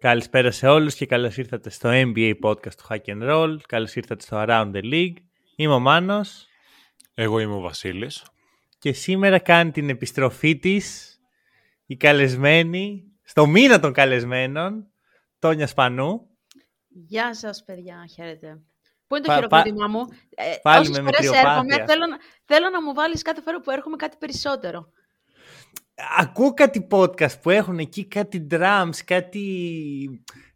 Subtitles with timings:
[0.00, 3.56] Καλησπέρα σε όλους και καλώς ήρθατε στο NBA podcast του Hack and Roll.
[3.68, 5.14] Καλώς ήρθατε στο Around the League.
[5.56, 6.46] Είμαι ο Μάνος
[7.14, 8.22] Εγώ είμαι ο Βασίλης.
[8.78, 11.14] και σήμερα κάνει την επιστροφή της
[11.86, 14.90] η καλεσμένη, στο μήνα των καλεσμένων,
[15.38, 16.28] Τόνια Σπανού.
[16.88, 18.06] Γεια σας, παιδιά.
[18.14, 18.60] Χαίρετε.
[19.06, 20.00] Πού είναι το Πα- χειροκρότημά μου;
[20.34, 21.50] Ε, πάλι όσες με φορές μετριοπάθεια.
[21.50, 24.90] έρχομαι, θέλω, να- θέλω να μου βάλεις κάθε φορά που έρχομαι κάτι περισσότερο.
[26.18, 29.44] Ακούω κάτι podcast που έχουν εκεί κάτι drums, κάτι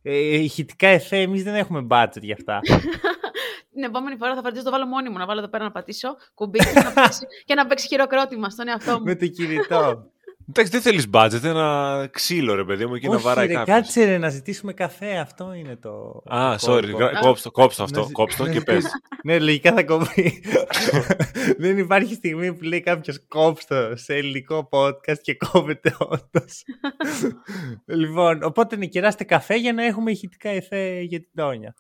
[0.03, 1.21] ε, ηχητικά εφέ.
[1.21, 2.61] Εμείς δεν έχουμε budget για αυτά.
[3.75, 5.71] Την επόμενη φορά θα φροντίσω να το βάλω μόνη μου, να βάλω εδώ πέρα να
[5.71, 9.05] πατήσω κουμπί και να παίξει, και να παίξει χειροκρότημα στον εαυτό μου.
[9.05, 10.11] με το κινητό.
[10.49, 13.77] Εντάξει, δεν θέλεις budget, ένα ξύλο ρε παιδί μου εκεί να Όχι βαράει ρε, κάποιος.
[13.77, 15.17] κάτσε ρε, να ζητήσουμε καφέ.
[15.19, 16.23] Αυτό είναι το...
[16.35, 16.97] Α, το sorry, κόλπο.
[16.97, 18.85] γρα- κόψτε το, κόψτε το αυτό, Να ζη- κόψτε το και πες.
[19.25, 20.43] ναι, λογικά θα κόβει.
[21.59, 26.63] Δεν υπάρχει στιγμή που λέει κάποιος κόψτε το σε ελληνικό podcast και κόβεται όντως.
[27.87, 31.75] λοιπόν, οπότε ναι, κεράστε καφέ για να έχουμε ηχητικά εφέ για την Τόνια.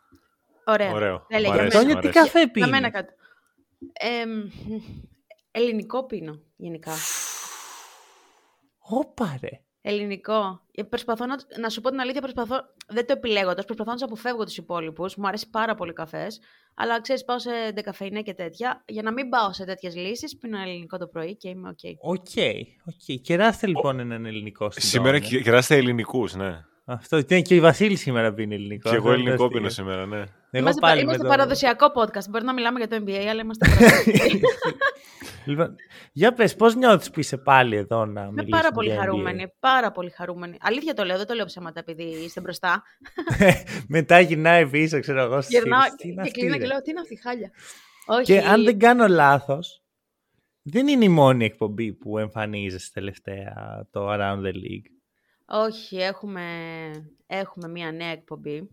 [0.64, 0.92] Ωραία.
[0.92, 1.26] Ωραίο.
[1.28, 1.80] Έλα, Μ' για αρέσει, μένα.
[1.80, 2.24] Τόνια, μ' τι αρέσει.
[2.24, 3.12] καφέ Για πίνεις; μένα κάτι.
[3.92, 4.30] Εμ,
[5.50, 6.92] ελληνικό πίνω, γενικά.
[8.88, 9.48] Όπα ρε.
[9.86, 10.60] Ελληνικό.
[10.74, 12.56] Ε, Προσπαθώ να, να σου πω την αλήθεια, προσπαθώ,
[12.88, 15.16] δεν το επιλέγοντα, προσπαθώ να τους αποφεύγω τους υπόλοιπους.
[15.16, 16.40] Μου αρέσει πάρα πολύ καφές.
[16.74, 18.84] Αλλά ξέρεις, πάω σε ντεκαφεϊνέ και τέτοια.
[18.86, 21.78] Για να μην πάω σε τέτοιες λύσεις, πίνω ελληνικό το πρωί και είμαι οκ.
[22.00, 22.26] Οκ,
[22.86, 23.20] οκ.
[23.22, 25.40] Κεράστε λοιπόν έναν ελληνικό στην Σήμερα Τόνια.
[25.40, 26.64] κεράστε ελληνικούς, ναι.
[26.84, 28.90] Αυτό ναι, και η Βασίλη σήμερα πίνει ελληνικό.
[28.90, 29.84] Και εγώ Αυτό είναι ελληνικό το πίνω αστείο.
[29.84, 30.24] σήμερα, ναι.
[30.56, 32.28] Εγώ είμαστε πάλι είμαστε με το- παραδοσιακό podcast.
[32.30, 34.40] Μπορεί να μιλάμε για το NBA, αλλά είμαστε παραδοσιακοί.
[35.46, 35.74] Λοιπόν,
[36.12, 39.00] για πες, πώς νιώθεις που είσαι πάλι εδώ να Είμαι μιλήσουμε πάρα πολύ για NBA?
[39.00, 39.46] χαρούμενη.
[39.60, 40.56] Πάρα πολύ χαρούμενη.
[40.60, 42.82] Αλήθεια το λέω, δεν το λέω ψέματα επειδή είστε μπροστά.
[43.88, 45.94] Μετά γυρνάει πίσω, ξέρω εγώ, στις Γυρνάω φίλες.
[45.96, 47.50] Τι είναι και αυτή, κλείνω ρε; και λέω: Τι είναι αυτή η χάλια;
[48.06, 48.24] Όχι.
[48.24, 49.82] Και αν δεν κάνω λάθος,
[50.62, 54.88] δεν είναι η μόνη εκπομπή που εμφανίζεσαι τελευταία το Around the League.
[55.46, 56.42] Όχι, έχουμε,
[57.26, 58.68] έχουμε μία νέα εκπομπή.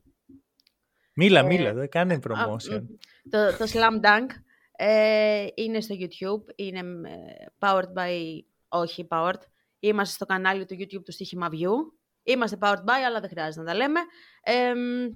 [1.23, 2.81] Μίλα, Ε, μίλα, δεν κάνε Α, promotion.
[2.81, 4.27] μ, το, το Slam Dunk
[4.71, 9.39] ε, είναι στο YouTube, είναι ε, powered by, όχι powered,
[9.79, 11.99] είμαστε στο κανάλι του YouTube του Στοίχημα View.
[12.23, 13.99] Είμαστε powered by, αλλά δεν χρειάζεται να τα λέμε.
[14.43, 15.09] Ε, μ,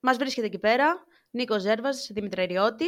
[0.00, 2.86] μας βρίσκεται εκεί πέρα, Νίκος Ζέρβας, Δημήτρη Ριώτη,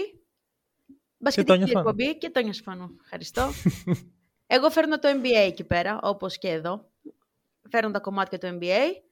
[1.19, 1.89] μπασκετική Τόνια Σπανού.
[1.89, 2.97] εκπομπή και Τόνια Σπανού.
[3.03, 3.51] Ευχαριστώ.
[4.47, 6.91] Εγώ φέρνω το NBA εκεί πέρα, όπως και εδώ.
[7.71, 9.06] Φέρνω τα κομμάτια του NBA.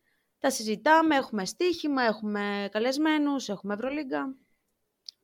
[0.45, 4.35] Τα συζητάμε, έχουμε στοίχημα, έχουμε καλεσμένους, έχουμε Ευρωλίγκα.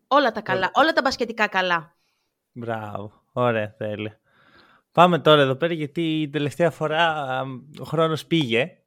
[0.06, 1.96] Όλα τα καλά, όλα τα μπασκετικά καλά.
[2.52, 4.12] Μπράβο, ωραία θέλει.
[4.92, 7.42] Πάμε τώρα εδώ πέρα γιατί η τελευταία φορά α,
[7.80, 8.78] ο χρόνος πήγε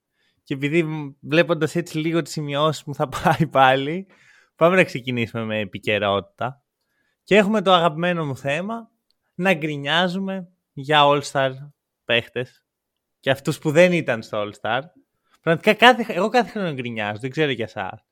[0.44, 4.08] και επειδή μ, βλέποντας έτσι λίγο τις σημειώσεις μου θα πάει πάλι,
[4.56, 6.64] πάμε να ξεκινήσουμε με επικαιρότητα.
[7.24, 8.92] Και έχουμε το αγαπημένο μου θέμα,
[9.36, 11.52] να γκρινιάζουμε για All-Star
[12.06, 12.66] παίχτες
[13.20, 14.82] και αυτούς που δεν ήταν στο All-Star.
[15.44, 18.06] Πραγματικά κάθε, εγώ κάθε χρόνο γκρινιάζω, δεν ξέρω για εσάς.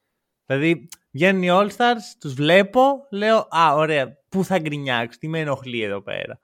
[0.46, 5.82] Δηλαδή βγαίνουν οι All-Stars, τους βλέπω, λέω «Α, ωραία, πού θα γκρινιάξω, τι με ενοχλεί
[5.82, 6.42] εδώ πέρα».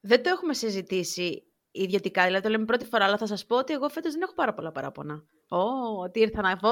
[0.00, 3.72] Δεν το έχουμε συζητήσει ιδιωτικά, δηλαδή το λέμε πρώτη φορά, αλλά θα σας πω ότι
[3.72, 5.24] εγώ φέτος δεν έχω πάρα πολλά παράπονα.
[5.48, 6.70] Ω, τι ήρθα να πω.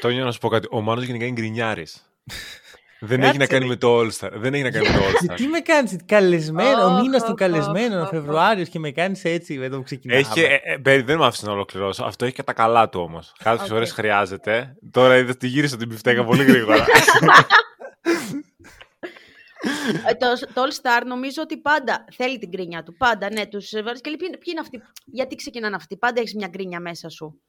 [0.00, 0.68] Τόνιο, να σου πω κάτι.
[0.70, 2.12] Ο Μάνος γενικά είναι γκρινιάρης.
[3.04, 3.68] Δεν Κάτσε, έχει να κάνει ρε.
[3.68, 4.30] με το All-Star.
[4.32, 5.34] Δεν έχει να κάνει με το All-Star.
[5.36, 8.08] Τι με κάνεις καλεσμένο, ο Οχ, μήνας του οχ, καλεσμένου, ο οχ, οχ.
[8.08, 10.20] Φεβρουάριος και με κάνεις έτσι εδώ που ξεκινάμε.
[10.20, 12.04] Έχει και, ε, ε, περι- δεν με άφησες να ολοκληρώσω.
[12.04, 13.32] Αυτό έχει και τα καλά του όμως.
[13.44, 13.68] Κάποιε Οκ.
[13.68, 14.76] φορές χρειάζεται.
[14.90, 16.84] Τώρα είδες τη γύρισα την πιφτέκα πολύ γρήγορα.
[20.08, 22.94] Ε, το, το All Star νομίζω ότι πάντα θέλει την γκρίνια του.
[22.96, 26.34] Πάντα, ναι, τους βάζεις και λέει ποιοι, ποιοι είναι αυτοί, γιατί ξεκινάνε αυτοί; Πάντα έχεις
[26.34, 27.40] μια γκρίνια μέσα σου.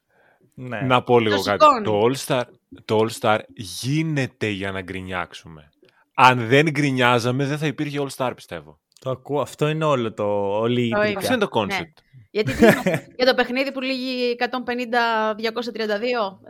[0.53, 0.81] Ναι.
[0.81, 1.63] να πω λίγο Το κάτι.
[1.63, 1.83] σηκώνει.
[1.85, 2.43] Το All-Star,
[2.85, 5.69] το All-Star γίνεται για να γκρινιάξουμε.
[6.13, 8.79] Αν δεν γκρινιάζαμε, δεν θα υπήρχε All-Star, πιστεύω.
[8.99, 10.23] Το ακούω, αυτό είναι όλο το
[10.59, 11.09] όλη η Το ιδέα.
[11.09, 11.19] είναι.
[11.19, 12.01] Αυτό είναι το concept.
[12.31, 14.45] Γιατί τι είναι αυτό, για το παιχνίδι που λύγει 150-232,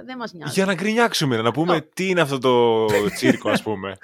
[0.06, 0.54] δεν μας νοιάζει.
[0.54, 2.86] Για να γκρινιάξουμε, να πούμε τι είναι αυτό το
[3.16, 3.98] τσίρκο, ας πούμε.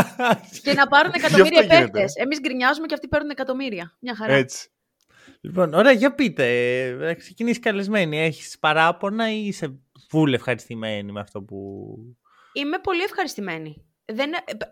[0.62, 1.90] Και να πάρουν εκατομμύρια αυτό γίνεται.
[1.92, 2.14] παίχτες.
[2.16, 3.96] Εμείς γκρινιάζουμε και αυτοί παίρνουν εκατομμύρια.
[4.00, 4.32] Μια χαρά.
[4.32, 4.68] Έτσι.
[5.44, 6.44] Λοιπόν, ωραία, για πείτε,
[6.86, 8.20] ε, να ξεκινήσει καλεσμένη.
[8.20, 11.96] Έχεις παράπονα ή είσαι φούλε ευχαριστημένη με αυτό που...
[12.52, 13.86] Είμαι πολύ ευχαριστημένη.
[14.04, 14.30] Δεν,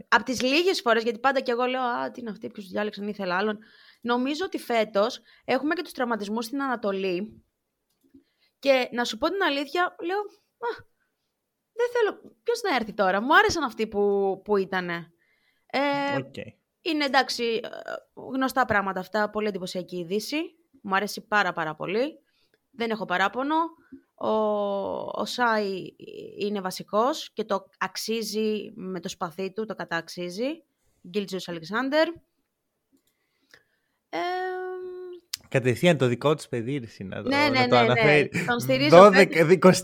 [0.08, 3.08] από τις λίγες φορές, γιατί πάντα και εγώ λέω «Α, τι είναι αυτή, ποιος διάλεξαν,
[3.08, 3.58] ήθελα άλλον».
[4.00, 7.44] Νομίζω ότι φέτος έχουμε και τους τραυματισμούς στην Ανατολή
[8.58, 10.18] Και να σου πω την αλήθεια, λέω,
[10.58, 10.70] α,
[11.72, 13.20] δεν θέλω, ποιος να έρθει τώρα.
[13.20, 14.88] Μου άρεσαν αυτοί που, που ήταν.
[14.88, 15.08] Ε,
[16.14, 16.52] Okay.
[16.80, 17.68] είναι εντάξει, ε,
[18.14, 20.36] γνωστά πράγματα αυτά, πολύ εντυπωσιακή είδηση.
[20.82, 22.18] Μου αρέσει πάρα πάρα πολύ.
[22.70, 23.54] Δεν έχω παράπονο.
[24.14, 24.28] Ο,
[25.20, 25.94] ο Σάι
[26.38, 30.62] είναι βασικός και το αξίζει με το σπαθί του, το καταξίζει.
[31.08, 32.08] Γκίλτζιος Αλεξάνδερ.
[34.08, 34.18] Ε,
[35.48, 37.90] Κατευθείαν το δικό της παιδί ρε, να το, Ναι, να ναι, το ναι, ναι.
[37.90, 38.30] αναφέρει.
[38.46, 39.76] Τον στηρίζω 12, 24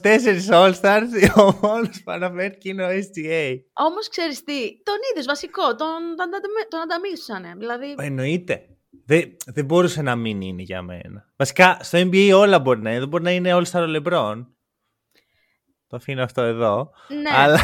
[0.51, 1.09] All-Stars,
[1.47, 3.61] ο μόνος που αναφέρει και είναι ο SGA.
[3.73, 7.55] όμως ξέρεις τι, τον είδες βασικό, τον, τον, τον, τον ανταμείψανε.
[7.57, 8.76] Δηλαδή, Εννοείται.
[9.07, 11.33] Δεν, δεν μπορούσε να μην είναι για μένα.
[11.37, 12.99] Βασικά, στο NBA όλα μπορεί να είναι.
[12.99, 14.47] Δεν μπορεί να είναι All-Star ο LeBron.
[15.87, 16.91] Το αφήνω αυτό εδώ.
[17.23, 17.31] ναι.
[17.33, 17.59] Αλλά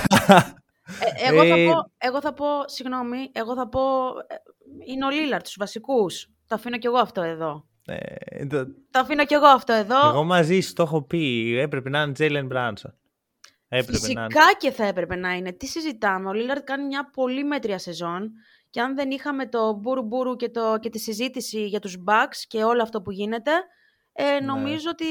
[1.00, 3.80] Ε, εγώ, θα Ε, πω, εγώ θα πω, συγγνώμη, εγώ θα πω,
[4.26, 4.34] ε,
[4.92, 6.26] είναι ο Λίλαρντ, τους βασικούς.
[6.46, 7.66] Το αφήνω κι εγώ αυτό εδώ.
[7.86, 10.08] ε, το- Το αφήνω κι εγώ αυτό εδώ.
[10.08, 11.54] εγώ μαζί σου το έχω πει.
[11.58, 12.92] Έπρεπε να είναι Jalen Brunson.
[13.68, 14.34] Έπρεπε Φυσικά να είναι.
[14.58, 15.52] και θα έπρεπε να είναι.
[15.52, 18.30] Τι συζητάμε, ο Λίλαρντ κάνει μια πολύ μέτρια σεζόν
[18.72, 22.36] και αν δεν είχαμε το μπούρου μπούρου και, το, και τη συζήτηση για τους Bucks
[22.48, 24.26] και όλο αυτό που γίνεται, Ναι.
[24.36, 25.04] ε, νομίζω ότι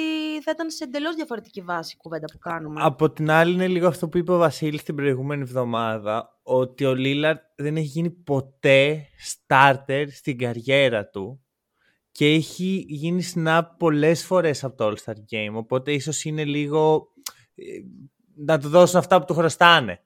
[0.43, 2.81] θα ήταν σε εντελώς διαφορετική βάση η κουβέντα που κάνουμε.
[2.83, 6.93] Από την άλλη είναι λίγο αυτό που είπε ο Βασίλης την προηγούμενη εβδομάδα ότι ο
[6.95, 9.05] Λίλαρτ δεν έχει γίνει ποτέ
[9.47, 11.45] starter στην καριέρα του
[12.11, 17.07] και έχει γίνει snap πολλές φορές από το All-Star Game οπότε ίσως είναι λίγο
[17.55, 17.63] ε,
[18.35, 20.03] να του δώσουν αυτά που του χρωστάνε.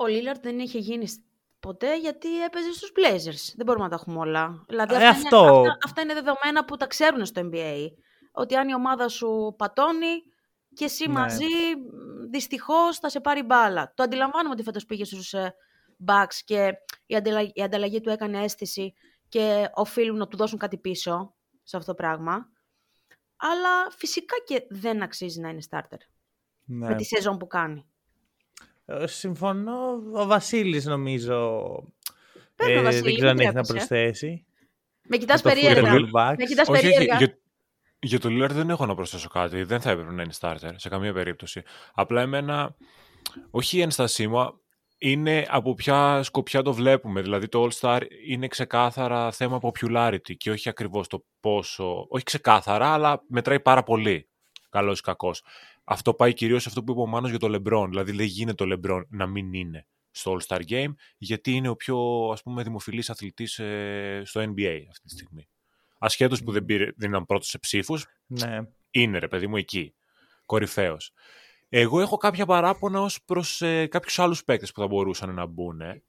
[0.00, 1.20] Ο Λίλαρτ δεν είχε γίνει σ-
[1.60, 3.52] ποτέ γιατί έπαιζε στους Blazers.
[3.56, 4.64] Δεν μπορούμε να τα έχουμε όλα.
[4.68, 5.38] Δηλαδή Ε, αυτά, αυτό.
[5.46, 7.86] Είναι, αυτά, αυτά είναι δεδομένα που τα ξέρουν στο NBA.
[8.32, 10.22] Ότι αν η ομάδα σου πατώνει
[10.74, 11.12] και εσύ Ναι.
[11.12, 13.92] μαζί, μ, δυστυχώς θα σε πάρει μπάλα.
[13.94, 15.54] Το αντιλαμβάνομαι ότι φέτος πήγε στους ε,
[16.06, 16.72] Bucks και
[17.06, 18.94] η, αντιλα- η ανταλλαγή του έκανε αίσθηση
[19.28, 22.48] και οφείλουν να του δώσουν κάτι πίσω σε αυτό το πράγμα.
[23.36, 25.98] Αλλά φυσικά και δεν αξίζει να είναι starter
[26.64, 26.86] Ναι.
[26.88, 27.86] με τη σεζόν που κάνει.
[28.90, 30.02] Ε, Συμφωνώ.
[30.14, 31.66] Ο Βασίλης νομίζω
[32.56, 33.86] Παίρνω, ε, Βασίλη, δεν ξέρω αν μην έχει να τρέπεσαι.
[33.86, 34.46] προσθέσει.
[35.02, 35.92] Με κοιτάς Με το περίεργα.
[35.92, 36.34] Full Bucks.
[36.38, 37.16] Με κοιτάς Όχι, όχι, περίεργα.
[37.16, 37.38] για,
[37.98, 39.62] για το Lillard δεν έχω να προσθέσω κάτι.
[39.62, 41.62] Δεν θα έπρεπε να είναι starter σε καμία περίπτωση.
[41.94, 42.76] Απλά εμένα,
[43.50, 44.60] όχι η ένστασή μου,
[44.98, 47.20] είναι από ποια σκοπιά το βλέπουμε.
[47.20, 52.06] Δηλαδή το All-Star είναι ξεκάθαρα θέμα popularity και όχι ακριβώς το πόσο...
[52.08, 54.28] Όχι ξεκάθαρα, αλλά μετράει πάρα πολύ.
[54.70, 55.42] Καλός ή κακός.
[55.90, 57.86] Αυτό πάει κυρίως σε αυτό που είπε ο Μάνος για το LeBron.
[57.88, 61.98] Δηλαδή δεν γίνεται το LeBron να μην είναι στο All-Star Game, γιατί είναι ο πιο
[62.32, 65.48] ας πούμε, δημοφιλής αθλητής ε, στο NBA αυτή τη στιγμή.
[65.98, 68.58] Ασχέτως που δεν, πήρε, δεν ήταν πρώτος σε ψήφους, Ναι.
[68.90, 69.94] είναι ρε παιδί μου εκεί.
[70.46, 71.12] Κορυφαίος.
[71.68, 75.80] Εγώ έχω κάποια παράπονα ως προς ε, κάποιους άλλους παίκτες που θα μπορούσαν να μπουν.
[75.80, 76.02] ε.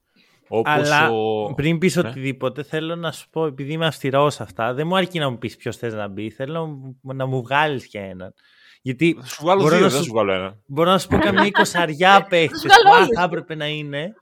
[0.48, 1.54] Όπως Αλλά ο...
[1.54, 2.10] πριν πεις Ναι.
[2.10, 5.38] οτιδήποτε, θέλω να σου πω, επειδή είμαι αυστηρός σε αυτά, δεν μου αρκεί να μου
[5.38, 8.34] πεις ποιος θες να μπει, θέλω να μου- να μου βγάλεις και έναν.
[8.82, 10.58] Γιατί Θα σου βγάλω μπορώ δύο, να δεν σου- σου βγάλω ένα.
[10.66, 13.08] μπορώ να σου πω καμία εικοσαριά παίχτες βγάλω που α, όλους.
[13.16, 14.14] θα έπρεπε να είναι,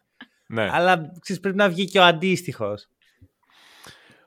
[0.47, 0.69] Ναι.
[0.71, 2.87] αλλά ξέρεις, πρέπει να βγει και ο αντίστοιχος.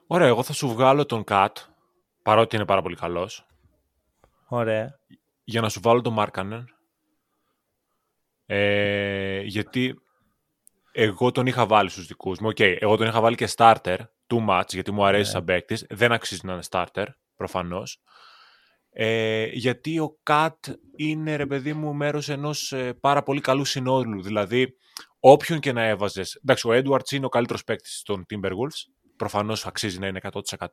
[0.06, 1.58] Ωραία, εγώ θα σου βγάλω τον Κατ,
[2.22, 3.46] παρότι είναι πάρα πολύ καλός,
[4.48, 4.98] Ωραία.
[5.44, 6.74] για να σου βάλω τον Μαρκάνεν.
[8.46, 10.00] Ε, γιατί
[10.92, 12.48] εγώ τον είχα βάλει στους δικούς μου.
[12.48, 15.30] Οκ, εγώ τον είχα βάλει και starter, too much, γιατί μου αρέσει Ναι.
[15.30, 15.86] σαν παίκτης.
[15.90, 17.06] Δεν αξίζει να είναι starter,
[17.36, 18.00] προφανώς.
[18.92, 24.22] Ε, γιατί ο Κατ είναι, ρε παιδί μου, μέρος ενός ε, πάρα πολύ καλού συνόλου.
[24.22, 24.74] Δηλαδή,
[25.20, 26.34] όποιον και να έβαζες...
[26.34, 28.92] Εντάξει, ο Edwards είναι ο καλύτερος παίκτης των Timberwolves.
[29.16, 30.66] Προφανώς αξίζει να είναι 100%.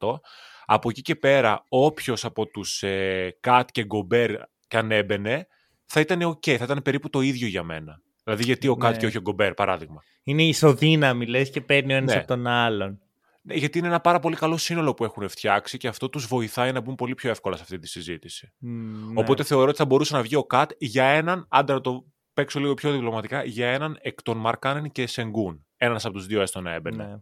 [0.66, 4.32] Από εκεί και πέρα, όποιος από τους ε, Κατ και Γκομπέρ
[4.68, 5.48] και αν έμπαινε,
[5.86, 8.02] θα ήταν ok, θα ήταν περίπου το ίδιο για μένα.
[8.24, 8.98] Δηλαδή, γιατί ο Κατ Ναι.
[8.98, 10.02] και όχι ο Γκομπέρ, παράδειγμα.
[10.24, 12.18] Είναι ισοδύναμη, λες, και παίρνει ο ένας Ναι.
[12.18, 13.00] από τον άλλον.
[13.48, 16.72] Ναι, γιατί είναι ένα πάρα πολύ καλό σύνολο που έχουν φτιάξει και αυτό τους βοηθάει
[16.72, 18.54] να μπουν πολύ πιο εύκολα σε αυτή τη συζήτηση.
[18.58, 19.20] Μ, ναι.
[19.20, 22.60] Οπότε θεωρώ ότι θα μπορούσε να βγει ο Κατ για έναν, άντε να το παίξω
[22.60, 25.66] λίγο πιο διπλωματικά, για έναν εκ των Μαρκάνεν και Σενγκούν.
[25.78, 27.06] Ένας από τους δύο έστω να έμπαινε.
[27.06, 27.16] Ναι.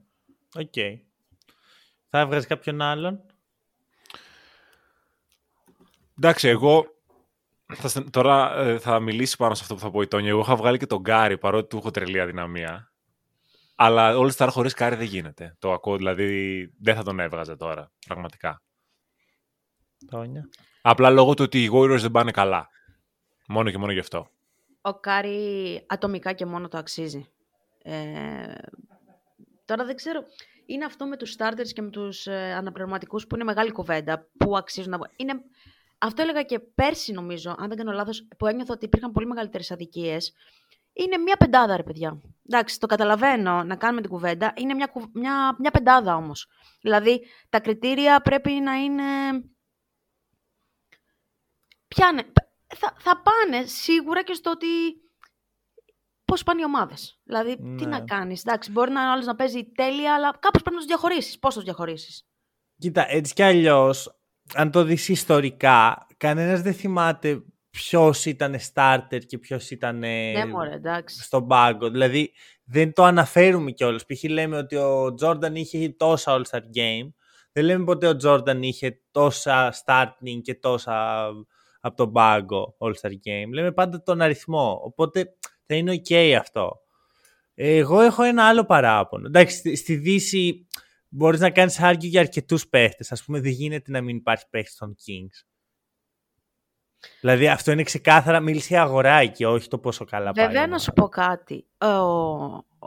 [0.61, 0.73] Οκ.
[2.09, 3.21] Θα έβγαζε κάποιον άλλον;
[6.17, 6.85] Εντάξει, εγώ
[7.73, 10.29] θα, στε- τώρα ε, θα μιλήσει πάνω σε αυτό που θα πω η Τόνια.
[10.29, 12.93] Εγώ είχα βγάλει και τον Κάρι, παρότι του έχω τρελή αδυναμία.
[13.75, 15.55] Αλλά All Star χωρίς Κάρι δεν γίνεται.
[15.59, 18.61] Το ακούω, δηλαδή δεν θα τον έβγαζε τώρα, πραγματικά.
[20.09, 20.49] Τόνια.
[20.81, 22.69] Απλά λόγω του ότι οι Warriors δεν πάνε καλά.
[23.47, 24.29] Μόνο και μόνο γι' αυτό.
[24.81, 27.29] Ο Κάρι ατομικά και μόνο το αξίζει.
[27.83, 28.53] Ε,
[29.65, 30.23] τώρα δεν ξέρω.
[30.65, 34.27] Είναι αυτό με τους starters και με τους ε, αναπληρωματικούς που είναι μεγάλη κουβέντα.
[34.37, 34.99] Που αξίζουν να...
[35.15, 35.33] Είναι...
[35.97, 39.71] Αυτό έλεγα και πέρσι νομίζω, αν δεν κάνω λάθος, που ένιωθα ότι υπήρχαν πολύ μεγαλύτερες
[39.71, 40.33] αδικίες.
[40.97, 42.21] Είναι μια πεντάδα ρε παιδιά.
[42.49, 44.53] Εντάξει, το καταλαβαίνω να κάνουμε την κουβέντα.
[44.55, 46.47] Είναι μια, κου- μια, μια πεντάδα όμως.
[46.81, 49.03] Δηλαδή, τα κριτήρια πρέπει να είναι
[51.87, 52.23] πιάνε.
[52.75, 54.67] Θα, θα πάνε σίγουρα και στο ότι
[56.25, 57.19] πώς πάνε οι ομάδες.
[57.23, 57.85] Δηλαδή, τι Ναι.
[57.85, 58.41] να κάνεις.
[58.45, 61.39] Εντάξει, μπορεί να άλλος να παίζει τέλεια, αλλά κάπως πρέπει να τους διαχωρίσεις.
[61.39, 62.27] Πώς θα τους διαχωρίσεις;
[62.77, 64.19] Κοίτα, έτσι κι αλλιώς,
[64.53, 67.43] αν το δεις ιστορικά, κανένας δεν θυμάται
[67.75, 71.21] ποιος ήταν starter και ποιος ήταν ε, Ναι, μωρέ, εντάξει.
[71.23, 71.89] στον πάγκο.
[71.89, 72.31] Δηλαδή,
[72.63, 74.05] δεν το αναφέρουμε κιόλας.
[74.05, 74.23] Π.χ.
[74.23, 77.09] λέμε ότι ο Τζόρνταν είχε τόσα All-Star Game.
[77.51, 81.25] Δεν λέμε ποτέ ο Τζόρνταν είχε τόσα starting και τόσα
[81.79, 83.49] από τον πάγκο All-Star Game.
[83.53, 84.79] Λέμε πάντα τον αριθμό.
[84.83, 85.33] Οπότε
[85.65, 86.79] θα είναι ok αυτό.
[87.53, 89.27] Εγώ έχω ένα άλλο παράπονο.
[89.27, 90.67] Εντάξει, στη, στη Δύση
[91.09, 93.11] μπορείς να κάνεις argue για αρκετούς παίχτες.
[93.11, 95.54] Ας πούμε δεν γίνεται να μην υπάρχει παίχτης των Kings.
[97.19, 100.45] Δηλαδή αυτό είναι ξεκάθαρα μίλησε η αγορά εκεί, όχι το πόσο καλά πάει.
[100.45, 100.81] η Βέβαια, να ομάδα.
[100.83, 101.65] σου πω κάτι.
[101.77, 101.87] Ο,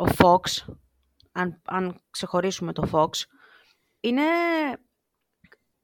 [0.02, 0.72] ο Fox,
[1.32, 3.08] αν, αν ξεχωρίσουμε το Fox,
[4.00, 4.22] είναι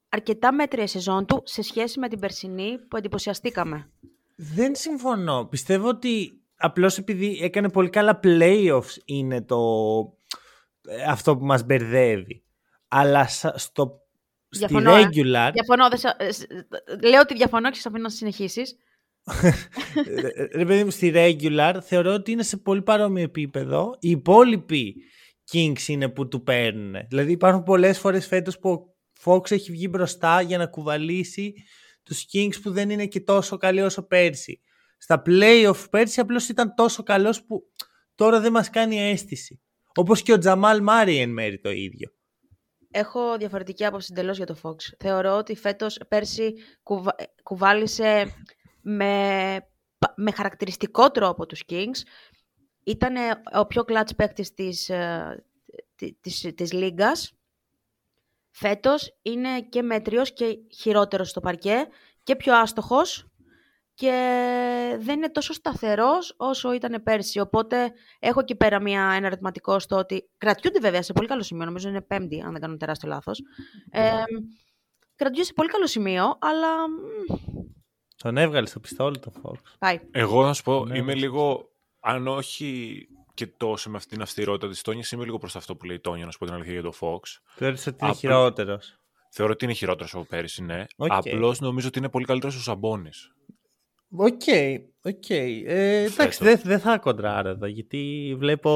[0.08, 3.90] αρκετά μέτρια η σεζόν του σε σχέση με την περσινή που εντυπωσιαστήκαμε.
[4.36, 5.44] Δεν συμφωνώ.
[5.44, 9.58] Πιστεύω ότι απλώς επειδή έκανε πολύ καλά playoffs είναι το
[10.88, 12.44] ε, αυτό που μας μπερδεύει.
[12.88, 14.03] Αλλά σα- στο, στη
[14.58, 15.02] Διαφωνώ, ε.
[15.02, 18.74] regular Διαφωνώ, δεν σε- ε, σ- ε, λέω ότι διαφωνώ και σε αφήνω να συνεχίσεις.
[19.34, 19.50] Ε,
[20.58, 23.96] ρε παιδί μου, στη regular θεωρώ ότι είναι σε πολύ παρόμοιο επίπεδο.
[24.00, 24.94] Οι υπόλοιποι
[25.52, 26.94] Kings είναι που του παίρνουν.
[27.08, 28.94] Δηλαδή υπάρχουν πολλές φορές φέτος που ο
[29.24, 31.52] Fox έχει βγει μπροστά για να κουβαλήσει
[32.02, 34.60] τους Kings που δεν είναι και τόσο καλοί όσο πέρσι.
[34.98, 37.62] Στα playoff πέρσι απλώς ήταν τόσο καλός που
[38.14, 39.60] τώρα δεν μας κάνει αίσθηση.
[39.94, 42.08] Όπως και ο Τζαμάλ Μάρι εν μέρη το ίδιο.
[42.96, 44.74] Έχω διαφορετική άποψη εντελώς για το Fox.
[44.98, 47.14] Θεωρώ ότι φέτος πέρσι κουβα...
[47.18, 48.34] ε, κουβάλισε
[48.80, 49.66] με...
[49.98, 52.00] πα- με χαρακτηριστικό τρόπο τους Kings.
[52.84, 53.14] Ήταν
[53.54, 55.44] ο πιο κλατς παίκτης της, ε,
[55.96, 57.32] τη- της, της Λίγκας.
[58.50, 61.86] Φέτος είναι και μέτριος και χειρότερος στο παρκέ
[62.22, 63.26] και πιο άστοχος
[63.94, 64.10] και
[65.00, 67.40] δεν είναι τόσο σταθερός όσο ήταν πέρσι.
[67.40, 71.64] Οπότε έχω εκεί πέρα μια, ένα ερωτηματικό στο ότι κρατιούνται βέβαια σε πολύ καλό σημείο,
[71.64, 73.42] νομίζω είναι πέμπτη αν δεν κάνω τεράστιο λάθος.
[73.90, 74.10] Ε,
[75.16, 76.94] κρατιούνται σε πολύ καλό σημείο, αλλά μ,
[78.16, 79.54] Τον έβγαλες στο πιστόλι τον Fox.
[79.78, 80.00] πάει.
[80.10, 81.18] Εγώ να σου πω, Ναι, είμαι ναι.
[81.20, 81.70] λίγο,
[82.00, 82.98] αν όχι
[83.34, 86.00] και τόσο με αυτήν την αυστηρότητα της Τόνιας, είμαι λίγο προς αυτό που λέει η
[86.00, 87.18] Τόνια, να σου πω την αλήθεια για το Fox.
[87.54, 88.98] Θεωρείς ότι είναι Απλ- χειρότερος.
[89.30, 90.84] Θεωρώ ότι είναι χειρότερος από πέρυσι, ναι.
[90.96, 91.12] Οκ.
[91.12, 93.32] Απλώς νομίζω ότι είναι πολύ καλύτερος ο Σαμπόνης.
[94.16, 94.40] Οκ,
[95.02, 95.30] οκ.
[95.30, 96.38] Ε, εντάξει, Φέτος.
[96.38, 98.70] δεν δεν θα κοντράρω εδώ, γιατί βλέπω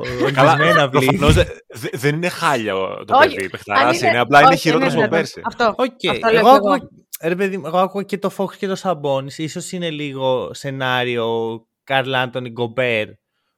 [0.34, 1.06] Καλά, ορισμένα βλή.
[1.06, 4.48] προφανώς δε- δε- δεν είναι χάλια ο- το Όχι, παιδί, παιχταράς αν είναι, απλά είναι
[4.48, 5.40] όχι, χειρότερος ναι, από ναι, πέρσι.
[5.44, 5.74] Αυτό.
[5.76, 6.10] Οκ.
[6.10, 6.88] Αυτό λέω Εγώ, κι άκουγα, εγώ.
[7.22, 9.38] ρε παιδί μου, εγώ άκουγα και το Fox και το Σαμπόνις.
[9.38, 13.06] Ίσως είναι λίγο σενάριο Καρλ Άντωνι Γκομπέρ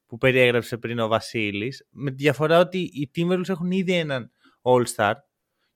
[0.06, 1.86] που περιέγραψε πριν ο Βασίλης.
[1.90, 4.30] Με τη διαφορά ότι οι Timberwolves έχουν ήδη έναν
[4.62, 5.12] All-Star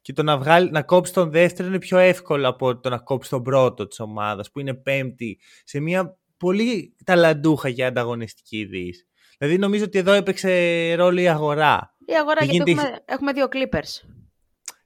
[0.00, 3.31] και το να, βγάλει, να κόψεις τον δεύτερο είναι πιο εύκολο από το να κόψεις
[3.31, 9.07] τον πρώτο της ομάδας που είναι πέμπτη σε μια πολύ ταλαντούχα και ανταγωνιστική δύση.
[9.38, 11.97] Δηλαδή νομίζω ότι εδώ έπαιξε ρόλο η αγορά.
[12.07, 14.09] Η αγορά, Δεν γιατί γίνεται- έχουμε, έχουμε δύο Clippers.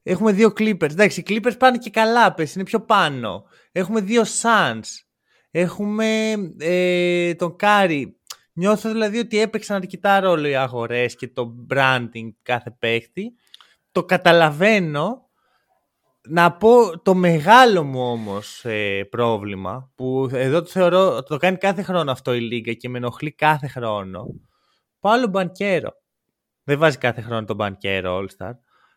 [0.03, 0.91] Έχουμε δύο Clippers.
[0.91, 3.45] Εντάξει, οι Clippers πάνε και καλά, πες, είναι πιο πάνω.
[3.73, 4.81] Έχουμε δύο Suns.
[5.51, 8.17] Έχουμε ε, τον Κάρι.
[8.53, 13.33] Νιώθω δηλαδή ότι έπαιξαν αρκετά ρόλο οι αγορές και το branding κάθε παίχτη.
[13.93, 15.31] Το καταλαβαίνω.
[16.29, 21.83] Να πω το μεγάλο μου όμως ε, πρόβλημα που εδώ το θεωρώ το κάνει κάθε
[21.83, 24.27] χρόνο αυτό η Λίγκα και με ενοχλεί κάθε χρόνο.
[25.01, 25.91] Πάλι Μπανκέρο.
[26.65, 28.53] Δεν βάζει κάθε χρόνο τον Μπανκέρο All-Star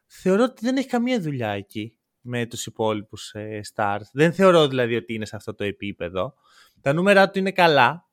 [0.06, 4.04] θεωρώ ότι δεν έχει καμία δουλειά εκεί με τους υπόλοιπους ε, stars.
[4.14, 6.34] Δεν θεωρώ δηλαδή ότι είναι σε αυτό το επίπεδο.
[6.82, 8.10] Τα νούμερα του είναι καλά.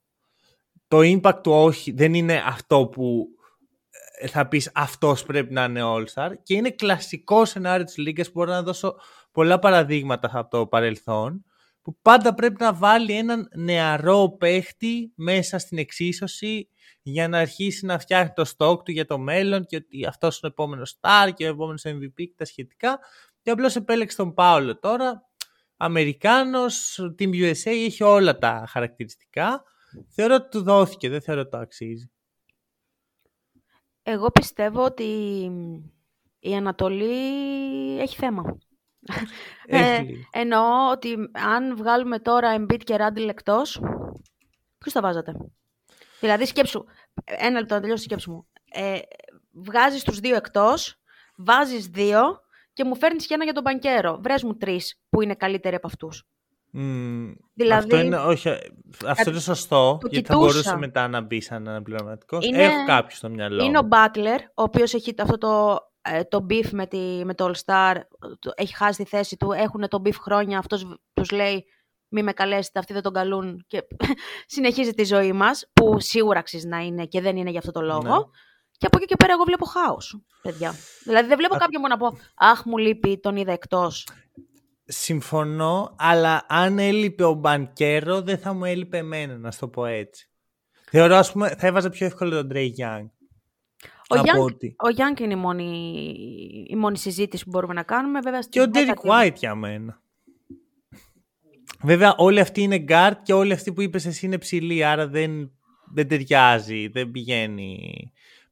[0.89, 3.42] Το impact του όχι, δεν είναι αυτό που ε,
[4.29, 8.51] θα πεις αυτός πρέπει να είναι all-star και είναι κλασικό σενάριο της λίγας που μπορώ
[8.51, 8.97] να δώσω
[9.33, 11.45] πολλά παραδείγματα από το παρελθόν
[11.83, 16.69] που πάντα πρέπει να βάλει έναν νεαρό παίχτη μέσα στην εξίσωση
[17.03, 20.53] για να αρχίσει να φτιάχνει το stock του για το μέλλον και ότι αυτός είναι
[20.59, 22.99] ο επόμενος star και ο επόμενος MVP και τα σχετικά.
[23.43, 25.27] Και απλώς επέλεξε τον Πάολο τώρα.
[25.77, 29.63] Αμερικάνος, Team USA έχει όλα τα χαρακτηριστικά.
[30.09, 32.11] Θεωρώ ότι του δόθηκε, δεν θεωρώ ότι το αξίζει.
[34.03, 35.05] Εγώ πιστεύω ότι
[36.39, 38.43] η Ανατολή έχει θέμα.
[39.67, 40.23] Έχει Ε, λίγο.
[40.33, 43.81] εννοώ ότι αν βγάλουμε τώρα Embiid και Randall εκτός,
[44.79, 45.33] ποιους θα βάζατε;
[46.21, 46.85] Δηλαδή σκέψου,
[47.25, 48.47] ένα λεπτό να τελειώσει τη σκέψη μου.
[48.73, 48.99] Ε,
[49.53, 51.01] βγάζεις τους δύο εκτός,
[51.37, 52.21] βάζεις δύο
[52.73, 54.19] και μου φέρνεις και ένα για τον μπανκέρο.
[54.23, 56.27] Βρες μου τρεις που είναι καλύτεροι από αυτούς.
[56.75, 58.49] Μμ, Δηλαδή- αυτό είναι, όχι,
[59.07, 60.37] αυτό είναι σωστό, το γιατί θα κοιτούσα.
[60.39, 62.47] μπορούσε μετά να μπει σαν αναπληρωματικός.
[62.47, 63.65] Είναι- Έχω κάποιο στο μυαλό.
[63.65, 63.89] Είναι ο μου.
[63.93, 67.95] Butler, ο οποίος έχει αυτό το, ε, το beef με, τη, με το All Star,
[68.39, 71.65] το- έχει χάσει τη θέση του, έχουν το beef χρόνια, αυτός β- τους λέει
[72.09, 73.83] μη με καλέσετε, αυτοί δεν τον καλούν και
[74.47, 77.81] συνεχίζει τη ζωή μας, που σίγουρα αξίζει να είναι και δεν είναι για αυτό το
[77.81, 78.03] λόγο.
[78.17, 78.25] Ναι.
[78.79, 80.75] Και από εκεί και πέρα εγώ βλέπω χάος, παιδιά.
[81.05, 84.07] Δηλαδή δεν βλέπω κάποιον που να πω «Αχ, μου λείπει, τον είδα εκτός».
[84.85, 89.85] Συμφωνώ, αλλά αν έλειπε ο Μπανκέρο, δεν θα μου έλειπε εμένα, να σου το πω
[89.85, 90.27] έτσι.
[90.91, 93.07] Θεωρώ, ας πούμε, θα έβαζα πιο εύκολο τον Τρέι Young.
[94.09, 95.65] Ο από Young, ότι- ο Young είναι η μόνη,
[96.69, 98.21] η μόνη συζήτηση που μπορούμε να κάνουμε.
[98.21, 100.01] Βέβαια, Και στην ο Derek δέκατη- White για μένα.
[101.83, 105.51] Βέβαια, όλοι αυτοί είναι guard και όλοι αυτοί που είπες εσύ είναι ψηλοί, άρα δεν,
[105.93, 107.91] δεν ταιριάζει, δεν πηγαίνει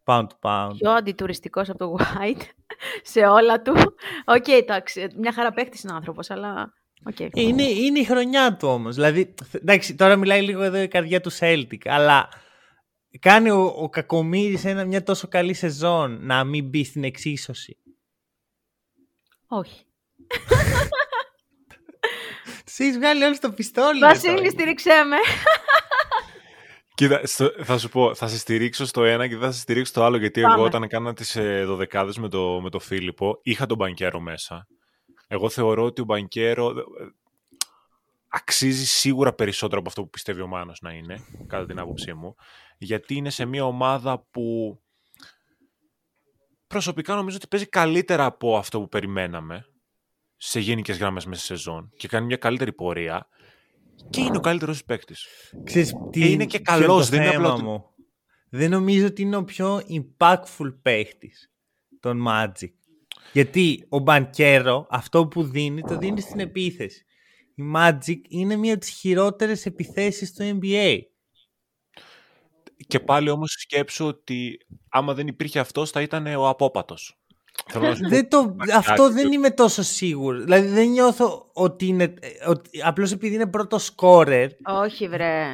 [0.05, 0.71] pound to pound.
[0.79, 2.43] πιο αντιτουριστικός από το White
[3.13, 3.75] σε όλα του.
[4.25, 6.73] Οκ, εντάξει, μια χαρά παίχτης είναι ο άνθρωπος, αλλά...
[7.05, 7.19] οκ.
[7.35, 8.95] Είναι, είναι η χρονιά του όμως.
[8.95, 12.29] Δηλαδή, εντάξει, τώρα μιλάει λίγο εδώ η καρδιά του Celtic, αλλά
[13.19, 17.77] κάνει ο, ο Κακομύρης ένα, μια τόσο καλή σεζόν να μην μπει στην εξίσωση;
[19.47, 19.85] Όχι.
[22.65, 23.99] Τους έχεις βγάλει όλους το πιστόλι.
[23.99, 24.51] ρε Βασίλη, τώρα.
[24.51, 25.17] στήριξέ με.
[27.01, 29.93] Κοίτα, στο- θα σου πω, θα σε στηρίξω στο ένα και δεν θα σε στηρίξω
[29.93, 30.55] στο άλλο, γιατί Πάμε.
[30.55, 34.67] εγώ όταν έκανα τις ε, δωδεκάδες με το, με το Φίλιππο, είχα τον Μπανκέρο μέσα.
[35.27, 36.83] Εγώ θεωρώ ότι ο Μπανκέρο ε,
[38.29, 42.35] αξίζει σίγουρα περισσότερο από αυτό που πιστεύει ο Μάνος να είναι, κατά την άποψή μου,
[42.79, 44.79] γιατί είναι σε μια ομάδα που
[46.67, 49.67] προσωπικά νομίζω ότι παίζει καλύτερα από αυτό που περιμέναμε
[50.37, 53.29] σε γενικές γράμμες μέσα σε σεζόν και κάνει μια καλύτερη πορεία
[54.11, 55.27] και είναι ο καλύτερος παίκτης.
[55.65, 57.85] Ξέρεις, τι, Ε, είναι και ποιο είναι καλός, το δεν είναι θέμα απλά ότι- μου.
[58.53, 61.53] Δεν νομίζω ότι είναι ο πιο impactful παίχτης
[62.01, 62.71] των Magic.
[63.33, 67.05] Γιατί ο Μπανκέρο αυτό που δίνει το δίνει στην επίθεση.
[67.55, 70.99] Η Magic είναι μία από τις χειρότερες επιθέσεις στο NBA.
[72.87, 77.20] Και πάλι όμως σκέψου ότι άμα δεν υπήρχε αυτός θα ήταν ο απόπατος.
[78.09, 79.13] Δεν το, κάτι αυτό τέτοιο.
[79.13, 80.39] δεν είμαι τόσο σίγουρο.
[80.41, 82.15] Δηλαδή δεν νιώθω ότι είναι.
[82.47, 85.45] Ότι, απλώς επειδή είναι πρώτο σκόρερ, Όχι, βρε.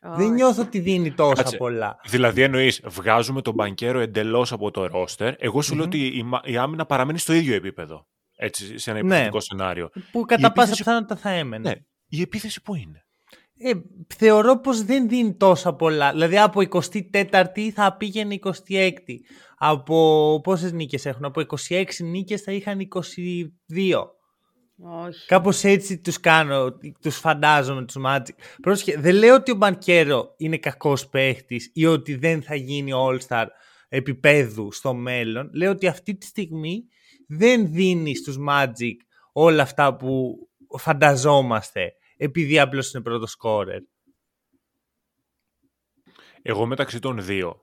[0.00, 0.30] δεν Όχι.
[0.30, 1.56] νιώθω ότι δίνει τόσα Κάτσε.
[1.56, 1.96] πολλά.
[2.06, 5.34] Δηλαδή εννοείς βγάζουμε τον μπανκέρο εντελώς από το ρόστερ.
[5.38, 8.06] Εγώ σου λέω ότι η, μα- η άμυνα παραμένει στο ίδιο επίπεδο.
[8.36, 9.06] Έτσι, σε ένα Ναι.
[9.06, 9.90] υποθετικό σενάριο.
[10.12, 11.68] Που κατά πάσα επίθεση- πιθανότητα θα έμενε.
[11.68, 11.74] Ναι.
[12.06, 13.06] Η επίθεση που είναι;
[13.58, 13.72] Ε,
[14.16, 16.10] θεωρώ πως δεν δίνει τόσα πολλά.
[16.10, 19.16] Δηλαδή από 24η θα πήγαινε 26η.
[19.56, 24.12] Από πόσες νίκες έχουν, από 26 νίκες θα είχαν 22.
[24.80, 25.26] Όχι.
[25.26, 28.34] Κάπως έτσι τους κάνω, τους φαντάζομαι τους Magic.
[28.62, 33.46] Πρόσεχε, δεν λέω ότι ο Μπανκέρο είναι κακός παίχτης ή ότι δεν θα γίνει All-Star
[33.88, 35.50] επίπεδου στο μέλλον.
[35.54, 36.84] Λέω ότι αυτή τη στιγμή
[37.28, 38.96] δεν δίνει στους Magic
[39.32, 40.36] όλα αυτά που
[40.78, 43.80] φανταζόμαστε επειδή απλώς είναι πρώτο σκόρερ.
[46.42, 47.60] Εγώ μεταξύ των δύο,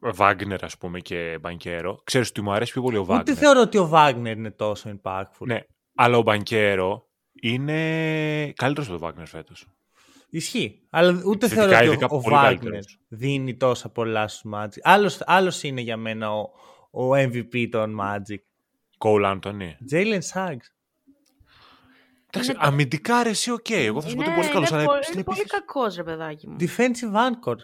[0.00, 3.36] Βάγκνερ ας πούμε και Μπανκέρο, ξέρεις ότι μου αρέσει πιο πολύ ο Ούτε Βάγκνερ.
[3.38, 5.46] θεωρώ ότι ο Βάγνερ είναι τόσο impactful.
[5.46, 5.60] Ναι,
[5.94, 7.08] αλλά ο Μπανκέρο
[7.42, 9.66] είναι καλύτερος από τον Βάγκνερ φέτος.
[10.30, 10.86] Ισχύει.
[10.90, 12.98] Αλλά ούτε Θετικά, θεωρώ ειδικά ότι ο, ο πολύ Βάγνερ καλύτερος.
[13.08, 14.78] δίνει τόσα πολλά στους Magic.
[14.82, 16.50] Άλλος, άλλος είναι για μένα ο,
[16.90, 18.38] ο MVP των Magic.
[18.98, 19.76] Κόουλ Άντωνι.
[19.92, 20.66] Jalen Suggs.
[22.32, 23.70] Εντάξει, Είναι- αμυντικά ρε εσύ οκ.
[23.70, 25.64] Εγώ θα σου πω ότι είναι πολύ καλός, είναι, αλλά πολύ, στην είναι πολύ επίθεση-
[25.66, 26.56] κακός, ρε παιδάκι μου.
[26.60, 27.56] Defensive anchor.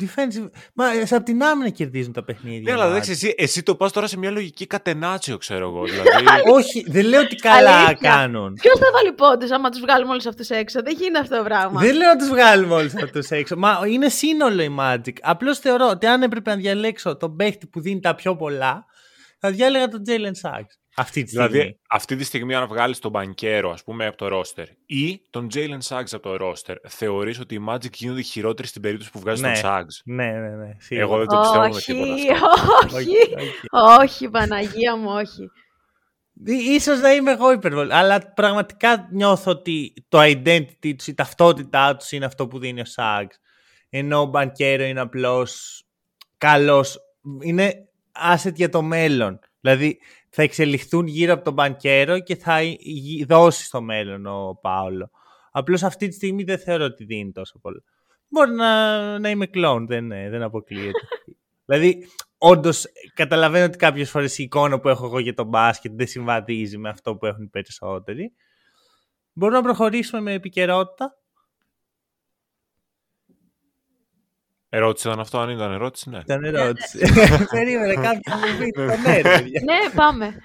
[0.00, 0.50] Defensive...
[0.74, 2.60] Μα σε από την άμυνα κερδίζουν τα παιχνίδια.
[2.62, 3.14] Ναι, αλλά οι εντάξει, Magic.
[3.14, 5.84] εσύ, εσύ το πας τώρα σε μια λογική κατενάτσιο, ξέρω εγώ.
[5.86, 8.10] Δηλαδή, Όχι, δεν λέω ότι καλά Αλήθεια.
[8.10, 8.52] κάνουν.
[8.54, 11.80] Ποιος θα βάλει πόντους άμα τους βγάλουμε όλους αυτούς έξω; Δεν γίνεται αυτό το πράγμα.
[11.80, 13.56] Δεν λέω να τους βγάλουμε όλους αυτούς έξω.
[13.56, 15.12] Μα είναι σύνολο η Magic.
[15.22, 18.84] Απλώς θεωρώ ότι αν έπρεπε να διαλέξω τον παίχτη που δίνει τα πιο πολλά,
[19.38, 20.74] θα διάλεγα τον Jalen Suggs.
[20.96, 21.48] Αυτή τη στιγμή.
[21.48, 25.46] δηλαδή, αυτή τη στιγμή αν βγάλεις τον Μπανκέρο, ας πούμε, από το ρόστερ ή τον
[25.54, 29.40] Jalen Suggs από το ρόστερ, θεωρείς ότι οι Magic γίνονται χειρότεροι στην περίπτωση που βγάζεις
[29.42, 29.52] Ναι.
[29.60, 30.76] τον Suggs; Ναι, ναι, ναι.
[30.78, 31.06] σίγουρα.
[31.06, 32.12] Εγώ δεν το πιστεύω με όχι, τίποτα
[32.44, 32.96] αυτό.
[32.96, 34.00] όχι, Όχι, όχι.
[34.02, 35.50] όχι, Παναγία μου, όχι.
[36.44, 41.96] Ί- Ίσως να είμαι εγώ υπερβολή, αλλά πραγματικά νιώθω ότι το identity τους, η ταυτότητά
[41.96, 43.38] τους είναι αυτό που δίνει ο Σάγκς.
[43.90, 45.82] Ενώ ο Μπανκέρο είναι απλώς
[46.38, 46.98] καλός,
[47.42, 47.74] είναι
[48.34, 49.38] asset για το μέλλον.
[49.60, 49.98] Δηλαδή
[50.34, 55.10] θα εξελιχθούν γύρω από τον Μπανκέρο και θα γι- δώσει στο μέλλον ο Πάολο.
[55.50, 57.82] Απλώς αυτή τη στιγμή δεν θεωρώ ότι δίνει τόσο πολύ.
[58.28, 60.98] Μπορεί να, να είμαι κλόν, δεν, ε, δεν αποκλείεται.
[61.66, 62.06] δηλαδή,
[62.38, 66.78] όντως καταλαβαίνω ότι κάποιες φορές η εικόνα που έχω εγώ για τον μπάσκετ δεν συμβαδίζει
[66.78, 68.32] με αυτό που έχουν οι περισσότεροι.
[69.32, 71.21] Μπορούμε να προχωρήσουμε με επικαιρότητα.
[74.74, 76.18] Ερώτηση ήταν αυτό, αν ήταν ερώτηση, ναι.
[76.18, 76.98] Ήταν ερώτηση.
[77.54, 79.62] Περίμενε κάποιο να μου πει το ναι, ρε παιδιά.
[79.64, 80.40] ναι, πάμε.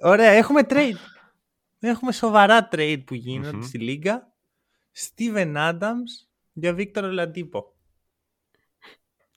[0.00, 0.96] Ωραία, έχουμε trade.
[1.80, 3.62] Έχουμε σοβαρά trade που γίνονται Μμμ.
[3.62, 4.32] στη Λίγκα.
[4.96, 7.74] Steven Adams για Βίκτορο Λαντίπο.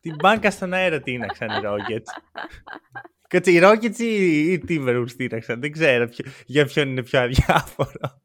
[0.02, 2.22] Την μπάνκα στον αέρα τίναξαν οι Rockets.
[3.28, 5.60] Κάτσε, οι Rockets ή οι Timberwolves τίναξαν.
[5.60, 8.22] Δεν ξέρω ποιο- για ποιον είναι πιο αδιάφορο.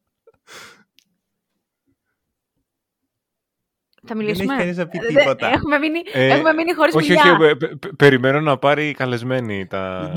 [4.07, 4.53] Θα Δεν μιλήσουμε.
[4.55, 5.49] έχει κανείς να πει Ε, δεν- τίποτα.
[5.49, 7.33] Έχουμε μείνει, Ε, έχουμε μείνει χωρίς όχι, μιλιά.
[7.33, 10.13] όχι, πε- πε- περιμένω να πάρει καλεσμένη τα...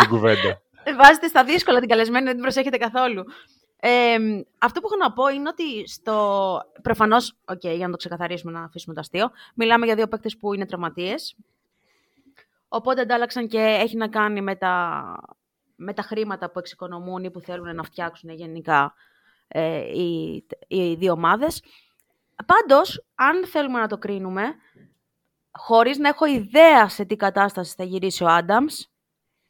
[0.00, 0.60] την κουβέντα.
[0.84, 3.24] Ε, Βάζετε στα δύσκολα την καλεσμένη, δεν την προσέχετε καθόλου.
[3.80, 4.16] Ε,
[4.58, 6.60] αυτό που έχω να πω είναι ότι στο.
[6.82, 9.30] Προφανώς, οκ, για να το ξεκαθαρίσουμε, να αφήσουμε το αστείο.
[9.54, 11.36] Μιλάμε για δύο παίκτες που είναι τραυματίες.
[12.68, 15.02] Οπότε αντάλλαξαν και έχει να κάνει με τα,
[15.76, 18.94] με τα χρήματα που εξοικονομούν ή που θέλουν να φτιάξουν γενικά
[19.48, 21.62] ε, οι, οι δύο ομάδες.
[22.46, 24.42] Πάντως, αν θέλουμε να το κρίνουμε,
[25.50, 28.86] χωρίς να έχω ιδέα σε τι κατάσταση θα γυρίσει ο Άνταμς,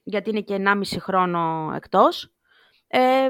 [0.02, 2.32] γιατί είναι και 1,5 χρόνο εκτός,
[2.86, 3.28] ε,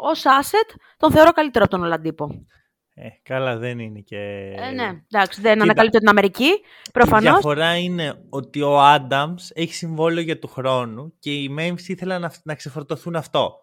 [0.00, 2.46] ως asset τον θεωρώ καλύτερο από τον Ολαντίπο.
[2.94, 4.16] Ε, καλά, δεν είναι και.
[4.56, 5.64] Ε, ναι, εντάξει, δεν κοίτα.
[5.64, 6.44] ανακαλύπτω την Αμερική,
[6.86, 7.22] Η προφανώς.
[7.22, 12.32] διαφορά είναι ότι ο Άνταμς έχει συμβόλαιο για του χρόνου και οι Memphis ήθελαν να,
[12.42, 13.54] να ξεφορτωθούν αυτό.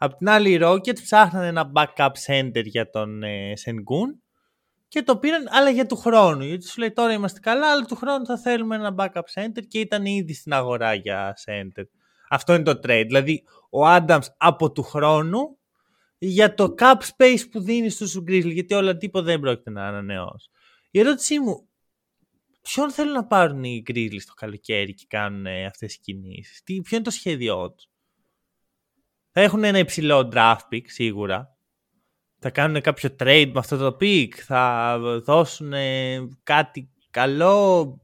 [0.00, 4.20] Απ' την άλλη, οι Rockets ψάχναν ένα backup center για τον ε, Sengun
[4.88, 6.44] και το πήραν, αλλά για του χρόνου.
[6.44, 9.80] Γιατί σου λέει τώρα είμαστε καλά, αλλά του χρόνου θα θέλουμε ένα backup center και
[9.80, 11.84] ήταν ήδη στην αγορά για center.
[12.28, 13.04] Αυτό είναι το trade.
[13.06, 15.58] Δηλαδή, ο Adams από του χρόνου
[16.18, 20.50] για το cap space που δίνεις στους Grizzlies, γιατί όλα τίποτα δεν πρόκειται να ανανεώσει.
[20.90, 21.68] Η ερώτησή μου,
[22.62, 26.80] ποιον θέλουν να πάρουν οι Grizzlies το καλοκαίρι και κάνουν ε, αυτές τις κινήσεις; Τι,
[26.80, 27.88] ποιο είναι το σχέδιό τους;
[29.32, 31.56] Θα έχουν ένα υψηλό draft pick σίγουρα.
[32.38, 34.28] Θα κάνουν κάποιο trade με αυτό το pick.
[34.34, 38.00] Θα δώσουν ε, κάτι καλό.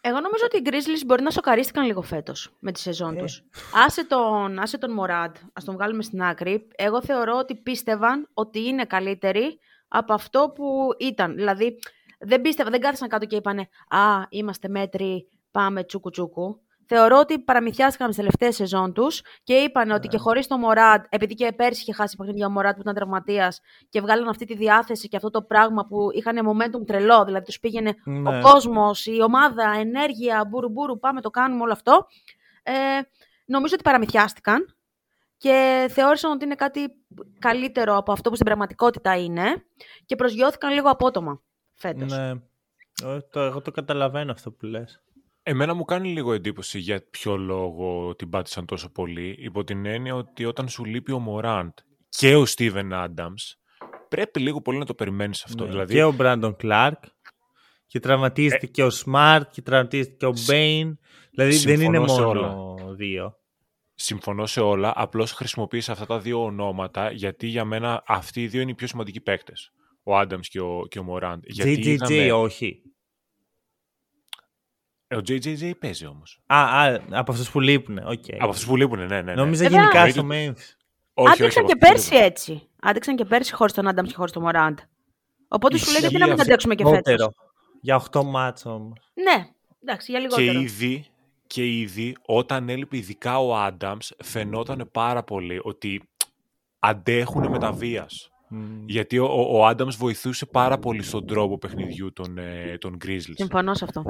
[0.00, 3.18] Εγώ νομίζω ότι οι Grizzlies μπορεί να σοκαρίστηκαν λίγο φέτος με τη σεζόν Ε.
[3.18, 3.42] τους.
[3.86, 6.68] Άσε τον, άσε τον Μωράντ, ας τον βγάλουμε στην άκρη.
[6.76, 11.34] Εγώ θεωρώ ότι πίστευαν ότι είναι καλύτεροι από αυτό που ήταν.
[11.34, 11.78] Δηλαδή,
[12.18, 16.60] δεν πίστευα, δεν κάθισαν κάτω και είπανε «Α, είμαστε μέτροι, πάμε τσούκου τσούκου».
[16.96, 21.34] Θεωρώ ότι παραμυθιάστηκαν τις τελευταίες σεζόν τους και είπαν ότι και χωρίς τον Μωράτ, επειδή
[21.34, 25.08] και πέρσι είχε χάσει παιχνίδια ο Μωράτ που ήταν τραυματίας και βγάλαν αυτή τη διάθεση
[25.08, 28.38] και αυτό το πράγμα που είχαν momentum τρελό, δηλαδή τους πήγαινε Ναι.
[28.38, 32.06] ο κόσμος, η ομάδα, ενέργεια, μπούρου μπούρου, πάμε το κάνουμε όλο αυτό.
[32.62, 32.72] Ε,
[33.44, 34.76] νομίζω ότι παραμυθιάστηκαν
[35.36, 36.80] και θεώρησαν ότι είναι κάτι
[37.38, 39.64] καλύτερο από αυτό που στην πραγματικότητα είναι
[40.06, 41.42] και προσγειώθηκαν λίγο απότομα
[41.74, 42.12] φέτος.
[42.16, 42.28] Ναι.
[43.04, 45.03] Ε, το, εγώ το καταλαβαίνω αυτό που λες.
[45.46, 50.14] Εμένα μου κάνει λίγο εντύπωση για ποιο λόγο την πάτησαν τόσο πολύ, υπό την έννοια
[50.14, 51.72] ότι όταν σου λείπει ο Μωράντ
[52.08, 53.56] και ο Στίβεν Άνταμς,
[54.08, 55.64] πρέπει λίγο πολύ να το περιμένεις αυτό.
[55.64, 55.70] Ναι.
[55.70, 57.04] Δηλαδή, Και ο Μπράντον Κλάρκ.
[57.86, 60.98] Και τραυματίζεται και ο Σμαρτ και τραυματίζεται και ο Μπέιν.
[61.30, 63.36] Δηλαδή δεν είναι συμφωνώ σε μόνο δύο.
[63.94, 68.60] συμφωνώ σε όλα, απλώς χρησιμοποίησα αυτά τα δύο ονόματα, γιατί για μένα αυτοί οι δύο
[68.60, 69.72] είναι οι πιο σημαντικοί παίκτες.
[70.02, 71.44] Ο Άνταμς και ο, και ο Μωράντ.
[71.46, 72.82] Γιατί JJJ είδαμε- όχι.
[75.14, 76.40] Ε, Ο JJJ παίζει όμως.
[76.46, 77.98] Α, α, από αυτούς που λείπουν.
[77.98, 78.24] οκ.
[78.38, 79.22] Από αυτούς που λείπουν, ναι, ναι.
[79.22, 79.34] ναι.
[79.34, 79.78] Νόμιζα Βέβαια.
[79.80, 80.82] γενικά Εννοείται στο ότι- Memphis.
[81.16, 82.26] Όχι, όχι, Άντεξαν από και αυτούς που πέρσι λείπουν.
[82.26, 82.68] έτσι.
[82.80, 84.78] Άντεξαν και πέρσι χωρίς τον Άνταμς και χωρίς τον Μωράντ.
[85.48, 86.44] Οπότε σου λέει γιατί Ισχύει να μην αυτό.
[86.46, 87.00] αντέξουμε και φέτος.
[87.06, 87.32] Λιγότερο.
[87.80, 89.10] Για 8 μάτς όμως.
[89.14, 89.46] Ναι,
[89.82, 90.60] εντάξει, για Και λιγότερο.
[90.64, 91.06] ήδη,
[91.46, 96.02] και ήδη όταν έλειπε ειδικά ο Άνταμς φαινόταν πάρα πολύ ότι
[96.78, 98.28] αντέχουν με τα βίας.
[98.48, 98.82] Μμ.
[98.86, 103.34] Γιατί ο, ο, ο Άνταμς βοηθούσε πάρα πολύ στον τρόπο παιχνιδιού των, ε, των Grizzlies.
[103.34, 104.02] Συμφωνώ σε αυτό.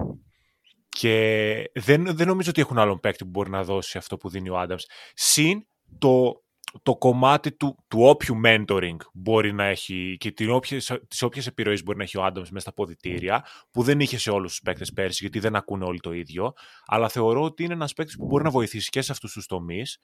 [0.94, 4.48] Και δεν, δεν νομίζω ότι έχουν άλλον παίκτη που μπορεί να δώσει αυτό που δίνει
[4.48, 4.84] ο Άνταμς.
[5.14, 5.66] Συν
[5.98, 6.42] το,
[6.82, 11.82] το κομμάτι του, του όποιου mentoring μπορεί να έχει και την όποιες, τις όποιες επιρροές
[11.82, 14.92] μπορεί να έχει ο Άνταμς μέσα στα ποδητήρια, που δεν είχε σε όλους τους παίκτες
[14.92, 16.52] πέρσι, γιατί δεν ακούνε όλοι το ίδιο.
[16.86, 19.98] Αλλά θεωρώ ότι είναι ένας παίκτης που μπορεί να βοηθήσει και σε αυτούς τους τομείς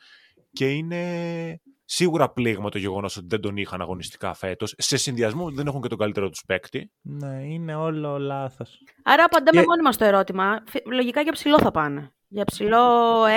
[0.52, 1.60] και είναι
[1.92, 4.74] σίγουρα πλήγμα το γεγονός ότι δεν τον είχαν αγωνιστικά φέτος.
[4.78, 6.92] Σε συνδυασμό ότι δεν έχουν και τον καλύτερο τους παίκτη.
[7.00, 8.78] Ναι, είναι όλο λάθος.
[9.02, 10.62] Άρα απαντάμε Και- μόνοι μας το ερώτημα.
[10.66, 12.12] Φι- Λογικά για ψηλό θα πάνε.
[12.28, 12.78] Για ψηλό,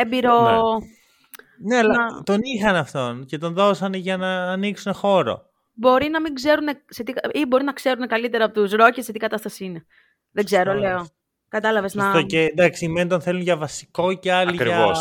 [0.01, 0.31] έμπειρο.
[1.67, 5.41] Ναι, αλλά Να- τον είχαν αυτόν και τον δώσανε για να ανοίξουν χώρο.
[5.73, 9.11] Μπορεί να μην ξέρουν σε τι, ή μπορεί να ξέρουν καλύτερα από τους Rockets σε
[9.11, 9.85] τι κατάσταση είναι.
[10.31, 10.97] Δεν ξέρω, Σωστό, λέω.
[10.97, 11.03] ναι.
[11.49, 12.03] Κατάλαβες να.
[12.03, 12.21] Σωστό.
[12.21, 14.99] Και εντάξει, οι μεν τον θέλουν για βασικό και άλλοι για, Ακριβώς.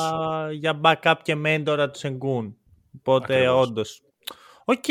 [0.52, 2.56] για backup και μέντορα του Σενγκούν.
[2.98, 3.66] Οπότε Ακριβώς.
[3.66, 4.02] όντως.
[4.64, 4.84] Οκ,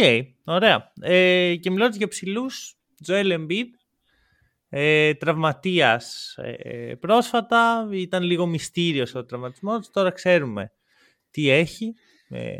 [0.44, 0.92] ωραία.
[1.02, 2.76] Ε, και μιλώντας για ψηλούς,
[3.08, 3.68] Joel Embiid,
[4.70, 10.72] ε, τραυματίας ε, πρόσφατα, ήταν λίγο μυστήριος ο τραυματισμός, τώρα ξέρουμε
[11.32, 11.94] τι έχει.
[12.30, 12.54] Ε,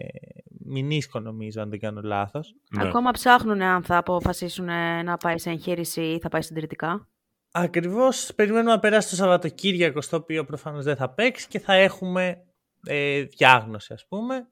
[0.66, 2.56] μηνίσκο νομίζω, αν δεν κάνω λάθος.
[2.70, 2.88] Ναι.
[2.88, 7.08] Ακόμα ψάχνουν αν θα αποφασίσουν ε, να πάει σε εγχείρηση ή θα πάει συντηρητικά.
[7.52, 12.44] Ακριβώς, περιμένουμε να περάσει το Σαββατοκύριακο, στο οποίο προφανώς δεν θα παίξει και θα έχουμε
[12.86, 14.48] ε, διάγνωση, ας πούμε.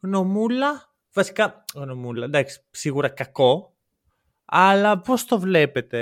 [0.00, 3.74] Γνωμούλα, βασικά γνωμούλα, εντάξει, σίγουρα κακό,
[4.44, 6.00] αλλά πώς το βλέπετε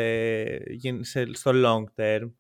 [0.69, 2.31] γεν- σε- στο long term;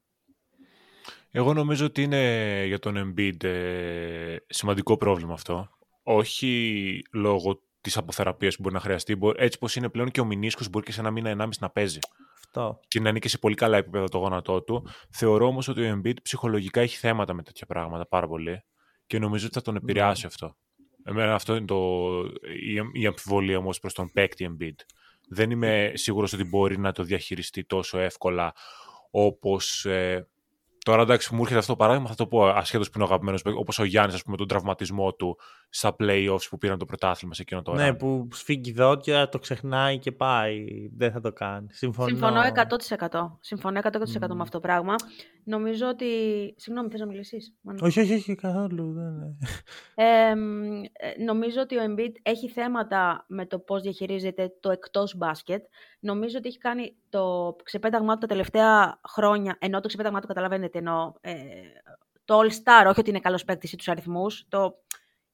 [1.30, 5.68] Εγώ νομίζω ότι είναι για τον Embiid ε, σημαντικό πρόβλημα αυτό.
[6.02, 9.18] Όχι λόγω της τι αποθεραπείε που μπορεί να χρειαστεί.
[9.36, 11.98] Έτσι, πως είναι πλέον και ο Μινίσκο μπορεί και σε ένα μήνα, ενάμιση να παίζει.
[12.44, 12.80] Αυτό.
[12.88, 14.88] Και να είναι και σε πολύ καλά επίπεδα το γόνατό του.
[15.10, 18.64] Θεωρώ όμως ότι ο Embiid ψυχολογικά έχει θέματα με τέτοια πράγματα πάρα πολύ.
[19.06, 20.26] Και νομίζω ότι θα τον επηρεάσει Ναι.
[20.32, 20.56] αυτό.
[21.08, 22.10] Εμένα αυτό είναι το,
[22.92, 24.84] η, η αμφιβολία μου ως προς τον παίκτη Embiid.
[25.28, 28.54] Δεν είμαι σίγουρος ότι μπορεί να το διαχειριστεί τόσο εύκολα
[29.10, 29.84] όπως...
[29.84, 30.28] Ε,
[30.84, 33.42] τώρα εντάξει μου έρχεται αυτό το παράδειγμα, θα το πω ασχέτως που είναι ο αγαπημένος
[33.42, 35.38] παίκτης, όπως ο Γιάννης ας πούμε τον τραυματισμό του
[35.70, 37.98] στα play-offs που πήραν το πρωτάθλημα σε εκείνο το Ναι, run.
[37.98, 40.64] που σφίγγει δόντια, το ξεχνάει και πάει.
[40.96, 41.66] Δεν θα το κάνει.
[41.70, 42.08] Συμφωνώ.
[42.08, 42.40] Συμφωνώ
[43.10, 43.36] 100%.
[43.40, 43.90] Συμφωνώ 100%
[44.28, 44.40] με Μμμ.
[44.40, 44.94] αυτό το πράγμα.
[45.44, 46.06] Νομίζω ότι.
[46.56, 47.54] Συγγνώμη, θες να μιλήσεις.
[47.60, 47.78] Μάνα.
[47.82, 48.92] Όχι, όχι, όχι, καθόλου.
[48.92, 49.36] Δεν είναι.
[49.94, 55.16] Ε, μ, ε, νομίζω ότι ο Embiid έχει θέματα με το πώς διαχειρίζεται το εκτός
[55.16, 55.64] μπάσκετ.
[56.00, 60.78] Νομίζω ότι έχει κάνει το ξεπέταγμά του τα τελευταία χρόνια, ενώ το ξεπέταγμά του καταλαβαίνετε,
[60.78, 61.34] ενώ ε,
[62.24, 64.74] το All-Star, όχι ότι είναι καλός παίκτης ή τους αριθμούς, το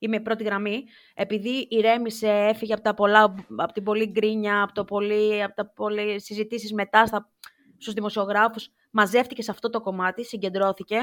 [0.04, 4.84] είμαι πρώτη γραμμή, επειδή ηρέμησε, έφυγε από, τα πολλά, από την πολλή γκρίνια, από, το
[4.84, 7.30] πολύ, από τα πολλή συζητήσεις μετά στα,
[7.78, 10.98] στους δημοσιογράφους, μαζεύτηκε σε αυτό το κομμάτι, συγκεντρώθηκε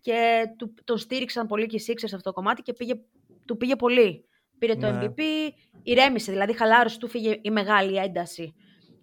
[0.00, 2.94] και του, τον στήριξαν πολύ και οι Sixers σε αυτό το κομμάτι και πήγε,
[3.46, 4.24] του πήγε πολύ.
[4.58, 5.04] Πήρε το Ναι.
[5.06, 5.20] MVP,
[5.82, 8.54] ηρέμησε, δηλαδή χαλάρωσε, του φύγε η μεγάλη ένταση.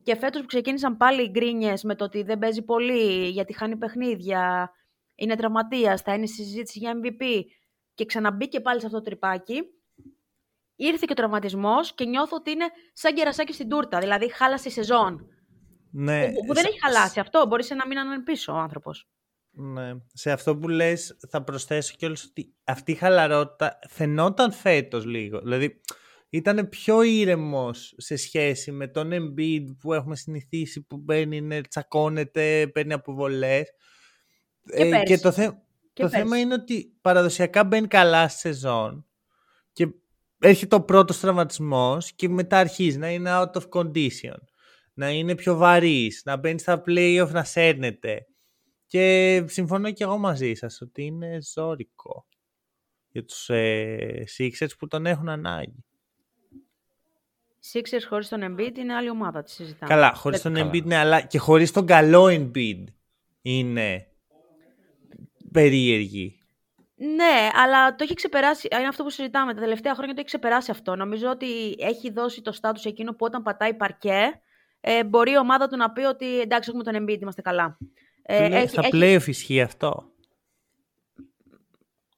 [0.03, 3.75] Και φέτος που ξεκίνησαν πάλι οι γκρίνιες με το ότι δεν παίζει πολύ, γιατί χάνει
[3.77, 4.71] παιχνίδια,
[5.15, 7.43] είναι τραυματίας, θα είναι στη συζήτηση για MVP
[8.01, 9.61] και ξαναμπήκε πάλι σε αυτό το τρυπάκι,
[10.75, 14.71] ήρθε και ο τραυματισμός και νιώθω ότι είναι σαν κερασάκι στην τούρτα, δηλαδή χάλασε η
[14.71, 15.27] σεζόν.
[15.91, 18.53] Ναι, που, που δεν σε- έχει χαλάσει αυτό, μπορεί σε ένα μήνα να είναι πίσω
[18.53, 19.09] ο άνθρωπος.
[19.51, 19.91] Ναι.
[20.13, 25.39] Σε αυτό που λες θα προσθέσω κιόλας ότι αυτή η χαλαρότητα φαινόταν φέτος λίγο.
[25.39, 25.81] Δηλαδή
[26.29, 32.67] ήταν πιο ήρεμος σε σχέση με τον Embiid που έχουμε συνηθίσει που μπαίνει, ναι, τσακώνεται,
[32.73, 33.71] παίρνει αποβολές.
[34.75, 35.03] Και πέρσι.
[35.05, 35.53] και το, θε-
[35.93, 36.41] Και το θέμα πέρσι.
[36.41, 39.05] είναι ότι παραδοσιακά μπαίνει καλά στη σεζόν
[39.71, 39.87] και
[40.39, 44.37] έρχεται ο πρώτος τραυματισμός και μετά αρχίζει να είναι out of condition.
[44.93, 48.25] Να είναι πιο βαρύς, να μπαίνει στα playoff να σέρνεται.
[48.85, 52.25] Και συμφωνώ και εγώ μαζί σας ότι είναι ζώρικο
[53.09, 55.85] για τους ε, Sixers που τον έχουν ανάγκη.
[57.73, 59.93] Sixers χωρίς τον Embiid είναι άλλη ομάδα, τη συζητάμε.
[59.93, 60.71] Καλά, χωρίς Δεν- τον καλά.
[60.73, 62.83] Embiid ναι, αλλά και χωρίς τον καλό Embiid
[63.41, 64.10] είναι
[65.51, 66.35] περίεργη.
[66.95, 68.67] Ναι, αλλά το έχει ξεπεράσει.
[68.71, 69.53] Είναι αυτό που συζητάμε.
[69.53, 70.95] Τα τελευταία χρόνια το έχει ξεπεράσει αυτό.
[70.95, 74.41] Νομίζω ότι έχει δώσει το στάτους εκείνο που όταν πατάει παρκέ,
[74.81, 77.77] ε, μπορεί η ομάδα του να πει ότι εντάξει, έχουμε τον Embiid, είμαστε καλά.
[78.21, 80.11] Ε, Πλέ- έχει- Στα έχει- playoff ισχύει αυτό;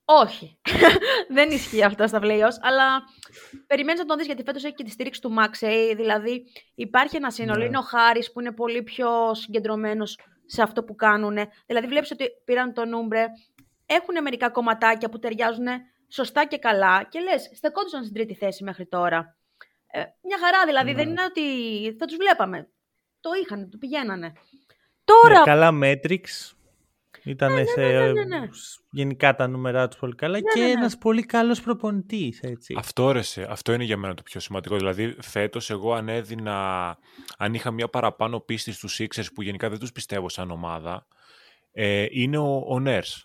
[0.05, 0.59] Όχι.
[1.35, 3.01] δεν ισχύει αυτό στα playoffs, αλλά
[3.67, 5.93] περιμένεις να τον δεις γιατί φέτος έχει και τη στήριξη του Maxey.
[5.95, 6.43] Δηλαδή
[6.75, 7.59] υπάρχει ένα σύνολο.
[7.59, 7.65] Ναι.
[7.65, 11.37] Είναι ο Χάρης που είναι πολύ πιο συγκεντρωμένος σε αυτό που κάνουν.
[11.65, 13.25] Δηλαδή βλέπεις ότι πήραν τον Ούμπρε.
[13.85, 15.67] Έχουν μερικά κομματάκια που ταιριάζουν
[16.07, 19.37] σωστά και καλά και λες, στεκόντουσαν στην τρίτη θέση μέχρι τώρα.
[19.87, 20.89] Ε, μια χαρά δηλαδή.
[20.89, 20.95] Ναι.
[20.95, 21.41] Δεν είναι ότι
[21.99, 22.69] θα τους βλέπαμε.
[23.19, 24.33] Το είχαν, το πηγαίνανε.
[25.03, 25.37] Τώρα.
[25.37, 26.53] Ναι, καλά metrics.
[27.23, 28.49] Ήταν σε ναι, ναι, ναι.
[28.91, 30.71] γενικά τα νούμερά τους πολύ καλά και ναι, ναι.
[30.71, 32.75] ένας πολύ καλός προπονητής, έτσι.
[32.77, 34.75] Αυτό, ρε, σε, αυτό είναι για μένα το πιο σημαντικό.
[34.77, 36.97] Δηλαδή, φέτος εγώ αν έδινα,
[37.37, 41.07] αν είχα μια παραπάνω πίστη στους Sixers που γενικά δεν τους πιστεύω σαν ομάδα,
[41.71, 43.23] ε, είναι ο, ο Nurse.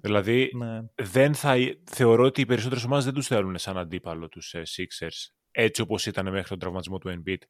[0.00, 0.80] Δηλαδή, Ναι.
[0.94, 5.32] δεν θα, θεωρώ ότι οι περισσότερες ομάδες δεν τους θέλουν σαν αντίπαλο τους ε, Sixers,
[5.50, 7.42] έτσι όπως ήταν μέχρι τον τραυματισμό του Embiid,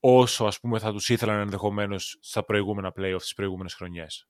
[0.00, 4.26] όσο ας πούμε θα τους ήθελαν ενδεχομένως στα προηγούμενα playoffs, στις προηγούμενες χρονιές.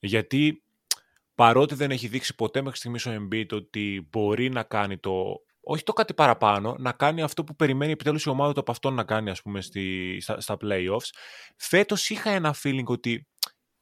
[0.00, 0.62] Γιατί
[1.34, 5.24] παρότι δεν έχει δείξει ποτέ μέχρι στιγμής ο Embiid ότι μπορεί να κάνει το,
[5.60, 8.94] όχι το κάτι παραπάνω, να κάνει αυτό που περιμένει επιτέλους η ομάδα του από αυτόν
[8.94, 11.08] να κάνει ας πούμε στη, στα, στα playoffs,
[11.56, 13.26] φέτος είχα ένα feeling ότι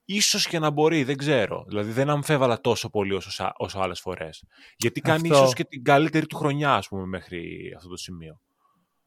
[0.05, 1.65] ίσως και να μπορεί, δεν ξέρω.
[1.69, 4.45] Δηλαδή δεν αμφέβαλα τόσο πολύ όσο, σα- όσο άλλες φορές.
[4.77, 5.43] Γιατί κάνει Αυτό.
[5.43, 8.41] ίσως και την καλύτερη του χρονιά, ας πούμε, μέχρι αυτό το σημείο.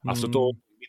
[0.06, 0.40] Αυτό το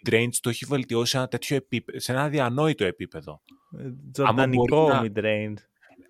[0.05, 3.41] mid-range το έχει βελτιώσει σε ένα, τέτοιο επίπεδο, σε ένα αδιανόητο επίπεδο.
[3.79, 3.83] Ε,
[4.15, 5.57] Ζωντανικό μπορεί να- mid-range.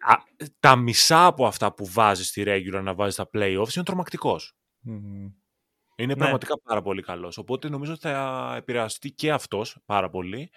[0.05, 0.15] Α,
[0.59, 4.55] τα μισά από αυτά που βάζεις στη regular να βάζεις στα playoffs είναι τρομακτικός.
[4.79, 5.31] Μμμ.
[5.95, 6.19] Είναι Ναι.
[6.19, 7.37] πραγματικά πάρα πολύ καλός.
[7.37, 10.49] Οπότε νομίζω ότι θα επηρεαστεί και αυτός πάρα πολύ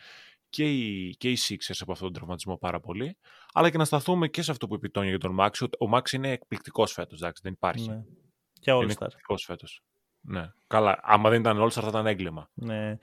[0.49, 3.17] και οι, και οι Sixers από αυτόν τον τραυματισμό πάρα πολύ.
[3.53, 5.51] Αλλά και να σταθούμε και σε αυτό που είπε η Τόνια για τον Max.
[5.61, 7.89] ότι Ο Max είναι εκπληκτικός φέτος, εντάξει, δεν υπάρχει.
[7.89, 8.03] Ναι.
[8.61, 8.91] Και Είναι All-Star.
[8.91, 9.83] εκπληκτικός φέτος.
[10.21, 10.53] Ναι.
[10.67, 12.51] Καλά, άμα δεν ήταν All-Star θα ήταν έγκλημα.
[12.55, 12.99] Ναι.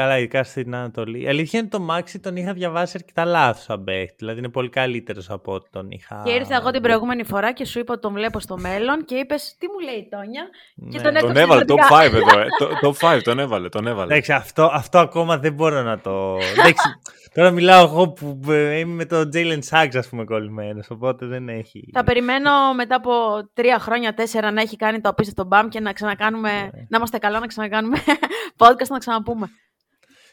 [0.00, 1.22] Καλά, ειδικά στην Ανατολή.
[1.22, 4.14] Η αλήθεια είναι το Μάξι τον είχα διαβάσει αρκετά λάθος σαν παίχτη.
[4.18, 6.22] Δηλαδή είναι πολύ καλύτερος από ό,τι τον είχα.
[6.24, 9.14] Και ήρθα εγώ την προηγούμενη φορά και σου είπα ότι τον βλέπω στο μέλλον και
[9.14, 10.42] είπες τι μου λέει η Τόνια;
[10.90, 11.02] Και Ναι.
[11.02, 11.86] τον, Τον έκοψες έβαλε, διαφορετικά.
[11.88, 12.40] top 5 εδώ.
[12.40, 12.46] ε.
[12.58, 14.12] Το- Top 5, τον έβαλε, τον έβαλε.
[14.12, 16.36] Εντάξει, αυτό, αυτό ακόμα δεν μπορώ να το.
[16.58, 16.88] Εντάξει,
[17.34, 20.90] τώρα μιλάω εγώ που ε, είμαι με τον Jalen Suggs, ας πούμε, κολλημένος.
[20.90, 21.88] Οπότε δεν έχει.
[21.92, 23.12] Θα περιμένω μετά από
[23.54, 26.50] τρία χρόνια, τέσσερα να έχει κάνει το απίστευτο μπαμ και να ξανακάνουμε.
[26.50, 26.68] Ναι.
[26.88, 27.96] να είμαστε καλά, να ξανακάνουμε
[28.62, 29.46] podcast να ξαναπούμε.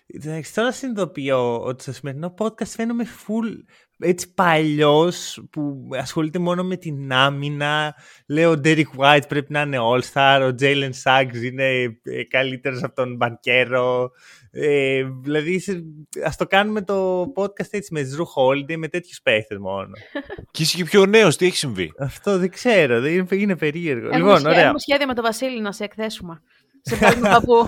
[0.08, 3.58] Εντάξει, τώρα συνειδητοποιώ ότι στο σημερινό podcast φαίνομαι full
[4.00, 7.96] έτσι παλιός που ασχολείται μόνο με την άμυνα.
[8.28, 11.66] Λέω ο Derek White πρέπει να είναι all-star, ο Jalen Suggs είναι
[12.04, 14.12] ε, καλύτερος από τον Μπανκέρο.
[14.52, 15.84] Ε, δηλαδή, σε-
[16.26, 19.92] ας το κάνουμε το podcast έτσι με Drew Holiday, με τέτοιους παίχτες μόνο.
[20.52, 24.06] Και είσαι και πιο νέος, τι έχει συμβεί; Αυτό δεν ξέρω, δεν είναι, είναι περίεργο.
[24.06, 24.62] Έχουμε, λοιπόν, σχέ- ωραία.
[24.63, 26.42] έχουμε σχέδιο με τον Βασίλη να σε εκθέσουμε.
[26.82, 27.68] σε πρώην παππού.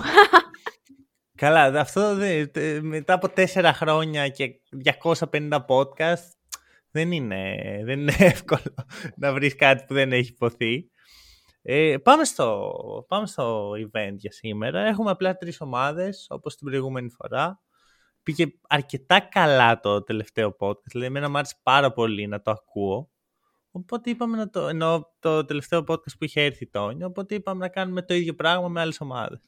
[1.36, 6.30] Καλά, αυτό δεν- τε- μετά από τέσσερα χρόνια και 250 podcast
[6.90, 8.74] δεν είναι, δεν είναι εύκολο
[9.16, 10.90] να βρεις κάτι που δεν έχει υποθεί.
[11.62, 12.72] Ε, πάμε, στο,
[13.08, 14.80] πάμε στο event για σήμερα.
[14.80, 17.60] Έχουμε απλά τρεις ομάδες, όπως την προηγούμενη φορά.
[18.22, 23.10] Πήγε αρκετά καλά το τελευταίο podcast, δηλαδή εμένα μου άρεσε πάρα πολύ να το ακούω.
[23.70, 27.58] Οπότε είπαμε να το, ενώ το τελευταίο podcast που είχε έρθει η Τόνια, οπότε είπαμε
[27.58, 29.40] να κάνουμε το ίδιο πράγμα με άλλες ομάδες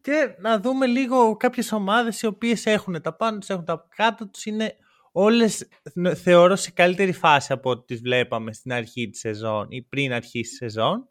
[0.00, 4.28] και να δούμε λίγο κάποιες ομάδες οι οποίες έχουν τα πάνω τους, έχουν τα κάτω
[4.28, 4.76] τους, είναι
[5.12, 9.82] όλες ν- θεωρώ σε καλύτερη φάση από ό,τι τις βλέπαμε στην αρχή της σεζόν ή
[9.82, 11.08] πριν αρχίσει η σεζόν.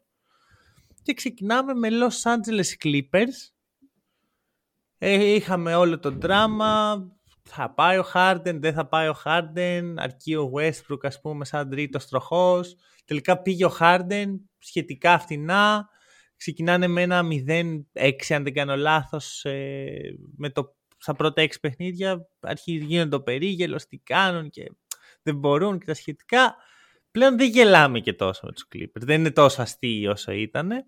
[1.02, 3.52] Και ξεκινάμε με Los Angeles Clippers.
[4.98, 7.02] Ε, είχαμε όλο το δράμα,
[7.42, 11.70] θα πάει ο Harden, δεν θα πάει ο Harden, αρκεί ο Westbrook ας πούμε σαν
[11.70, 12.76] τρίτος τροχός.
[13.04, 14.26] Τελικά πήγε ο Harden
[14.58, 15.88] σχετικά φτηνά,
[16.38, 22.28] ξεκινάνε με ένα 0-6 αν δεν κάνω λάθος ε, με το, στα πρώτα 6 παιχνίδια
[22.40, 24.72] αρχίζει γίνονται το περίγελος, τι κάνουν και
[25.22, 26.56] δεν μπορούν και τα σχετικά
[27.10, 30.86] πλέον δεν γελάμε και τόσο με τους Clippers δεν είναι τόσο αστείοι όσο ήτανε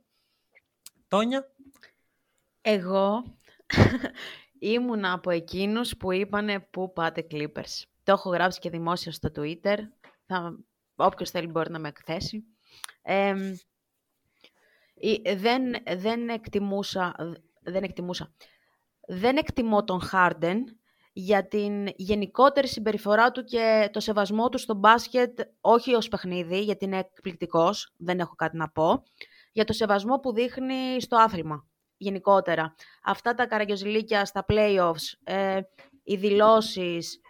[1.08, 1.54] Τόνια
[2.60, 3.24] Εγώ
[4.58, 7.82] ήμουνα από εκείνους που είπανε πού πάτε Clippers.
[8.02, 9.76] Το έχω γράψει και δημόσια στο Twitter.
[10.26, 10.58] Θα,
[10.94, 12.44] όποιος θέλει μπορεί να με εκθέσει.
[13.02, 13.60] Εμ, η-
[15.36, 15.62] δεν,
[15.96, 17.14] δεν, εκτιμούσα,
[17.60, 18.34] δεν εκτιμούσα.
[19.06, 20.58] Δεν εκτιμώ τον Harden
[21.12, 26.84] για την γενικότερη συμπεριφορά του και το σεβασμό του στο μπάσκετ, όχι ως παιχνίδι, γιατί
[26.84, 29.02] είναι εκπληκτικός, δεν έχω κάτι να πω,
[29.52, 32.74] για το σεβασμό που δείχνει στο άθλημα γενικότερα.
[33.04, 35.60] Αυτά τα καραγκιοζηλίκια στα playoffs, ε,
[36.02, 37.20] οι δηλώσεις,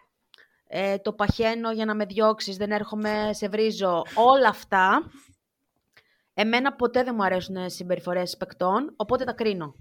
[0.66, 5.10] ε, το παχαίνω για να με διώξεις, δεν έρχομαι, σε βρίζω, όλα αυτά,
[6.34, 9.74] εμένα ποτέ δεν μου αρέσουν συμπεριφορές παικτών, οπότε τα κρίνω.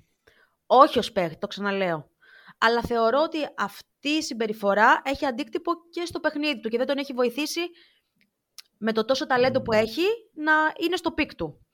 [0.66, 2.10] Όχι ως παίχτη, το ξαναλέω.
[2.58, 6.98] Αλλά θεωρώ ότι αυτή η συμπεριφορά έχει αντίκτυπο και στο παιχνίδι του και δεν τον
[6.98, 7.62] έχει βοηθήσει
[8.78, 11.66] με το τόσο ταλέντο που έχει να είναι στο peak του.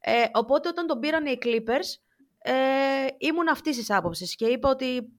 [0.00, 2.00] Ε, οπότε όταν τον πήραν οι Clippers,
[2.38, 5.12] ε, ήμουν αυτής της άποψης και είπα ότι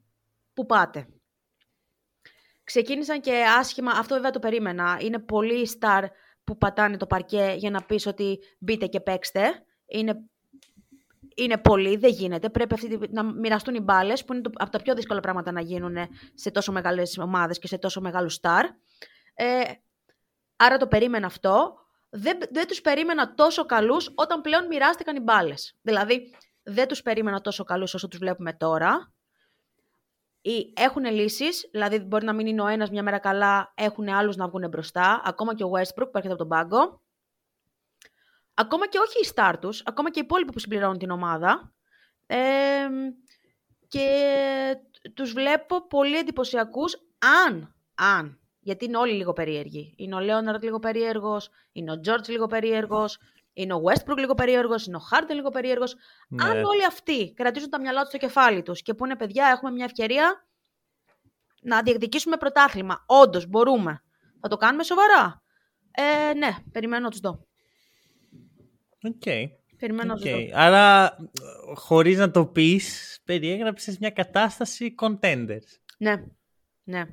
[0.54, 1.08] πού πάτε.
[2.64, 4.98] Ξεκίνησαν και άσχημα, αυτό βέβαια το περίμενα.
[5.02, 6.04] Είναι πολύ star
[6.46, 9.64] που πατάνε το παρκέ για να πεις ότι μπείτε και παίξτε.
[9.86, 10.16] Είναι,
[11.36, 12.50] είναι πολύ, δεν γίνεται.
[12.50, 15.62] Πρέπει αυτοί να μοιραστούν οι μπάλες, που είναι το, από τα πιο δύσκολα πράγματα να
[15.62, 15.96] γίνουν
[16.34, 18.64] σε τόσο μεγάλες ομάδες και σε τόσο μεγάλους star.
[19.34, 19.62] Ε,
[20.56, 21.76] άρα το περίμενα αυτό.
[22.10, 25.78] Δεν, δεν τους περίμενα τόσο καλούς όταν πλέον μοιράστηκαν οι μπάλες.
[25.82, 29.14] Δηλαδή, δεν τους περίμενα τόσο καλούς όσο τους βλέπουμε τώρα.
[30.46, 34.36] Ή έχουν λύσεις, δηλαδή μπορεί να μην είναι ο ένας μια μέρα καλά, έχουν άλλους
[34.36, 35.22] να βγουν μπροστά.
[35.26, 37.02] Ακόμα και ο Westbrook που έρχεται από τον πάγκο.
[38.54, 41.74] Ακόμα και όχι οι star τους, ακόμα και οι υπόλοιποι που συμπληρώνουν την ομάδα.
[42.26, 42.88] Ε,
[43.88, 44.08] και
[45.14, 46.98] τους βλέπω πολύ εντυπωσιακούς
[47.46, 49.96] αν, αν, γιατί είναι όλοι λίγο περίεργοι.
[49.98, 53.18] Είναι ο Λέοναρντ λίγο περίεργος, είναι ο Τζόρτζ λίγο περίεργος,
[53.56, 55.96] είναι ο Westbrook λίγο περίεργος, είναι ο Χάρντεν λίγο περίεργος.
[56.28, 56.44] Ναι.
[56.44, 59.86] Αν όλοι αυτοί κρατήσουν τα μυαλά τους στο κεφάλι τους και πούνε παιδιά έχουμε μια
[59.86, 60.48] ευκαιρία
[61.62, 63.04] να διεκδικήσουμε πρωτάθλημα.
[63.06, 64.04] Όντως μπορούμε.
[64.42, 65.44] Θα το κάνουμε σοβαρά.
[65.92, 67.48] Ε, ναι, περιμένω να τους δω.
[69.04, 69.24] Οκ.
[69.78, 70.32] Περιμένω να τους Οκ.
[70.32, 70.48] δω.
[70.54, 71.16] Άρα,
[71.76, 75.68] χωρίς να το πεις, περιέγραψες μια κατάσταση contenders.
[75.98, 76.24] Ναι,
[76.84, 77.06] ναι.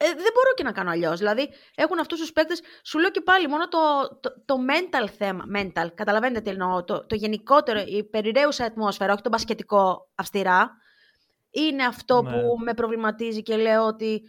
[0.00, 1.18] Ε, δεν μπορώ και να κάνω αλλιώς.
[1.18, 2.60] Δηλαδή, έχουν αυτούς τους παίκτες.
[2.84, 3.78] Σου λέω και πάλι, μόνο το,
[4.20, 5.44] το, το mental θέμα.
[5.56, 6.84] Mental, καταλαβαίνετε τι εννοώ.
[6.84, 10.70] Το, το γενικότερο, η περιραίουσα ατμόσφαιρα, όχι το μπασκετικό αυστηρά,
[11.50, 12.30] είναι αυτό Ναι.
[12.30, 14.22] που με προβληματίζει και λέω ότι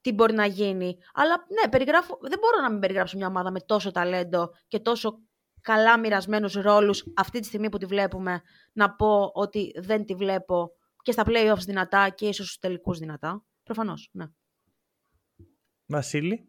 [0.00, 0.98] τι μπορεί να γίνει.
[1.14, 5.18] Αλλά ναι, περιγράφω, δεν μπορώ να μην περιγράψω μια ομάδα με τόσο ταλέντο και τόσο
[5.60, 10.70] καλά μοιρασμένους ρόλους αυτή τη στιγμή που τη βλέπουμε, να πω ότι δεν τη βλέπω
[11.02, 13.44] και στα playoffs δυνατά και ίσως στους τελικούς δυνατά.
[13.62, 14.24] Προφανώς, ναι.
[15.86, 16.44] Βασίλη.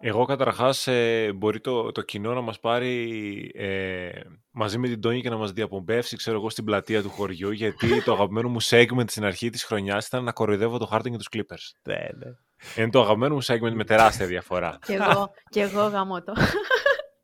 [0.00, 5.20] Εγώ καταρχάς ε, μπορεί το, το κοινό να μας πάρει ε, μαζί με την Τόνια
[5.20, 9.04] και να μας διαπομπεύσει ξέρω εγώ στην πλατεία του χωριού γιατί το αγαπημένο μου segment
[9.06, 11.80] στην αρχή της χρονιάς ήταν να κοροϊδεύω το Harden και τους Clippers.
[11.82, 12.32] Ναι, ναι.
[12.76, 14.78] Είναι το αγαπημένο μου segment με τεράστια διαφορά.
[14.86, 16.32] και εγώ, και εγώ γαμώ το.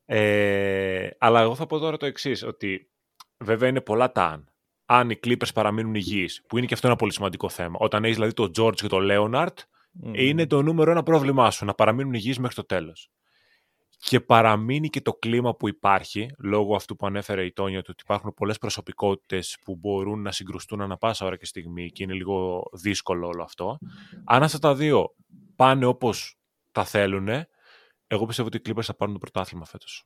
[0.04, 2.90] Ε, αλλά εγώ θα πω τώρα το εξής ότι
[3.38, 4.46] βέβαια είναι πολλά τα αν.
[4.86, 7.76] Αν οι Clippers παραμείνουν υγιείς, που είναι και αυτό ένα πολύ σημαντικό θέμα.
[7.78, 9.54] Όταν έχεις δηλαδή τον George και τον Leonard,
[10.12, 13.10] είναι το νούμερο ένα πρόβλημά σου, να παραμείνουν υγιείς μέχρι το τέλος.
[14.04, 18.02] Και παραμείνει και το κλίμα που υπάρχει, λόγω αυτού που ανέφερε η Τόνια, του ότι
[18.02, 22.62] υπάρχουν πολλές προσωπικότητες που μπορούν να συγκρουστούν ανα πάσα ώρα και στιγμή και είναι λίγο
[22.72, 23.78] δύσκολο όλο αυτό.
[24.24, 25.14] Αν αυτά τα δύο
[25.56, 26.36] πάνε όπως
[26.72, 27.28] τα θέλουν,
[28.06, 30.04] εγώ πιστεύω ότι οι Clippers θα πάρουν το πρωτάθλημα φέτος.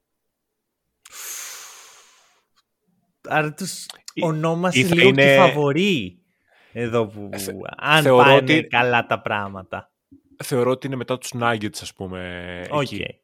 [3.29, 6.19] Άρα τους Ε, ονόμασες είναι- λίγο είναι- και φαβορί
[6.79, 9.91] εδώ που Ε, θε- αν θεωρώ πάνε ότι- καλά τα πράγματα.
[10.45, 12.83] Θεωρώ ότι είναι μετά τους Nuggets, ας πούμε, Οκ.
[12.83, 13.21] εκεί.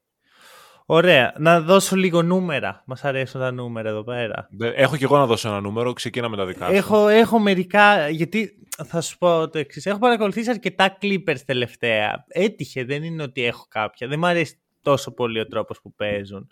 [0.87, 1.35] Ωραία.
[1.39, 2.83] Να δώσω λίγο νούμερα.
[2.87, 4.49] Μας αρέσουν τα νούμερα εδώ πέρα.
[4.51, 6.73] Δε- Έχω και εγώ να δώσω ένα νούμερο, ξεκίνα με τα δικά σου.
[6.75, 9.87] Έχω, έχω μερικά, γιατί θα σου πω το εξής.
[9.87, 12.25] Έχω παρακολουθήσει αρκετά Clippers τελευταία.
[12.29, 14.09] Έτυχε, δεν είναι ότι έχω κάποια.
[14.09, 16.51] Δεν μου αρέσει τόσο πολύ ο τρόπος που παίζουν.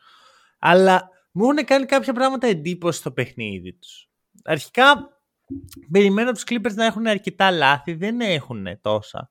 [0.58, 4.08] Αλλά μου έχουν κάνει κάποια πράγματα εντύπωση στο παιχνίδι τους.
[4.44, 5.19] Αρχικά,
[5.90, 7.94] περιμένω τους Clippers να έχουν αρκετά λάθη.
[7.94, 9.30] Δεν έχουν τόσα.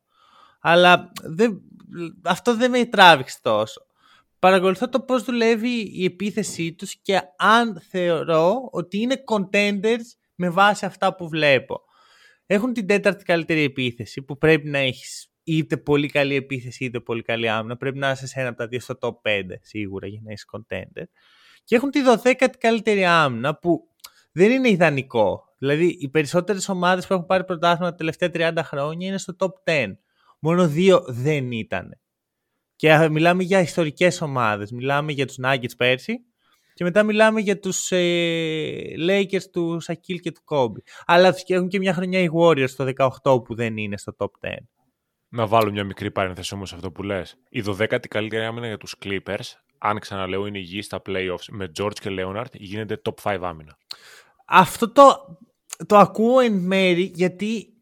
[0.61, 1.61] Αλλά δεν,
[2.23, 3.81] αυτό δεν με τράβηξε τόσο.
[4.39, 10.05] Παρακολουθώ το πώς δουλεύει η επίθεσή τους και αν θεωρώ ότι είναι contenders
[10.35, 11.81] με βάση αυτά που βλέπω.
[12.45, 17.21] Έχουν την τέταρτη καλύτερη επίθεση που πρέπει να έχεις είτε πολύ καλή επίθεση είτε πολύ
[17.21, 17.77] καλή άμυνα.
[17.77, 20.45] Πρέπει να είσαι σε ένα από τα δύο στο top 5 σίγουρα για να είσαι
[20.51, 21.03] contender.
[21.63, 23.87] Και έχουν τη 12η καλύτερη άμυνα που
[24.31, 25.48] δεν είναι ιδανικό.
[25.59, 29.71] Δηλαδή οι περισσότερες ομάδες που έχουν πάρει πρωτάθλημα τα τελευταία 30 χρόνια είναι στο top
[29.71, 29.85] 10.
[30.39, 31.99] Μόνο δύο δεν ήταν.
[32.75, 34.71] Και α, μιλάμε για ιστορικές ομάδες.
[34.71, 36.13] Μιλάμε για τους Nuggets πέρσι
[36.73, 40.77] και μετά μιλάμε για τους ε, Lakers τους Σακίλ και του Kobe.
[41.05, 42.83] Αλλά τους- και έχουν και μια χρονιά οι Warriors το
[43.23, 44.49] 18 που δεν είναι στο top 10.
[45.29, 47.35] Να βάλω μια μικρή παρένθεση όμως σε αυτό που λες.
[47.49, 51.93] Η 12η καλύτερη άμυνα για τους Clippers, αν ξαναλέω είναι υγιή στα playoffs με George
[52.01, 53.77] και Leonard, γίνεται top 5 άμυνα.
[54.45, 55.37] Αυτό το,
[55.85, 57.73] το ακούω εν μέρη γιατί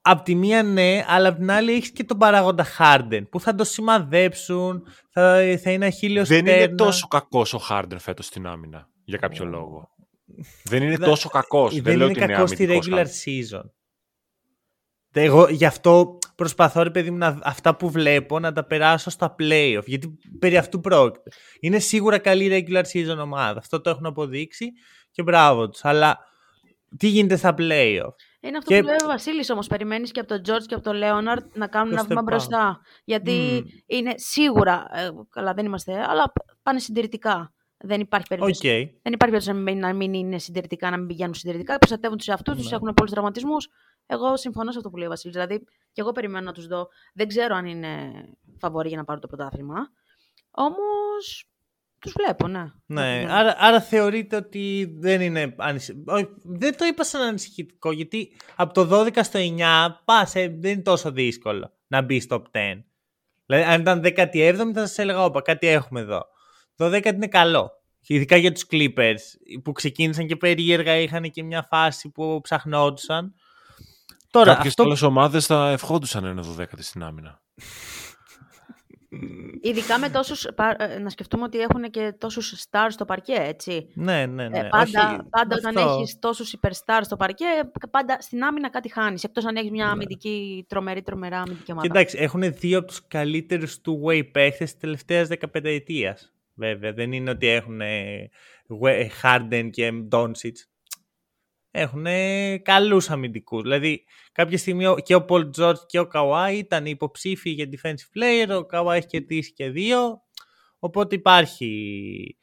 [0.00, 3.54] απ' τη μία ναι, αλλά απ' την άλλη έχεις και τον παράγοντα Harden που θα
[3.54, 6.76] το σημαδέψουν, θα, θα είναι αχίλιος Δεν είναι τέρνας.
[6.86, 9.88] τόσο κακός ο Harden φέτος στην άμυνα, για κάποιο λόγο.
[10.64, 11.74] Δεν είναι Δεν- τόσο κακός.
[11.74, 13.58] δεν, Δεν, λέω είναι ότι είναι κακός στη αμυντικός regular Harden.
[13.58, 13.70] season.
[15.12, 19.10] Τε- Εγώ γι' αυτό προσπαθώ, ρε παιδί μου, να, αυτά που βλέπω να τα περάσω
[19.10, 19.82] στα playoff.
[19.86, 21.30] Γιατί περί αυτού πρόκειται.
[21.60, 23.58] Είναι σίγουρα καλή regular season ομάδα.
[23.58, 24.66] Αυτό το έχουν αποδείξει
[25.10, 25.84] και μπράβο τους.
[25.84, 26.18] Αλλά
[26.96, 29.66] τι γίνεται στα playoff; Είναι αυτό Και- που λέει ο Βασίλης όμως.
[29.66, 32.22] Περιμένεις και από τον George και από τον Λέοναρντ να κάνουν Το ένα βήμα step
[32.22, 32.26] up.
[32.26, 32.80] μπροστά.
[33.04, 33.32] Γιατί
[33.64, 33.68] Μμμ.
[33.86, 34.86] είναι σίγουρα.
[34.92, 36.32] ε, καλά, δεν είμαστε, αλλά
[36.62, 37.52] πάνε συντηρητικά.
[37.80, 38.38] Δεν υπάρχει Οκ.
[38.38, 38.68] περίπτωση.
[39.02, 41.78] Δεν υπάρχει περίπτωση να μην, να μην είναι συντηρητικά, να μην πηγαίνουν συντηρητικά.
[41.78, 42.76] Προστατεύουν τους εαυτούς τους, Ναι.
[42.76, 43.68] έχουν πολλούς τραυματισμούς.
[44.06, 45.36] Εγώ συμφωνώ σε αυτό που λέει ο Βασίλης.
[45.36, 46.88] Δηλαδή, και εγώ περιμένω να τους δω.
[47.14, 48.10] Δεν ξέρω αν είναι
[48.58, 49.76] φαβορί για να πάρουν το πρωτάθλημα.
[50.50, 51.48] Όμως.
[52.00, 52.72] Τους βλέπω, ναι.
[52.86, 53.32] Ναι, Ναι.
[53.32, 56.14] άρα, άρα θεωρείτε ότι δεν είναι ανησυχητικό.
[56.42, 60.82] Δεν το είπα σαν ανησυχητικό, γιατί από το 12 στο 9 πας, ε, δεν είναι
[60.82, 62.84] τόσο δύσκολο να μπει στο top 10.
[63.46, 66.26] Δηλαδή, αν ήταν 17η θα σας έλεγα, όπα, κάτι έχουμε εδώ.
[66.76, 67.70] Το 12 είναι καλό.
[68.06, 69.20] Ειδικά για τους Clippers,
[69.62, 73.34] που ξεκίνησαν και περίεργα, είχαν και μια φάση που ψαχνόντουσαν.
[74.30, 74.82] Τώρα, Κάποιες αυτό...
[74.82, 77.42] άλλες ομάδες θα ευχόντουσαν ένα 12η στην άμυνα.
[79.60, 80.46] Ειδικά με τόσους.
[81.00, 83.88] Να σκεφτούμε ότι έχουν και τόσους stars στο παρκέ, έτσι.
[83.94, 84.58] Ναι, ναι, ναι.
[84.58, 85.90] Ε, πάντα Όχι, πάντα όταν αυτό.
[85.98, 87.44] έχεις τόσους superstars στο παρκέ,
[87.90, 89.24] πάντα στην άμυνα κάτι χάνεις.
[89.24, 89.90] Εκτός αν έχεις μια Ναι.
[89.90, 91.86] αμυντική, τρομερή, τρομερά αμυντική ομάδα.
[91.88, 96.32] Και εντάξει, έχουν δύο από τους καλύτερους two-way παίχτες της τελευταίας 15 ετίας.
[96.54, 98.30] Βέβαια, δεν είναι ότι έχουν ε,
[98.82, 100.52] We- Harden και Doncic.
[101.70, 102.06] Έχουν
[102.62, 103.62] καλούς αμυντικούς.
[103.62, 108.18] Δηλαδή, κάποια στιγμή ο- και ο Paul George και ο Kawhi ήταν υποψήφιοι για defensive
[108.18, 108.62] player.
[108.62, 110.22] Ο Kawhi έχει κερδίσει και δύο.
[110.78, 112.36] Οπότε υπάρχει,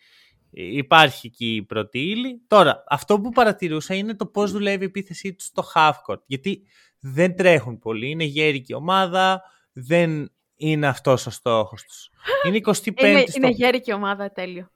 [0.52, 2.42] υπάρχει εκεί η πρώτη ύλη.
[2.48, 6.22] Τώρα, αυτό που παρατηρούσα είναι το πώς δουλεύει η επίθεσή τους στο half court.
[6.26, 6.62] Γιατί
[7.00, 8.10] δεν τρέχουν πολύ.
[8.10, 9.42] Είναι γέρικη ομάδα.
[9.74, 12.10] Δεν είναι αυτός ο στόχος τους.
[12.48, 13.32] Είναι 25η Είναι, στο...
[13.38, 14.70] είναι γέρικη ομάδα, τέλειο.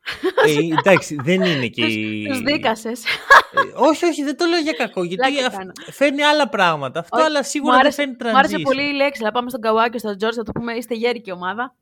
[0.46, 2.28] Ε, εντάξει, δεν είναι και η...
[2.28, 3.04] Τους δίκασες.
[3.04, 5.04] Ε, όχι, όχι, δεν το λέω για κακό.
[5.04, 5.72] Γιατί Πλάκα αυ- κάνω.
[5.92, 7.00] φέρνει άλλα πράγματα.
[7.00, 8.32] Αυτό, Όχι, αλλά Μου σίγουρα δεν άρεσε, φέρνει transition.
[8.32, 9.24] μου άρεσε πολύ η λέξη.
[9.24, 11.76] Να πάμε στον Καουά και στον Τζόρτζ να του πούμε είστε γέρικη ομάδα.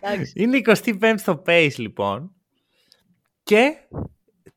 [0.00, 0.32] Εντάξει.
[0.36, 2.32] Είναι 25 στο pace λοιπόν.
[3.42, 3.72] Και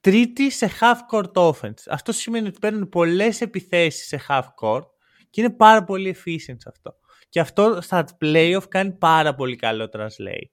[0.01, 1.83] τρίτη σε half court offense.
[1.89, 4.85] Αυτό σημαίνει ότι παίρνουν πολλές επιθέσεις σε half court
[5.29, 6.95] και είναι πάρα πολύ efficient σε αυτό.
[7.31, 10.49] Και αυτό στα playoff κάνει πάρα πολύ καλό translate.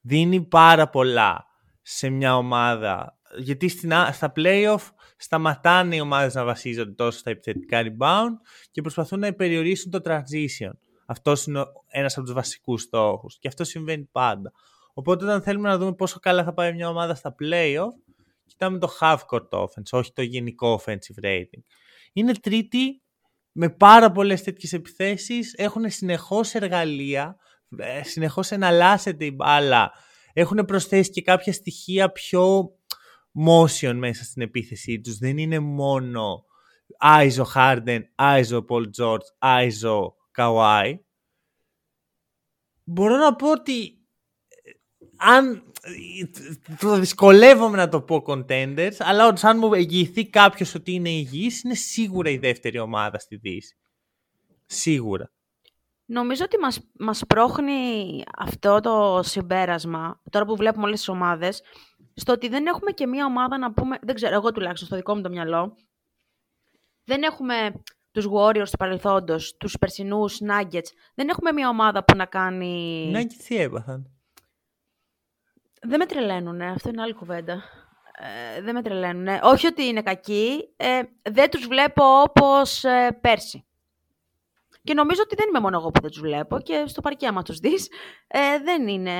[0.00, 1.46] Δίνει πάρα πολλά
[1.82, 3.18] σε μια ομάδα.
[3.38, 8.32] Γιατί στην, στα playoff σταματάνε οι ομάδες να βασίζονται τόσο στα επιθετικά rebound
[8.70, 10.72] και προσπαθούν να περιορίσουν το transition.
[11.06, 13.38] Αυτός είναι ένας από τους βασικούς στόχους.
[13.38, 14.52] Και αυτό συμβαίνει πάντα.
[14.94, 18.14] Οπότε όταν θέλουμε να δούμε πόσο καλά θα πάει μια ομάδα στα playoff,
[18.46, 21.62] κοιτάμε το half court offense, όχι το γενικό offensive rating.
[22.12, 23.02] Είναι τρίτη
[23.60, 27.36] με πάρα πολλές τέτοιες επιθέσεις, έχουν συνεχώς εργαλεία,
[27.76, 29.92] ε, συνεχώς εναλλάσσεται η μπάλα,
[30.32, 32.70] έχουν προσθέσει και κάποια στοιχεία πιο
[33.46, 35.18] motion μέσα στην επίθεσή τους.
[35.18, 36.44] Δεν είναι μόνο
[36.98, 40.94] Άιζο Harden, Άιζο Paul George, Άιζο Kawhi.
[42.84, 43.97] Μπορώ να πω ότι
[45.18, 45.62] αν
[46.78, 51.62] το δυσκολεύομαι να το πω contenders, αλλά όντως αν μου εγγυηθεί κάποιος ότι είναι υγιής,
[51.62, 53.76] είναι σίγουρα η δεύτερη ομάδα στη Δύση.
[54.66, 55.30] Σίγουρα.
[56.04, 61.62] Νομίζω ότι μας, μας πρόχνει αυτό το συμπέρασμα, τώρα που βλέπουμε όλες τις ομάδες,
[62.14, 65.14] στο ότι δεν έχουμε και μία ομάδα να πούμε, δεν ξέρω, εγώ τουλάχιστον στο δικό
[65.14, 65.76] μου το μυαλό,
[67.04, 67.72] δεν έχουμε
[68.10, 73.12] τους Warriors του παρελθόντος, τους περσινούς Nuggets, δεν έχουμε μία ομάδα που να κάνει...
[73.16, 74.10] Nuggets τι έπαθαν;
[75.82, 77.62] Δεν με τρελαίνουν, αυτό είναι άλλη κουβέντα.
[78.56, 79.28] Ε, δεν με τρελαίνουν.
[79.42, 83.62] Όχι ότι είναι κακοί, ε, δεν τους βλέπω όπως ε, πέρσι.
[84.82, 87.42] Και νομίζω ότι δεν είμαι μόνο εγώ που δεν τους βλέπω και στο παρκέ άμα
[87.42, 87.88] τους δεις,
[88.26, 89.12] ε, δεν είναι...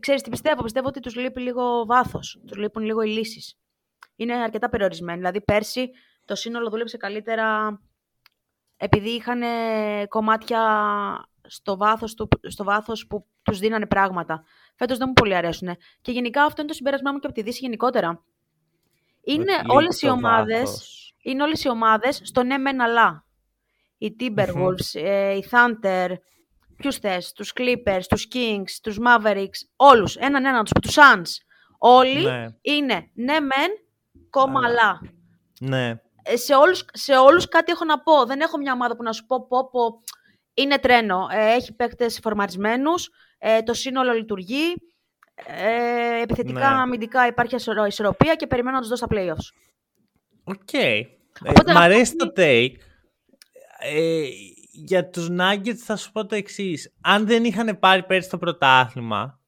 [0.00, 3.58] Ξέρεις τι πιστεύω, πιστεύω ότι τους λείπει λίγο βάθος, τους λείπουν λίγο οι λύσεις.
[4.16, 5.90] Είναι αρκετά περιορισμένοι, δηλαδή πέρσι
[6.24, 7.78] το σύνολο δούλεψε καλύτερα
[8.76, 9.42] επειδή είχαν
[10.08, 10.60] κομμάτια
[11.42, 14.44] στο βάθος, του, στο βάθος που τους δίνανε πράγματα.
[14.76, 15.76] Φέτος δεν μου πολύ αρέσουν.
[16.00, 18.24] Και γενικά αυτό είναι το συμπέρασμά μου και από τη Δύση γενικότερα.
[19.24, 20.90] Είναι όλες οι ομάδες,
[21.22, 23.24] είναι όλες οι ομάδες στο ναι μεν αλλά.
[23.98, 26.08] Οι Timberwolves, ε, οι Thunder,
[26.76, 31.30] ποιους θες, τους Clippers, τους Kings, τους Mavericks, όλους, έναν έναν τους, τους Suns.
[31.78, 32.46] Όλοι ναι.
[32.60, 33.70] είναι ναι μεν,
[34.30, 35.00] κόμμα αλλά.
[35.60, 36.00] Ναι.
[36.22, 38.26] Ε, σε, όλους, σε όλους κάτι έχω να πω.
[38.26, 40.02] Δεν έχω μια ομάδα που να σου πω, πω, πω
[40.54, 41.26] είναι τρένο.
[41.30, 44.74] Ε, έχει παίκτες φορμαρισμένους, ε, το σύνολο λειτουργεί,
[45.46, 46.80] ε, επιθετικά, ναι.
[46.80, 47.54] αμυντικά υπάρχει
[47.86, 49.66] ισορροπία και περιμένω να τους δω στα playoffs.
[50.44, 50.60] Οκ.
[50.72, 51.02] Okay.
[51.44, 52.74] Ε, μ' αρέσει το take.
[53.78, 54.28] Ε,
[54.72, 56.94] για τους Nuggets θα σου πω το εξής.
[57.00, 59.40] Αν δεν είχαν πάρει πέρσι το πρωτάθλημα,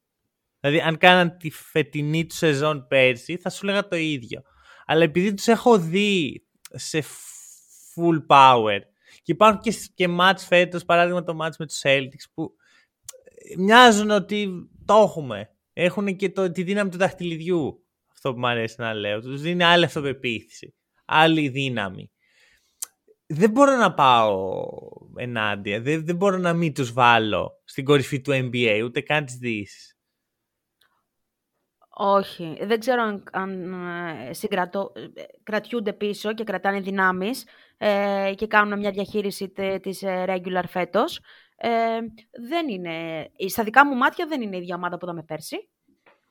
[0.61, 4.43] δηλαδή αν κάναν τη φετινή τους σεζόν πέρσι, θα σου λέγα το ίδιο.
[4.87, 7.05] Αλλά επειδή τους έχω δει σε
[7.95, 8.79] full power
[9.23, 12.51] και υπάρχουν και, και μάτς φέτος, παράδειγμα το μάτς με τους Celtics που
[13.59, 15.51] μοιάζουν ότι το έχουμε.
[15.73, 17.87] Έχουν και το, τη δύναμη του δαχτυλιδιού.
[18.13, 19.21] Αυτό που μου αρέσει να λέω.
[19.21, 20.75] Τους δίνει άλλη αυτοπεποίθηση.
[21.05, 22.11] Άλλη δύναμη.
[23.27, 24.65] Δεν μπορώ να πάω
[25.17, 25.81] ενάντια.
[25.81, 29.99] Δεν, δεν μπορώ να μην τους βάλω στην κορυφή του NBA, ούτε καν τις δύσεις.
[32.01, 32.59] Όχι.
[32.61, 33.73] Δεν ξέρω αν, αν
[34.29, 40.25] ε, συγκρατώ, ε, κρατιούνται πίσω και κρατάνε δυνάμεις ε, και κάνουν μια διαχείριση της ε,
[40.29, 41.21] regular φέτος.
[41.61, 41.99] Ε,
[42.49, 45.69] δεν είναι, στα δικά μου μάτια δεν είναι η ίδια ομάδα που είδαμε πέρσι.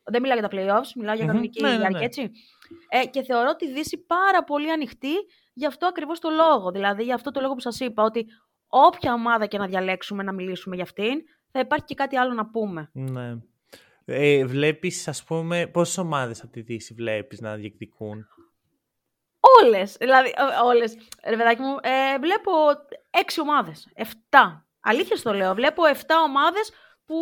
[0.04, 1.78] Δεν μιλάω για τα playoffs, μιλάω για κανονική mm-hmm.
[1.78, 2.30] διάρκεια, έτσι.
[2.88, 5.14] Ε, και θεωρώ τη Δύση πάρα πολύ ανοιχτή
[5.52, 6.70] γι' αυτό ακριβώς το λόγο.
[6.70, 8.26] Δηλαδή, γι' αυτό το λόγο που σας είπα, ότι
[8.66, 12.46] όποια ομάδα και να διαλέξουμε να μιλήσουμε για αυτήν, θα υπάρχει και κάτι άλλο να
[12.46, 12.90] πούμε.
[12.92, 13.36] Ναι.
[14.04, 18.26] Ε, βλέπεις, ας πούμε, πόσες ομάδες από τη Δύση βλέπεις να διεκδικούν;
[19.62, 19.96] Όλες.
[20.00, 20.32] Δηλαδή,
[20.64, 20.96] όλες.
[21.24, 22.50] Ρε παιδάκι μου, ε, βλέπω
[23.10, 23.88] έξι ομάδες.
[23.94, 24.67] Εφτά.
[24.80, 25.54] Αλήθεια στο λέω.
[25.54, 26.70] Βλέπω 7 ομάδες
[27.06, 27.16] που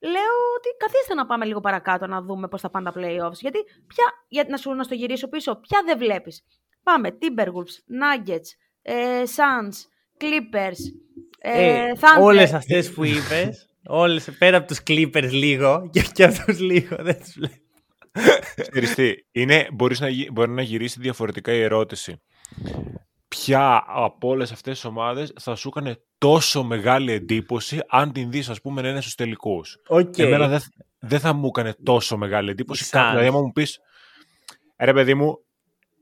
[0.00, 3.38] λέω ότι καθίστε να πάμε λίγο παρακάτω να δούμε πώς θα πάνε τα playoffs.
[3.40, 6.42] Γιατί πια, για να σου να στο γυρίσω πίσω, ποια δεν βλέπεις.
[6.82, 8.48] Πάμε Timberwolves, Nuggets,
[8.82, 9.76] ε, Suns,
[10.20, 10.80] Clippers,
[11.38, 12.22] ε, ε, Thunder.
[12.22, 17.18] Όλες αυτές που είπες, όλες, πέρα από τους Clippers λίγο και, και αυτούς λίγο, δεν
[17.18, 17.56] τους βλέπω.
[19.32, 22.22] είναι, μπορείς να, μπορεί να γυρίσεις διαφορετικά η ερώτηση
[23.44, 28.48] ποια από όλες αυτές τις ομάδες θα σου έκανε τόσο μεγάλη εντύπωση αν την δεις,
[28.48, 29.76] ας πούμε, να είναι στους τελικούς.
[29.88, 30.18] Okay.
[30.18, 30.60] Εμένα δεν
[30.98, 32.84] δε θα μου έκανε τόσο μεγάλη εντύπωση.
[32.84, 33.78] Δηλαδή, άμα μου πεις,
[34.78, 35.38] ρε παιδί μου,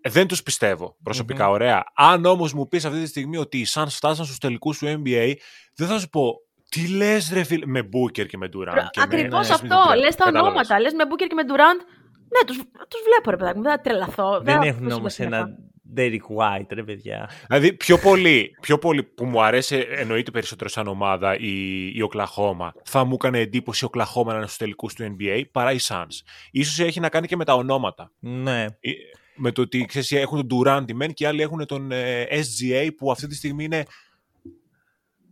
[0.09, 1.53] δεν τους πιστεύω προσωπικά, mm-hmm.
[1.53, 1.84] ωραία.
[1.95, 5.32] Αν όμως μου πεις αυτή τη στιγμή ότι οι Suns φτάσαν στους τελικούς του NBA,
[5.74, 6.34] δεν θα σου πω
[6.68, 9.03] τι λες, ρε φίλε, με Booker και με Durant.
[9.03, 9.76] Ακριβώς αυτό.
[9.99, 10.80] Λες τα ονόματα.
[10.80, 11.80] Λες με Booker και με Durant.
[12.28, 12.45] Ναι,
[12.89, 14.41] τους βλέπω ρε παιδάκι μου, δεν θα τρελαθώ.
[14.41, 15.49] Δεν, δεν έχουν όμως ένα
[15.97, 17.30] Derek White, ρε παιδιά.
[17.47, 22.72] Δηλαδή, πιο πολύ, πιο πολύ που μου αρέσει, εννοείται περισσότερο σαν ομάδα η, η Οκλαχώμα,
[22.84, 26.20] θα μου έκανε εντύπωση η Οκλαχώμα να είναι στους τελικούς του NBA παρά οι Suns.
[26.51, 28.12] Ίσως έχει να κάνει και με τα ονόματα.
[28.18, 28.62] Ναι.
[28.62, 28.91] Ε,
[29.37, 32.89] Με το ότι ξέρεις, έχουν τον Durant μεν και οι άλλοι έχουν τον ε, SGA
[32.97, 33.84] που αυτή τη στιγμή είναι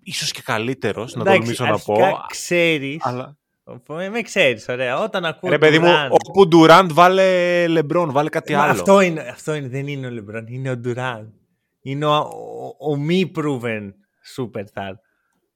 [0.03, 1.97] ίσως και καλύτερος, να το τολμήσω να πω.
[2.29, 3.37] Ξέρεις, Αλλά...
[3.87, 4.99] με, με ξέρεις, ωραία.
[5.03, 8.71] Όταν ακούω Ρε παιδί μου, Durant- όπου Durant βάλε LeBron, βάλε κάτι Μα άλλο.
[8.71, 11.33] Αυτό είναι, αυτό είναι, δεν είναι ο Λεμπρόν, είναι ο Ντουράν.
[11.83, 13.91] Είναι ο, ο, ο μη proven
[14.37, 14.93] superstar.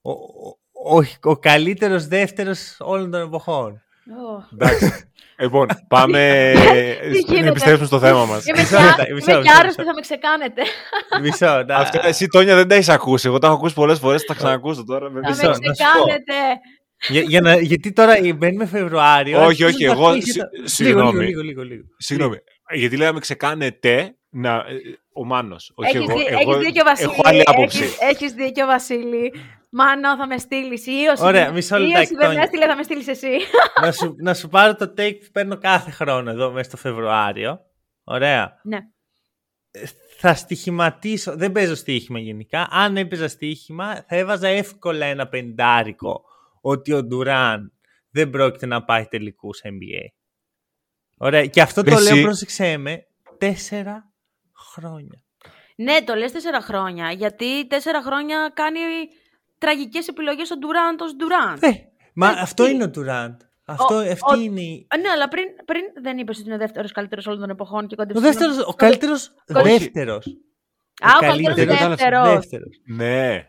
[0.02, 3.82] Ο, ο, ο, ο καλύτερος δεύτερος όλων των εποχών.
[4.10, 4.48] Ω.
[4.52, 5.10] Εντάξει.
[5.42, 6.52] λοιπόν, πάμε
[7.00, 8.46] Τι να γίνεται; επιστρέψουμε στο θέμα μας.
[8.46, 9.90] Είμαι Μισό και λεπτό, α- μισό είμαι και λεπτό, άρρωστη, μισό.
[9.90, 10.62] θα με ξεκάνετε.
[11.22, 13.26] Μισό, να- Αυτό εσύ, Τόνια, δεν τα έχεις ακούσει.
[13.28, 15.10] Εγώ τα έχω ακούσει πολλές φορές, θα τα ξανακούσω τώρα.
[15.10, 15.42] με Θα μισό.
[15.42, 15.70] με να σου πω.
[15.72, 16.32] ξεκάνετε.
[17.08, 19.38] Για, για να, γιατί τώρα μπαίνουμε Φεβρουάριο.
[19.44, 21.10] Όχι, όχι, αρχίζουν εγώ- τα συ- τύχη- συγγνώμη.
[21.10, 21.82] Λίγο, λίγο, λίγο, λίγο.
[21.98, 22.36] Συγγνώμη.
[22.74, 24.54] Γιατί λέγαμε ξεκάνετε να...
[24.54, 24.62] ε,
[25.12, 26.18] Ο Μάνος, όχι Έχεις, εγώ.
[26.18, 27.10] δει- εγώ έχεις δίκιο, Βασίλη.
[27.12, 27.82] έχω άλλη άποψη.
[27.82, 29.32] Έχεις, έχεις δίκιο, Βασίλη.
[29.70, 30.86] Μάνο, θα με στείλεις.
[30.86, 32.42] Ή όσοι, Ωραία, μισό ή λεπτάκι, όσοι δεν με Τόνια.
[32.42, 33.28] έστειλε, θα με στείλεις εσύ.
[33.82, 37.60] να, σου, να σου πάρω το take που παίρνω κάθε χρόνο εδώ μέσα στο Φεβρουάριο.
[38.04, 38.60] Ωραία.
[38.62, 38.78] ναι.
[40.18, 41.36] θα στοιχηματίσω.
[41.36, 42.68] Δεν παίζω στοίχημα γενικά.
[42.70, 46.22] Αν έπαιζα στοίχημα, θα έβαζα εύκολα ένα πεντάρικο
[46.60, 47.72] ότι ο Ντουράν
[48.10, 50.06] δεν πρόκειται να πάει τελικού NBA.
[51.18, 51.46] Ωραία.
[51.46, 53.06] Και αυτό το Εσύ- λέω, πρόσεξέ με,
[53.38, 54.12] τέσσερα
[54.72, 55.22] χρόνια.
[55.76, 57.10] Ναι, το λες τέσσερα χρόνια.
[57.12, 58.78] Γιατί τέσσερα χρόνια κάνει
[59.58, 61.62] τραγικές επιλογές ο Ντουράντ ως Ντουράντ.
[61.62, 61.70] Ε,
[62.14, 63.40] μα Ε, αυτό τι- είναι ο Ντουράντ.
[63.64, 64.86] Αυτό, Ο- αυτή ο- είναι η...
[64.90, 67.86] Α, Ναι, αλλά πριν, πριν δεν είπες ότι είναι ο δεύτερος καλύτερος όλων των εποχών
[67.86, 68.22] και Ο κόντεψε.
[68.22, 69.68] δεύτερος, ο καλύτερος Όχι.
[69.78, 70.26] δεύτερος.
[71.00, 72.28] Α, ο καλύτερος καλύτερος δεύτερος.
[72.34, 72.80] δεύτερος.
[72.86, 73.46] Ναι,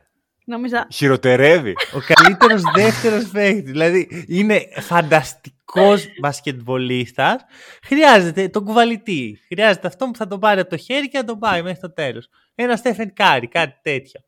[0.50, 0.88] Νόμιζα.
[0.92, 1.76] χειροτερεύει.
[1.94, 3.72] Ο καλύτερος δεύτερος παίκτης.
[3.72, 7.46] Δηλαδή είναι φανταστικός μπασκετμπολίστας.
[7.84, 9.40] Χρειάζεται τον κουβαλητή.
[9.48, 11.94] Χρειάζεται αυτόν που θα τον πάρει από το χέρι και να τον πάει μέχρι το
[11.94, 12.30] τέλος.
[12.56, 14.22] Ένα Στέφεν Κάρι, κάτι τέτοιο.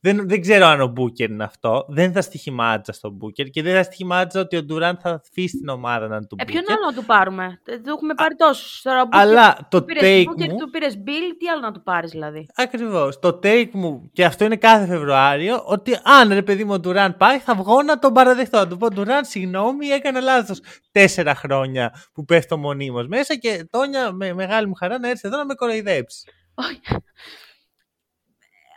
[0.00, 1.84] Δεν, δεν ξέρω αν ο Μπούκερ είναι αυτό.
[1.88, 5.68] Δεν θα στοιχημάτιζα στον Μπούκερ και δεν θα στοιχημάτιζα ότι ο Ντουράν θα αφήσει την
[5.68, 6.76] ομάδα να είναι του Ε, ποιον Μπούκερ.
[6.76, 8.82] άλλο να του πάρουμε; Ε, Του έχουμε πάρει τόσους.
[8.82, 10.56] Τώρα, ο Αλλά Booker- το του πήρες take Booker, μου...
[10.58, 13.18] Του πήρες Beal, τι άλλο να του πάρεις δηλαδή; Ακριβώς.
[13.18, 17.16] Το take μου, και αυτό είναι κάθε Φεβρουάριο, ότι αν ρε παιδί μου ο Ντουράν
[17.16, 18.58] πάει, θα βγω να τον παραδεχτώ.
[18.58, 24.12] Να του πω Ντουράν, συγγνώμη, έκανα λάθος τέσσερα χρόνια που πέφτω μονίμως μέσα και Τόνια
[24.12, 26.24] με μεγάλη μου χαρά να έρθεις εδώ να με κοροϊδέψεις.
[26.54, 26.80] Όχι.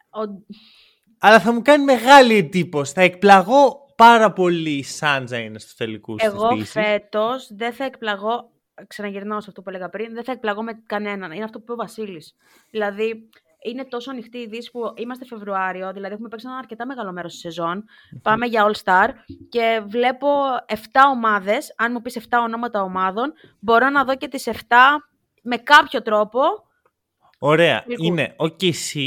[0.09, 0.45] Ο-
[1.23, 2.93] Αλλά θα μου κάνει μεγάλη εντύπωση.
[2.93, 6.71] Θα εκπλαγώ πάρα πολύ η Σάντζα είναι στους τελικούς Εγώ της Δύσης.
[6.71, 8.51] φέτος δεν θα εκπλαγώ,
[8.87, 11.31] ξαναγυρνάω σε αυτό που έλεγα πριν, δεν θα εκπλαγώ με κανέναν.
[11.31, 12.35] Είναι αυτό που είπε ο Βασίλης.
[12.69, 13.29] Δηλαδή,
[13.63, 17.31] είναι τόσο ανοιχτή η Δύση που είμαστε Φεβρουάριο, δηλαδή έχουμε παίξει ένα αρκετά μεγάλο μέρος
[17.31, 17.83] της σεζόν.
[18.21, 19.09] Πάμε για All Star
[19.49, 20.27] και βλέπω
[20.67, 20.75] 7
[21.13, 21.73] ομάδες.
[21.77, 24.53] Αν μου πεις 7 ονόματα ομάδων, μπορώ να δω και τις 7
[25.41, 26.41] με κάποιο τρόπο.
[27.39, 27.83] Ωραία.
[27.83, 28.07] Τελικούς.
[28.07, 28.99] Είναι ο KC,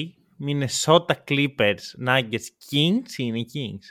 [0.46, 3.86] Minnesota Clippers, Nuggets, Kings ή είναι Kings.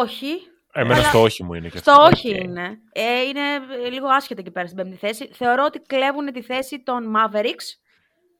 [0.00, 0.28] Όχι.
[0.72, 2.02] Εμένα Αλλά- στο όχι μου είναι και Στο αυτό.
[2.04, 2.78] όχι είναι.
[2.92, 3.58] Ε, είναι
[3.90, 5.28] λίγο άσχετα εκεί πέρα στην πέμπτη θέση.
[5.32, 7.66] Θεωρώ ότι κλέβουν τη θέση των Mavericks.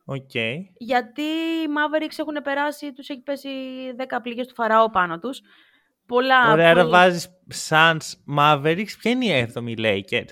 [0.04, 0.34] Οκ.
[0.78, 3.48] Γιατί οι Mavericks έχουν περάσει, τους έχει πέσει
[3.96, 5.40] 10 πληγές του Φαραώ πάνω τους.
[6.06, 6.52] Πολλά...
[6.52, 7.28] Ωραία, άρα πολλά- βάζεις
[7.68, 8.92] Suns, Mavericks.
[9.00, 10.30] Ποια είναι η έβδομη, οι Lakers;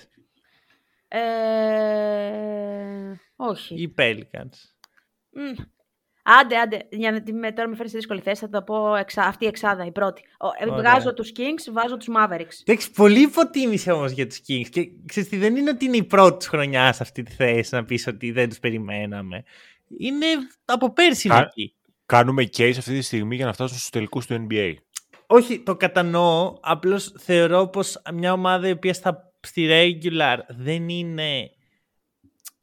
[1.08, 1.20] Ε,
[3.37, 3.74] όχι.
[3.74, 4.55] ή οι Pelicans.
[5.30, 5.55] Μμ.
[6.41, 6.87] Άντε, άντε.
[6.91, 9.45] Για να τη- με, τώρα με φέρεις σε δύσκολη θέση, θα το πω εξα, αυτή
[9.45, 10.22] η εξάδα, η πρώτη.
[10.39, 10.76] Ο, ε, Ωραία.
[10.76, 12.61] βγάζω τους Kings, βάζω τους Mavericks.
[12.64, 14.68] Εντάξει, πολύ υποτίμηση όμως για τους Kings.
[14.70, 17.74] Και ξέρεις τι, δεν είναι ότι είναι η πρώτη τους χρονιά σε αυτή τη θέση
[17.74, 19.45] να πεις ότι δεν τους περιμέναμε.
[19.99, 20.26] Είναι
[20.64, 21.74] από πέρσι Κα- είναι εκεί.
[22.07, 24.74] Κάνουμε case αυτή τη στιγμή για να φτάσουν στους τελικούς του NBA.
[25.26, 26.59] Όχι, το κατανοώ.
[26.61, 31.51] Απλώς θεωρώ πως μια ομάδα η οποία στα, στη regular δεν είναι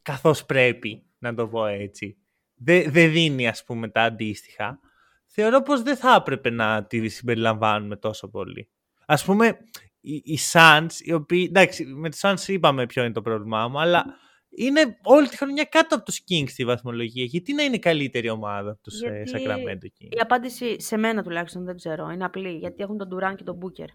[0.03, 2.17] καθώς πρέπει, να το πω έτσι.
[2.55, 4.79] Δεν δεν δίνει ας πούμε τα αντίστοιχα.
[5.25, 8.69] Θεωρώ πως δεν θα έπρεπε να τη συμπεριλαμβάνουμε τόσο πολύ.
[9.05, 9.57] Ας πούμε,
[9.99, 13.79] οι, οι Suns, οι οποίοι, εντάξει, με τους Suns είπαμε ποιο είναι το πρόβλημά μου,
[13.79, 14.05] αλλά
[14.49, 17.23] είναι όλη τη χρονιά κάτω από τους Kings στη βαθμολογία.
[17.23, 21.23] Γιατί να είναι καλύτερη ομάδα από τους ε, Γιατί Sacramento Kings; Η απάντηση σε μένα
[21.23, 22.09] τουλάχιστον δεν ξέρω.
[22.09, 22.57] Είναι απλή.
[22.57, 23.87] Γιατί έχουν τον Durant και τον Booker.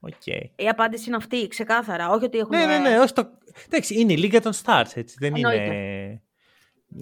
[0.00, 0.26] Οκ.
[0.56, 2.10] Η απάντηση είναι αυτή, ξεκάθαρα.
[2.10, 2.56] Όχι ότι έχουν.
[2.56, 2.98] Ναι, ναι, ναι.
[2.98, 3.30] Όχι το...
[3.66, 5.16] Εντάξει, είναι η λίγκα των stars, έτσι.
[5.18, 5.54] Δεν είναι...
[5.54, 6.22] Εννοείται.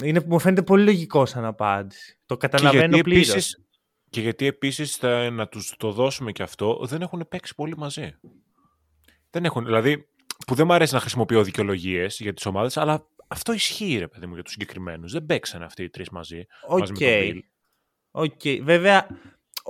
[0.05, 0.23] είναι...
[0.27, 2.19] Μου φαίνεται πολύ λογικό σαν απάντηση.
[2.27, 3.29] Το καταλαβαίνω γιατί πλήρως.
[3.29, 3.65] επίσης,
[4.11, 8.15] και γιατί επίσης θα, να τους το δώσουμε και αυτό, δεν έχουν παίξει πολύ μαζί.
[9.31, 10.09] Δεν έχουν, δηλαδή,
[10.47, 14.27] που δεν μου αρέσει να χρησιμοποιώ δικαιολογίες για τις ομάδες, αλλά αυτό ισχύει, ρε παιδί
[14.27, 15.13] μου, για τους συγκεκριμένους.
[15.13, 17.13] Δεν παίξανε αυτοί οι τρεις μαζί, μαζί με τον Οκ.
[17.13, 17.39] Beal.
[18.11, 18.63] Οκ.
[18.65, 19.07] Βέβαια,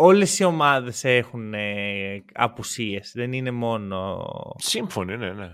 [0.01, 3.12] όλες οι ομάδες έχουν ε, απουσίες.
[3.14, 4.24] Δεν είναι μόνο...
[4.57, 5.51] Σύμφωνοι, ναι, ναι.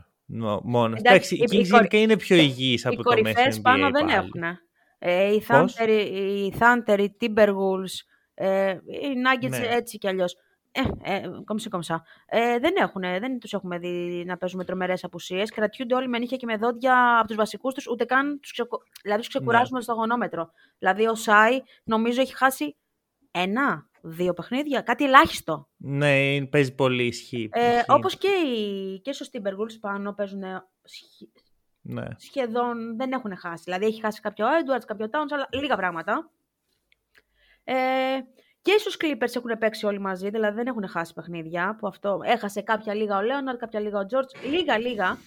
[0.63, 0.99] μόνος.
[0.99, 4.13] Εντάξει, οι Kings γενικά είναι πιο υγιείς από το μέσο NBA πάνω δεν πάλι.
[4.13, 4.43] έχουν.
[4.99, 7.95] Ε, οι, Thunder, οι Thunder, οι Timberwolves,
[8.35, 9.67] ε, οι Nuggets Ναι.
[9.71, 10.37] έτσι κι αλλιώς.
[10.73, 12.05] Ε, ε, κομψή κομψά.
[12.27, 15.51] Ε, δεν, έχουν, δεν τους έχουμε δει να παίζουν με τρομερές απουσίες.
[15.51, 18.79] Κρατιούνται όλοι με νύχια και με δόντια από τους βασικούς τους, ούτε καν τους, ξεκου...
[19.03, 20.51] δηλαδή, τους ξεκουράζουν στο αγωνόμετρο.
[20.79, 22.77] Δηλαδή ο Σάι νομίζω έχει χάσει
[23.35, 25.69] ένα, δύο παιχνίδια, κάτι ελάχιστο.
[25.77, 27.49] Ναι, παίζει πολύ ισχύ.
[27.53, 27.85] Ε, ισχύ.
[27.89, 30.43] όπως και, οι, και στο Timberwolves πάνω παίζουν
[31.81, 32.05] Ναι.
[32.17, 33.63] σχεδόν δεν έχουν χάσει.
[33.65, 36.31] Δηλαδή έχει χάσει κάποιο Edwards, κάποιο Towns, αλλά λίγα πράγματα.
[37.65, 37.75] Ε,
[38.63, 41.77] και στους Clippers έχουν παίξει όλοι μαζί, δηλαδή δεν έχουν χάσει παιχνίδια.
[41.79, 44.45] Που αυτό έχασε κάποια λίγα ο Λέοναρ, κάποια λίγα ο George.
[44.51, 45.19] Λίγα, λίγα.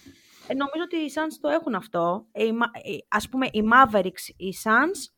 [0.46, 2.26] Ε, νομίζω ότι οι Suns το έχουν αυτό.
[2.32, 5.12] Ε, οι Μα- ε, ας πούμε, οι Mavericks, οι Suns,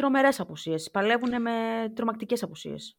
[0.00, 0.90] τρομερές απουσίες.
[0.90, 1.52] Παλεύουν με
[1.94, 2.98] τρομακτικές απουσίες.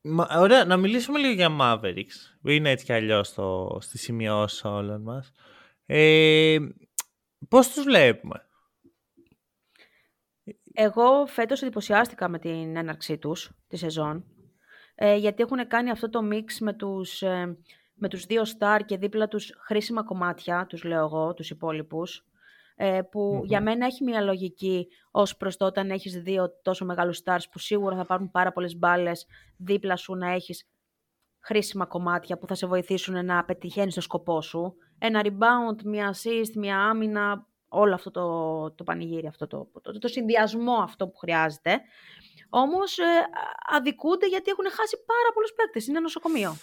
[0.00, 2.36] Μα, ωραία, να μιλήσουμε λίγο για Mavericks.
[2.42, 5.32] που Είναι έτσι κι αλλιώς στο, στη σημειώση όλων μας.
[5.86, 6.58] Ε,
[7.48, 8.46] πώς τους βλέπουμε;
[10.72, 14.24] Εγώ φέτος εντυπωσιάστηκα με την έναρξή τους, τη σεζόν,
[14.94, 17.58] ε, γιατί έχουν κάνει αυτό το μίξ με τους, ε,
[17.94, 22.24] με τους δύο star και δίπλα τους χρήσιμα κομμάτια, τους λέω εγώ, τους υπόλοιπους,
[22.76, 27.22] ε, που για μένα έχει μια λογική ως προς το όταν έχεις δύο τόσο μεγάλους
[27.24, 30.68] stars που σίγουρα θα πάρουν πάρα πολλές μπάλες δίπλα σου να έχεις
[31.40, 34.74] χρήσιμα κομμάτια που θα σε βοηθήσουν να πετυχαίνεις το σκοπό σου.
[34.98, 40.08] Ένα rebound, μια assist, μια άμυνα, όλο αυτό το, το πανηγύρι, αυτό το, το, το
[40.08, 41.80] συνδυασμό αυτό που χρειάζεται.
[42.48, 43.04] Όμως ε,
[43.76, 45.86] αδικούνται γιατί έχουν χάσει πάρα πολλούς παίκτες.
[45.86, 46.56] Είναι νοσοκομείο.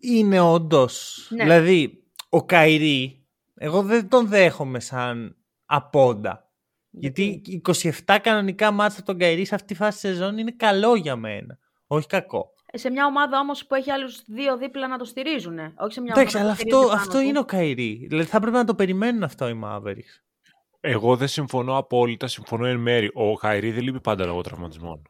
[0.00, 1.26] Είναι όντως.
[1.30, 1.42] Ναι.
[1.42, 3.23] Δηλαδή, ο Kyrie,
[3.54, 5.36] εγώ δεν τον δέχομαι σαν
[5.66, 6.48] απόντα.
[6.90, 7.42] Γιατί
[8.06, 11.16] 27 κανονικά μάτσα από τον Kyrie σε αυτή τη φάση της σεζόν είναι καλό για
[11.16, 11.58] μένα.
[11.86, 12.52] Όχι κακό.
[12.70, 15.58] Ε, Σε μια ομάδα όμως που έχει άλλους δύο δίπλα να το στηρίζουν.
[15.58, 17.24] Όχι σε μια Εντάξει, ομάδα αλλά που αυτό, στηρίζεται πάνω αυτό του.
[17.24, 18.06] είναι ο Kyrie.
[18.08, 20.22] Δηλαδή θα πρέπει να το περιμένουν αυτό οι Mavericks.
[20.80, 23.10] Εγώ δεν συμφωνώ απόλυτα, συμφωνώ εν μέρη.
[23.14, 25.02] Ο Χαϊρή δεν λείπει πάντα λόγω τραυματισμών.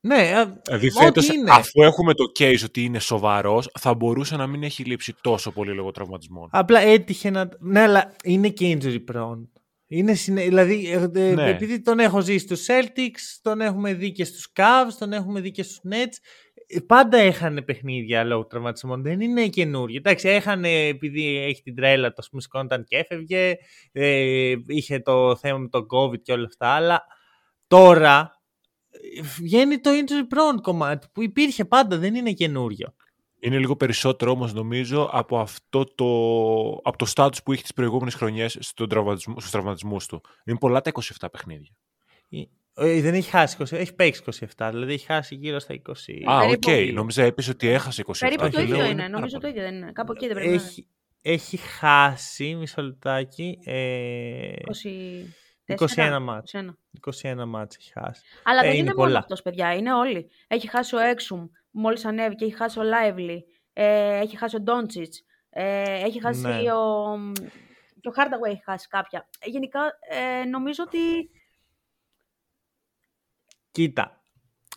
[0.00, 1.50] Ναι, α, Δηλαδή ό,τι φέτος, είναι.
[1.50, 5.74] αφού έχουμε το case ότι είναι σοβαρός, θα μπορούσε να μην έχει λείψει τόσο πολύ
[5.74, 6.48] λόγω τραυματισμών.
[6.52, 7.48] Απλά έτυχε να.
[7.58, 9.42] Ναι, αλλά είναι και injury prone.
[9.90, 10.42] Είναι συνε...
[10.42, 11.48] Δηλαδή, ε, ε, Ναι.
[11.48, 15.50] επειδή τον έχω ζήσει στους Celtics, τον έχουμε δει και στους Cavs, τον έχουμε δει
[15.50, 16.16] και στους Nets,
[16.66, 19.02] ε, πάντα έχανε παιχνίδια λόγω τραυματισμών.
[19.02, 19.96] Δεν είναι καινούργιο.
[19.98, 23.54] Εντάξει, έχανε επειδή έχει την τρέλα, το πούμε, σκόνταν και έφευγε,
[23.92, 27.02] ε, είχε το θέμα με τον COVID και όλα αυτά, αλλά
[27.66, 28.37] τώρα ε,
[29.38, 32.94] βγαίνει το injury prone κομμάτι που υπήρχε πάντα, δεν είναι καινούριο.
[33.40, 36.04] Είναι λίγο περισσότερο όμως νομίζω από αυτό το,
[36.88, 40.20] από το status που είχε τις προηγούμενες χρονιές στον τραυματισμό, στους τραυματισμούς του.
[40.44, 40.90] Είναι πολλά τα
[41.20, 41.70] 27 παιχνίδια.
[42.80, 44.22] Ε, δεν έχει χάσει 20, έχει παίξει
[44.56, 46.30] 27, δηλαδή έχει χάσει γύρω στα 20.
[46.30, 46.58] Α, οκ.
[46.58, 48.12] περίπου- Νόμιζα είπες ότι έχασε 27.
[48.18, 48.94] Περίπου Και το ίδιο λέω, είναι.
[48.96, 49.52] πάρα Νομίζω το πολύ.
[49.52, 49.92] ίδιο δεν είναι.
[49.92, 50.62] Κάπου εκεί δεν πρέπει να είναι.
[50.68, 50.86] έχει,
[51.22, 55.24] έχει χάσει, μισό λεπτάκι, ε, 24.
[55.76, 56.52] 21 μάτς.
[56.54, 56.76] 21.
[57.22, 58.22] 21 μάτς έχει χάσει.
[58.44, 59.18] Αλλά Ε, δεν είναι είναι μόνο πολλά.
[59.18, 59.74] αυτός, παιδιά.
[59.74, 60.30] Είναι όλοι.
[60.46, 62.44] Έχει χάσει ο Έξουμ, μόλις ανέβηκε.
[62.44, 63.38] Έχει χάσει ο Lively.
[63.72, 65.22] Ε, έχει χάσει ο Ντόντσιτς.
[65.50, 66.72] Ε, έχει χάσει Ναι.
[66.72, 67.16] ο...
[68.00, 69.28] Και ο Hardaway έχει χάσει κάποια.
[69.38, 70.98] Ε, γενικά, ε, νομίζω ότι...
[73.70, 74.22] Κοίτα,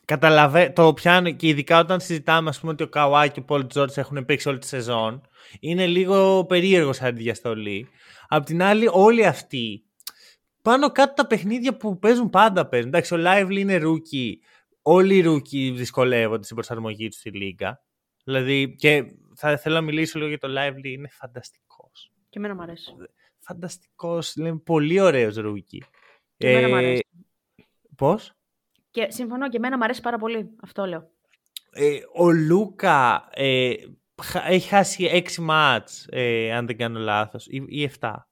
[0.05, 3.67] καταλαβαίνω, το πιάνω και ειδικά όταν συζητάμε ας πούμε ότι ο Καουάι και ο Πολ
[3.67, 5.21] Τζόρτς έχουν παίξει όλη τη σεζόν,
[5.59, 7.87] είναι λίγο περίεργος σαν τη διαστολή.
[8.27, 9.83] Απ' την άλλη όλοι αυτοί,
[10.61, 12.87] πάνω κάτω τα παιχνίδια που παίζουν πάντα παίζουν.
[12.87, 14.33] Εντάξει, ο Lively είναι rookie,
[14.81, 17.83] όλοι οι rookie δυσκολεύονται στην προσαρμογή τους στη λίγα.
[18.23, 19.05] Δηλαδή, και
[19.35, 22.11] θα θέλω να μιλήσω λίγο για το Lively, είναι φανταστικός.
[22.29, 22.95] Και εμένα μου αρέσει.
[23.39, 25.79] Φανταστικός, είναι πολύ ωραίος rookie.
[26.37, 27.07] Και εμένα μου αρέσει.
[27.97, 28.33] Πώς;
[28.91, 30.49] Και συμφωνώ και εμένα μου αρέσει πάρα πολύ.
[30.61, 31.09] Αυτό λέω.
[31.71, 33.73] Ε, ο Λούκα ε,
[34.23, 38.29] χα- έχει χάσει 6 μάτς, ε, αν δεν κάνω λάθος, ή, ή 7.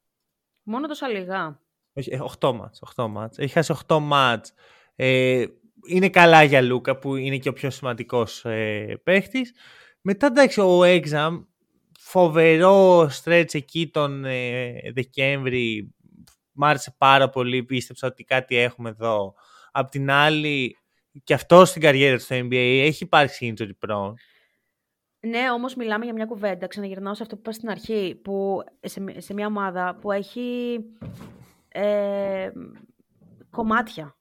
[0.62, 1.60] Μόνο τόσα λίγα.
[1.92, 2.10] Όχι,
[2.40, 3.38] 8 μάτς, 8 μάτς.
[3.38, 4.52] Έχει χάσει 8 μάτς.
[4.96, 5.44] Ε,
[5.86, 9.54] είναι καλά για Λούκα που είναι και ο πιο σημαντικός ε, παίχτης.
[10.00, 11.44] Μετά εντάξει ο Exam,
[11.98, 15.94] φοβερό stretch εκεί τον ε, Δεκέμβρη,
[16.52, 19.34] μ' άρεσε πάρα πολύ, πίστεψα ότι κάτι έχουμε εδώ.
[19.72, 20.76] Απ' την άλλη,
[21.24, 24.12] και αυτό στην καριέρα του στο NBA έχει υπάρξει injury prone.
[25.20, 26.66] Ναι, όμως μιλάμε για μια κουβέντα.
[26.66, 28.20] Ξαναγυρνάω σε αυτό που είπα στην αρχή.
[28.22, 30.78] Που σε, μ- σε μια ομάδα που έχει
[31.72, 32.50] ε,
[33.50, 34.14] κομμάτια.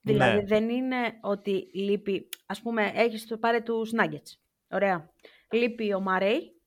[0.00, 0.44] Δηλαδή Ναι.
[0.46, 2.28] δεν είναι ότι λείπει.
[2.46, 4.38] Ας πούμε, έχεις το πάρε τους Nuggets.
[4.70, 5.10] Ωραία.
[5.50, 6.60] Λείπει ο Μαρέι.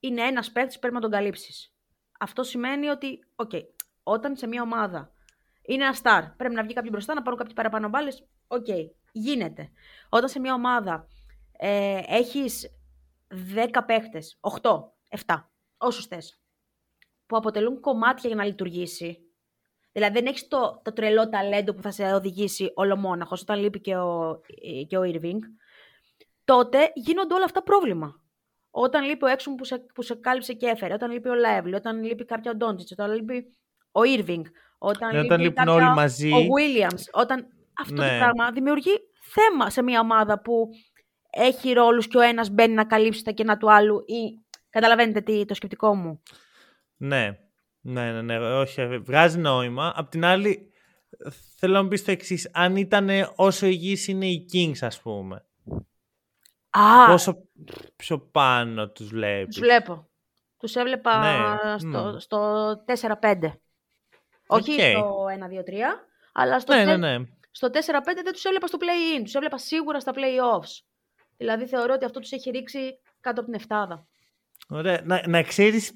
[0.00, 1.74] Είναι ένας παίκτης που πρέπει να τον καλύψεις.
[2.18, 3.50] Αυτό σημαίνει ότι, οκ,
[4.02, 5.12] όταν σε μια ομάδα
[5.62, 8.66] είναι ένα star, πρέπει να βγει κάποιοι μπροστά, να πάρουν κάποιοι παραπάνω μπάλες, οκ,
[9.12, 9.70] γίνεται.
[10.08, 11.08] Όταν σε μια ομάδα
[11.52, 12.68] ε, έχεις
[13.54, 16.40] 10 παίχτες, 8, 7, όσους θες,
[17.26, 19.29] που αποτελούν κομμάτια για να λειτουργήσει.
[19.92, 23.96] Δηλαδή δεν έχεις το, το τρελό ταλέντο που θα σε οδηγήσει ολομόναχος όταν λείπει και
[23.96, 24.40] ο,
[24.88, 25.38] και ο Irving,
[26.44, 28.20] τότε γίνονται όλα αυτά πρόβλημα.
[28.70, 31.74] Όταν λείπει ο Έξουμ που σε, που σε κάλυψε και έφερε, όταν λείπει ο Λέβλι,
[31.74, 33.56] όταν λείπει κάποια ο Ντόντζιτς, όταν λείπει
[33.92, 34.42] ο Irving,
[34.78, 36.32] όταν, Ναι, λείπει όταν λείπουν κάποια, όλοι μαζί.
[36.32, 37.46] ο Williams, όταν
[37.80, 38.18] αυτό το Ναι.
[38.18, 38.90] πράγμα δημιουργεί
[39.32, 40.68] θέμα σε μια ομάδα που
[41.30, 45.44] έχει ρόλους και ο ένας μπαίνει να καλύψει τα κενά του άλλου ή καταλαβαίνετε τι,
[45.44, 46.22] το σκεπτικό μου;
[46.96, 47.38] Ναι,
[47.80, 49.92] ναι, ναι, ναι, όχι, ε, βγάζει νόημα.
[49.96, 50.72] Απ' την άλλη,
[51.56, 52.50] θέλω να μου πεις το εξής.
[52.52, 55.44] Αν ήταν όσο υγιείς είναι οι Kings, ας πούμε,
[56.70, 57.42] Α, πόσο
[57.96, 60.08] πιο πάνω τους βλέπεις; τους βλέπω.
[60.58, 62.18] Τους έβλεπα Ναι, στο, μμ.
[62.18, 63.60] στο 4-5.
[64.46, 64.80] Όχι Οκ.
[64.80, 67.24] στο 1-2-3, αλλά στο, Ναι, τε- ναι, ναι.
[67.50, 69.22] στο 4-5 δεν τους έβλεπα στο play-in.
[69.24, 70.80] Τους έβλεπα σίγουρα στα play-offs.
[71.36, 74.06] Δηλαδή θεωρώ ότι αυτό τους έχει ρίξει κάτω από την εφτάδα.
[74.70, 75.00] Ωραία.
[75.04, 75.92] Να, να ξέρεις,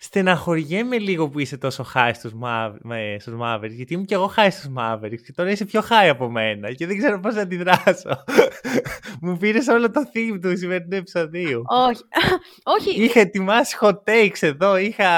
[0.00, 4.32] στεναχωριέμαι λίγο που είσαι τόσο high στους, Mav- με- στους Mavericks, γιατί ήμουν κι εγώ
[4.36, 7.40] high στους Mavericks και τώρα είσαι πιο high από μένα και δεν ξέρω πώς να
[7.40, 8.24] αντιδράσω.
[9.22, 11.62] Μου πήρες όλο το theme του σημερινού επεισοδίου.
[11.66, 12.02] όχι,
[12.76, 15.08] όχι, Είχα ετοιμάσει hot takes εδώ, είχα...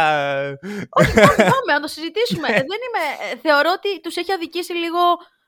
[0.88, 1.14] όχι,
[1.52, 2.48] πάμε, να το συζητήσουμε.
[2.48, 4.98] Ε, δεν είμαι, ε, θεωρώ ότι τους έχει αδικήσει λίγο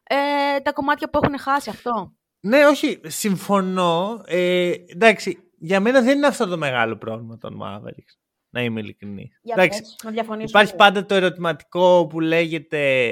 [0.02, 2.12] ε, τα κομμάτια που έχουν χάσει αυτό.
[2.40, 4.22] Ναι, όχι, συμφωνώ.
[4.26, 8.16] Ε, εντάξει, για μένα δεν είναι αυτό το μεγάλο πρόβλημα των Mavericks.
[8.50, 9.38] Να είμαι ειλικρινής.
[9.42, 10.48] Για Εντάξει, πες, να διαφωνήσουμε.
[10.60, 13.10] υπάρχει πάντα το ερωτηματικό που λέγεται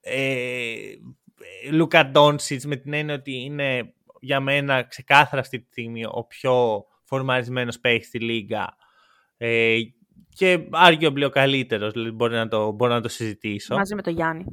[0.00, 0.74] ε,
[1.70, 6.84] Λούκα Ντόνσιτς με την έννοια ότι είναι για μένα ξεκάθαρα αυτή τη στιγμή ο πιο
[7.04, 8.76] φορμαρισμένος παίχτης στη λίγα
[9.36, 9.78] ε,
[10.28, 13.74] και arguably ο καλύτερος, δηλαδή μπορεί να το, μπορώ να το συζητήσω.
[13.76, 14.44] Μαζί με τον Γιάννη.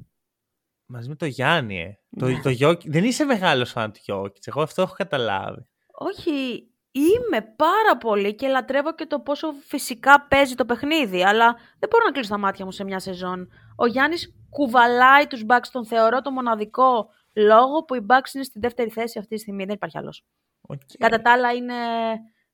[0.85, 1.99] Μαζί με το Γιάννη, ε.
[2.09, 2.39] Ναι.
[2.41, 5.67] Το, το Jokic- δεν είσαι μεγάλος φαν του Γιώκητς, εγώ αυτό έχω καταλάβει.
[5.91, 11.89] Όχι, είμαι πάρα πολύ και λατρεύω και το πόσο φυσικά παίζει το παιχνίδι, αλλά δεν
[11.89, 13.51] μπορώ να κλείσω τα μάτια μου σε μια σεζόν.
[13.75, 18.59] Ο Γιάννης κουβαλάει τους Bucks, τον θεωρώ το μοναδικό λόγο που οι Bucks είναι στη
[18.59, 20.25] δεύτερη θέση αυτή τη στιγμή, δεν υπάρχει άλλος.
[20.61, 20.79] Οκ.
[20.97, 21.75] Κατά τα άλλα είναι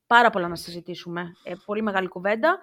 [0.08, 2.60] πάρα πολλά να συζητήσουμε, ε, πολύ μεγάλη κουβέντα,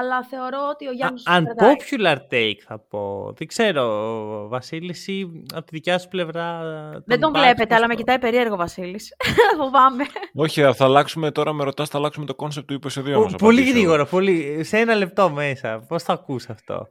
[0.00, 1.26] αλλά θεωρώ ότι ο Γιάννης...
[1.26, 1.74] Α- κρατάει.
[1.76, 3.32] Unpopular take θα πω.
[3.36, 6.60] Δεν ξέρω, Βασίλης, εσύ από τη δικιά σου πλευρά.
[7.06, 9.14] Δεν τον Bucks, βλέπετε, πώς αλλά με το- κοιτάει περίεργο ο Βασίλης.
[9.60, 10.04] Φοβάμαι.
[10.34, 13.12] Όχι, θα αλλάξουμε τώρα, με ρωτάς, θα αλλάξουμε το κόνσεπτ του επεισοδίου.
[13.12, 13.76] Πο- όμως, Πολύ απαντήσω.
[13.78, 15.84] γρήγορα, πολύ, σε ένα λεπτό μέσα.
[15.88, 16.88] Πώς θα ακούς αυτό;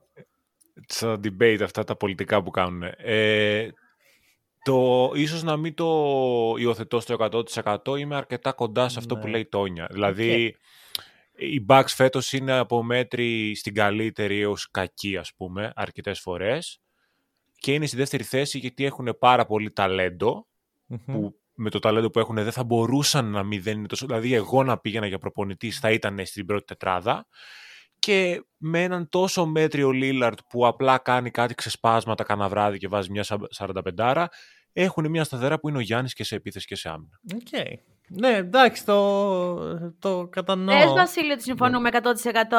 [0.88, 2.84] Στα debate αυτά τα πολιτικά που κάνουν.
[2.98, 3.68] Ε,
[4.64, 5.86] το, ίσως να μην το
[6.58, 7.16] υιοθετώ στο
[7.86, 9.22] 100% είμαι αρκετά κοντά σε αυτό Ναι.
[9.22, 9.88] που λέει η Τόνια.
[9.92, 10.56] Δηλαδή,
[11.38, 16.82] οι Bucks φέτος είναι από μέτρη στην καλύτερη έως κακή, ας πούμε, αρκετές φορές.
[17.60, 20.48] Και είναι στη δεύτερη θέση γιατί έχουν πάρα πολύ ταλέντο,
[21.06, 24.06] που με το ταλέντο που έχουν δεν θα μπορούσαν να μην δεν είναι τόσο...
[24.06, 27.28] Δηλαδή, εγώ να πήγαινα για προπονητής θα ήταν στην πρώτη τετράδα.
[28.00, 33.12] Και με έναν τόσο μέτριο Λίλαρτ που απλά κάνει κάτι ξεσπάσματα κανένα βράδυ και βάζει
[33.12, 33.26] μια
[33.58, 34.26] 45
[34.72, 37.20] έχουν μια σταθερά που είναι ο Γιάννης και σε επίθεση και σε άμυνα.
[37.36, 37.78] Οκ.
[38.10, 40.76] Ναι, εντάξει, το, το κατανοώ.
[40.78, 41.96] Πες Βασίλη ότι συμφωνούμε 100%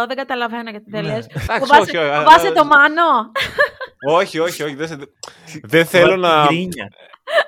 [0.06, 1.08] δεν καταλαβαίνω γιατί δεν Ναι.
[1.14, 1.26] λες.
[1.26, 3.02] Εντάξει, Φοβάσαι, όχι, α, φοβάσαι α, το μάνο.
[4.10, 4.74] όχι, όχι, όχι.
[4.74, 5.12] Δεν, σε-
[5.62, 6.44] δεν θέλω να...
[6.46, 6.88] Γκρίνια.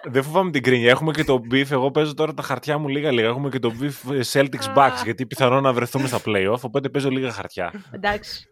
[0.03, 0.91] Δεν φοβάμαι την γκρίνια.
[0.91, 1.71] Έχουμε και το beef.
[1.71, 3.29] Εγώ παίζω τώρα τα χαρτιά μου λίγα-λίγα.
[3.29, 5.01] Έχουμε και το beef ε, Celtics Bucks.
[5.05, 6.61] γιατί πιθανόν να βρεθούμε στα playoff.
[6.61, 7.73] Οπότε παίζω λίγα χαρτιά.
[7.91, 8.49] Εντάξει.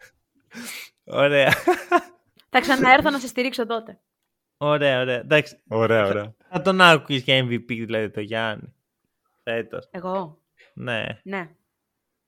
[1.04, 1.52] Ωραία.
[2.50, 3.98] Θα ξαναέρθω να σε στηρίξω τότε.
[4.56, 5.18] Ωραία, ωραία.
[5.18, 6.34] Εντάξει, Ωραία, ωραία.
[6.50, 8.72] θα τον άκουγες για MVP, δηλαδή το Γιάννη.
[9.50, 9.88] Φέτος.
[9.90, 10.42] Εγώ.
[10.74, 11.04] Ναι.
[11.22, 11.50] Ναι.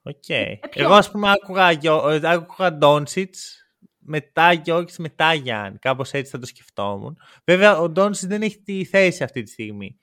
[0.02, 0.24] Οκ.
[0.70, 3.64] ποιο; Εγώ, ας πούμε, άκουγα, Γιο- ε, άκουγα Ντόνσιτς,
[3.98, 5.78] μετά Γιόκιτς, μετά Γιάννη.
[5.78, 7.16] Κάπως έτσι θα το σκεφτόμουν.
[7.44, 9.98] Βέβαια, ο Ντόνσιτς δεν έχει τη θέση αυτή τη στιγμή.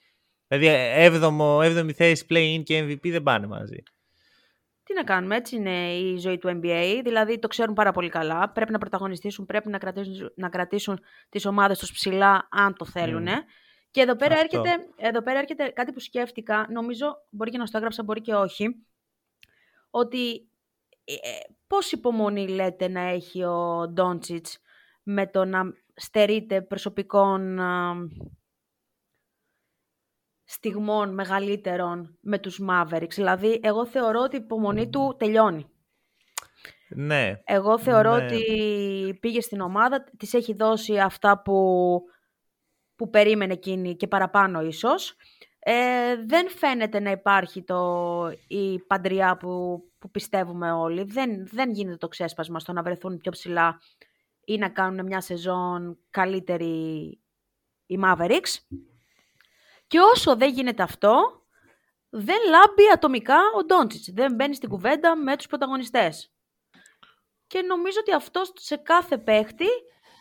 [0.47, 0.67] Δηλαδή,
[1.03, 3.83] έβδομο, έβδομη θέση play-in και MVP δεν πάνε μαζί.
[4.83, 6.99] Τι να κάνουμε, έτσι είναι η ζωή του NBA.
[7.03, 8.49] Δηλαδή το ξέρουν πάρα πολύ καλά.
[8.49, 10.99] Πρέπει να πρωταγωνιστήσουν, πρέπει να κρατήσουν, να κρατήσουν
[11.29, 13.27] τις ομάδες τους ψηλά αν το θέλουν.
[13.91, 14.57] Και εδώ πέρα, Αυτό.
[14.57, 18.35] έρχεται, εδώ πέρα έρχεται κάτι που σκέφτηκα, νομίζω μπορεί και να στο έγραψα, μπορεί και
[18.35, 18.85] όχι,
[19.89, 20.49] ότι
[21.03, 24.59] ε, ε, πώς υπομονή λέτε να έχει ο Ντόντσιτς
[25.03, 25.61] με το να
[25.95, 27.93] στερείται προσωπικών α,
[30.43, 33.13] στιγμών μεγαλύτερων με τους Mavericks.
[33.13, 35.69] Δηλαδή, εγώ θεωρώ ότι η υπομονή του τελειώνει.
[36.89, 37.41] Ναι.
[37.43, 38.25] Εγώ θεωρώ Ναι.
[38.25, 38.43] ότι
[39.21, 41.99] πήγε στην ομάδα, της έχει δώσει αυτά που,
[42.97, 45.15] που περίμενε εκείνη και παραπάνω ίσως.
[45.59, 51.03] Ε, δεν φαίνεται να υπάρχει το, η παντριά που, που πιστεύουμε όλοι.
[51.03, 53.81] Δεν, δεν γίνεται το ξέσπασμα στο να βρεθούν πιο ψηλά
[54.45, 56.65] ή να κάνουν μια σεζόν καλύτερη
[57.85, 58.77] οι Mavericks.
[59.87, 61.15] Και όσο δεν γίνεται αυτό,
[62.09, 64.11] δεν λάμπει ατομικά ο Ντόντσιτς.
[64.13, 66.31] Δεν μπαίνει στην κουβέντα με τους πρωταγωνιστές.
[67.47, 69.67] και νομίζω ότι αυτός σε κάθε παίχτη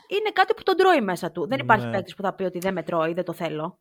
[0.09, 1.47] είναι κάτι που τον τρώει μέσα του.
[1.47, 1.91] Δεν υπάρχει Ναι.
[1.93, 3.79] παίχτη που θα πει ότι δεν με τρώει, δεν το θέλω.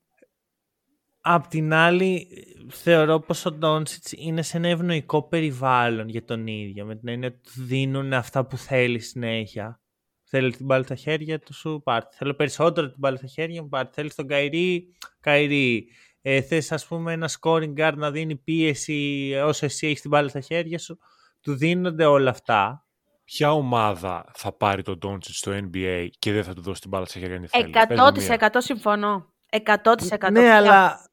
[1.21, 2.27] Απ' την άλλη,
[2.69, 6.85] θεωρώ πως ο Ντόνσιτς είναι σε ένα ευνοϊκό περιβάλλον για τον ίδιο.
[6.85, 9.79] Με την έννοια ότι του δίνουν αυτά που θέλει συνέχεια.
[10.23, 12.15] Θέλει την μπάλα στα χέρια του, σου πάρτε.
[12.17, 13.91] Θέλω περισσότερο την μπάλα στα χέρια μου, πάρτε.
[13.93, 15.87] Θέλει τον Καϊρή, Καϊρή.
[16.21, 20.27] Ε, θες ας πούμε ένα scoring guard να δίνει πίεση όσο εσύ έχεις την μπάλα
[20.27, 20.97] στα χέρια σου.
[21.41, 22.84] Του δίνονται όλα αυτά.
[23.25, 27.05] Ποια ομάδα θα πάρει τον Doncic στο NBA και δεν θα του δώσει την μπάλα
[27.05, 27.69] στα χέρια αν θέλει.
[27.87, 28.49] Πες μου μία.
[28.53, 29.33] 100% συμφωνώ.
[29.65, 30.31] 100%.
[30.31, 31.09] Ναι, αλλά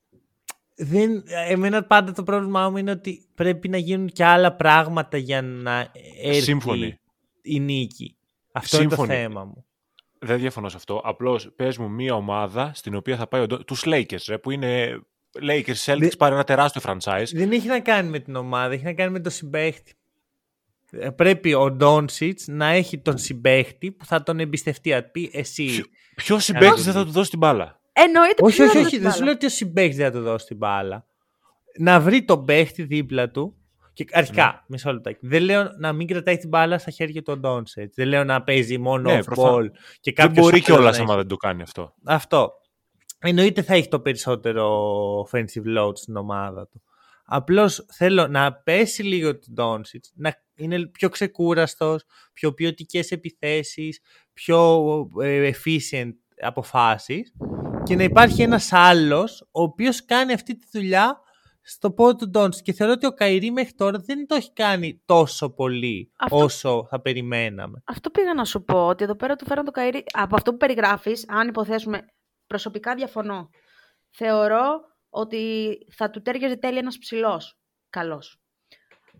[0.77, 5.43] δεν, εμένα πάντα το πρόβλημά μου είναι ότι πρέπει να γίνουν και άλλα πράγματα για
[5.43, 5.91] να
[6.23, 6.99] έρθει Σύμφωνοι.
[7.43, 8.17] η νίκη.
[8.53, 9.15] Αυτό Σύμφωνοι.
[9.15, 9.65] είναι το θέμα μου.
[10.19, 11.01] Δεν διαφωνώ σε αυτό.
[11.05, 14.51] Απλώς πες μου μία ομάδα στην οποία θα πάει ο Don- τους Lakers, ρε, που
[14.51, 15.01] είναι
[15.43, 17.27] Lakers Celtics, Δεν- πάρει ένα τεράστιο franchise.
[17.33, 19.93] Δεν έχει να κάνει με την ομάδα, έχει να κάνει με τον συμπαίχτη.
[20.95, 24.91] Ε, Πρέπει ο Ντόνσιτς να έχει τον συμπαίχτη που θα τον εμπιστευτεί.
[24.91, 25.69] Να πει εσύ.
[26.15, 28.99] Ποιο συμπαίκτη δεν θα του δώσει την μπάλα; Εννοείται όχι, ποιος όχι, θα όχι.
[28.99, 29.25] δώσει Δεν σου μπάλα.
[29.25, 31.07] λέω ότι ο συμπαίχτη δεν θα του δώσει την μπάλα.
[31.79, 33.57] Να βρει τον παίχτη δίπλα του.
[33.95, 34.59] Και αρχικά, Ναι.
[34.67, 35.27] μισό λεπτάκι.
[35.27, 37.95] Δεν λέω να μην κρατάει την μπάλα στα χέρια του ο Ντόνσιτς.
[37.95, 39.67] Δεν λέω να παίζει μόνο Ναι, off προφανώς.
[39.67, 39.71] ball.
[40.01, 41.21] Και Δεν κάποιος μπορεί άλλος κιόλας να άμα έχει.
[41.21, 41.95] δεν το κάνει αυτό.
[42.05, 42.53] Αυτό.
[43.19, 44.87] Εννοείται θα έχει το περισσότερο
[45.31, 46.83] offensive load στην ομάδα του.
[47.25, 54.01] Απλώς θέλω να πέσει λίγο τον Doncic, να είναι πιο ξεκούραστος, πιο ποιοτικές επιθέσεις,
[54.33, 54.81] πιο
[55.21, 57.33] ε, efficient αποφάσεις
[57.83, 61.21] και να υπάρχει ένας άλλος ο οποίος κάνει αυτή τη δουλειά
[61.63, 62.63] στο πόδι του Doncic.
[62.63, 66.87] Και θεωρώ ότι ο Καϊρή μέχρι τώρα δεν το έχει κάνει τόσο πολύ Αυτό- όσο
[66.91, 67.83] θα περιμέναμε.
[67.87, 70.05] Αυτό πήγα να σου πω, ότι εδώ πέρα του φέραν το Καϊρή.
[70.13, 72.05] Από αυτό που περιγράφεις, αν υποθέσουμε,
[72.47, 73.49] προσωπικά διαφωνώ.
[74.11, 74.81] Θεωρώ
[75.15, 77.59] ότι θα του τέριαζε τέλεια ένας ψηλός,
[77.91, 78.41] καλός.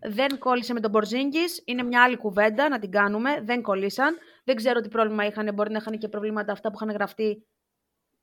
[0.01, 4.17] Δεν κόλλησε με τον Μπορζίνγκης, είναι μια άλλη κουβέντα να την κάνουμε, δεν κολλήσαν.
[4.43, 7.45] Δεν ξέρω τι πρόβλημα είχαν, μπορεί να είχαν και προβλήματα αυτά που είχαν γραφτεί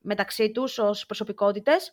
[0.00, 1.92] μεταξύ τους ως προσωπικότητες.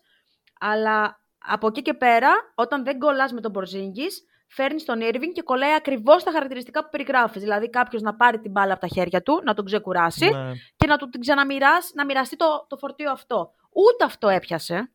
[0.60, 5.42] Αλλά από εκεί και πέρα, όταν δεν κολλάς με τον Μπορζίνγκης, φέρνεις τον Irving και
[5.42, 7.42] κολλάει ακριβώς τα χαρακτηριστικά που περιγράφεις.
[7.42, 10.52] Δηλαδή, κάποιος να πάρει την μπάλα από τα χέρια του, να τον ξεκουράσει Ναι.
[10.76, 13.52] και να του την ξαναμοιράσει, να μοιραστεί το, το φορτίο αυτό.
[13.72, 14.92] Ούτε αυτό έπιασε.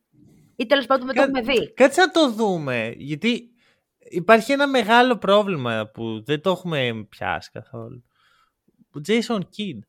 [0.55, 1.73] Ή τέλος πάντων δεν το Κα- έχουμε δει.
[1.73, 2.93] Κάτσε να το δούμε.
[2.97, 3.49] Γιατί
[4.09, 8.03] υπάρχει ένα μεγάλο πρόβλημα που δεν το έχουμε πιάσει καθόλου.
[8.95, 9.79] Ο Jason Kidd.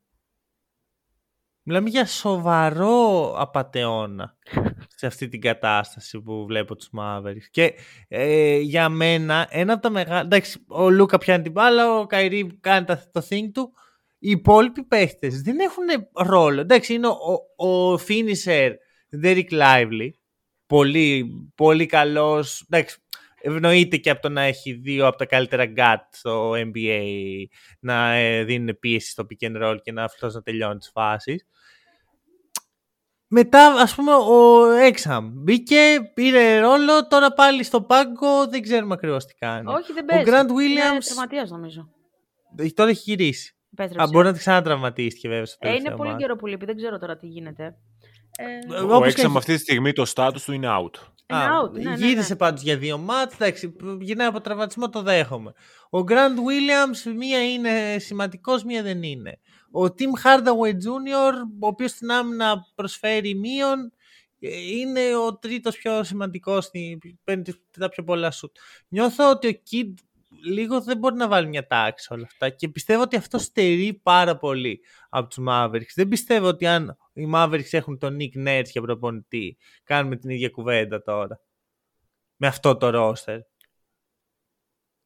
[1.66, 4.36] Μιλάμε για σοβαρό απατεώνα
[4.96, 7.46] σε αυτή την κατάσταση που βλέπω τους Mavericks.
[7.50, 7.74] Και
[8.08, 10.20] ε, για μένα ένα από τα μεγάλα...
[10.20, 13.72] Εντάξει, ο Λούκα πιάνει την μπάλα, ο Καϊρή κάνει τα- το thing του.
[14.18, 16.60] Οι υπόλοιποι παίχτες δεν έχουν ρόλο.
[16.60, 17.16] Εντάξει, είναι ο,
[17.56, 18.70] ο, ο finisher
[19.22, 20.10] Derek Lively,
[20.74, 22.66] πολύ, πολύ καλός.
[22.70, 22.98] Εντάξει,
[23.40, 27.00] ευνοείται και από το να έχει δύο από τα καλύτερα gut στο NBA
[27.80, 31.46] να ε, δίνουν πίεση στο pick and roll και να αυτός να τελειώνει τις φάσεις.
[33.26, 39.24] Μετά, ας πούμε, ο Έξαμ μπήκε, πήρε ρόλο, τώρα πάλι στο πάγκο, δεν ξέρουμε ακριβώς
[39.26, 39.72] τι κάνει.
[39.72, 40.30] Όχι, δεν Ο παίζει.
[40.30, 41.88] Grant Είναι Williams τραυματίας, νομίζω.
[42.56, 43.56] ε, τώρα έχει γυρίσει.
[43.72, 44.06] Επέστρεψε.
[44.06, 46.22] Α, μπορεί να τη ξανατραυματίστηκε βέβαια στο ε, είναι τελευταίο πολύ μάτι.
[46.22, 47.76] καιρό που λείπει, δεν ξέρω τώρα τι γίνεται.
[48.38, 50.98] Ε, Ε, Ο όπως Έξαμ και- αυτή τη στιγμή το status του είναι out.
[51.30, 52.06] είναι Α, out, ναι, ναι, ναι.
[52.06, 55.52] γύρισε πάντως για δύο μάτς, εντάξει, γυρνάει από τραυματισμό, το δέχομαι.
[55.90, 59.38] Ο Grant Williams, μία είναι σημαντικός, μία δεν είναι.
[59.70, 63.92] Ο Tim Hardaway Jr., ο οποίος στην άμυνα προσφέρει μείον,
[64.40, 68.56] ε, είναι ο τρίτος πιο σημαντικός, στη- παίρνει τις- τα πιο πολλά σουτ.
[68.88, 69.92] Νιώθω ότι ο Kid
[70.44, 74.00] λίγο δεν μπορεί να βάλει μια τάξη σε όλα αυτά και πιστεύω ότι αυτό στερεί
[74.02, 75.92] πάρα πολύ από τους Mavericks.
[75.94, 80.48] Δεν πιστεύω ότι αν οι Mavericks έχουν τον Nick Nurse για προπονητή, κάνουμε την ίδια
[80.48, 81.40] κουβέντα τώρα.
[82.36, 83.38] Με αυτό το roster.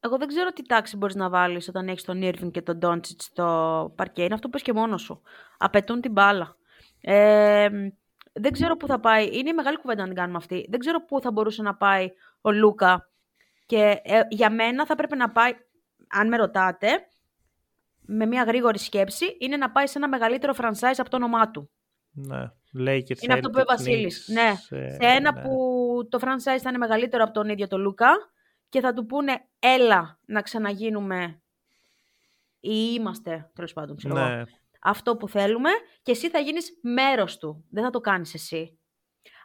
[0.01, 3.17] Εγώ δεν ξέρω τι τάξη μπορείς να βάλεις όταν έχεις τον Irving και τον Doncic
[3.19, 4.23] στο παρκέ.
[4.23, 5.23] Είναι αυτό που πες και μόνος σου.
[5.59, 6.57] Απαιτούν την μπάλα.
[7.01, 7.69] Ε,
[8.33, 9.29] δεν ξέρω πού θα πάει.
[9.33, 10.67] Είναι η μεγάλη κουβέντα να την κάνουμε αυτή.
[10.71, 12.11] Δεν ξέρω πού θα μπορούσε να πάει
[12.41, 13.11] ο Λούκα.
[13.69, 15.53] Και ε, για μένα θα πρέπει να πάει,
[16.09, 16.89] αν με ρωτάτε,
[18.01, 21.71] με μια γρήγορη σκέψη, είναι να πάει σε ένα μεγαλύτερο franchise από το όνομά του.
[22.11, 22.43] Ναι.
[22.79, 24.29] Lakers, Είναι αυτό που είπε ο Celtics, Βασίλης.
[24.31, 24.79] Knicks, Ναι.
[24.79, 25.43] ε, σε ένα ναι.
[25.43, 25.57] που
[26.11, 28.09] το franchise θα είναι μεγαλύτερο από τον ίδιο τον Λούκα
[28.69, 31.43] και θα του πούνε έλα να ξαναγίνουμε
[32.61, 34.43] ή είμαστε, τέλος πάντων, ξέρω εγώ, Ναι.
[34.81, 35.71] αυτό που θέλουμε
[36.03, 37.65] και εσύ θα γίνεις μέρος του.
[37.71, 38.79] Δεν θα το κάνεις εσύ.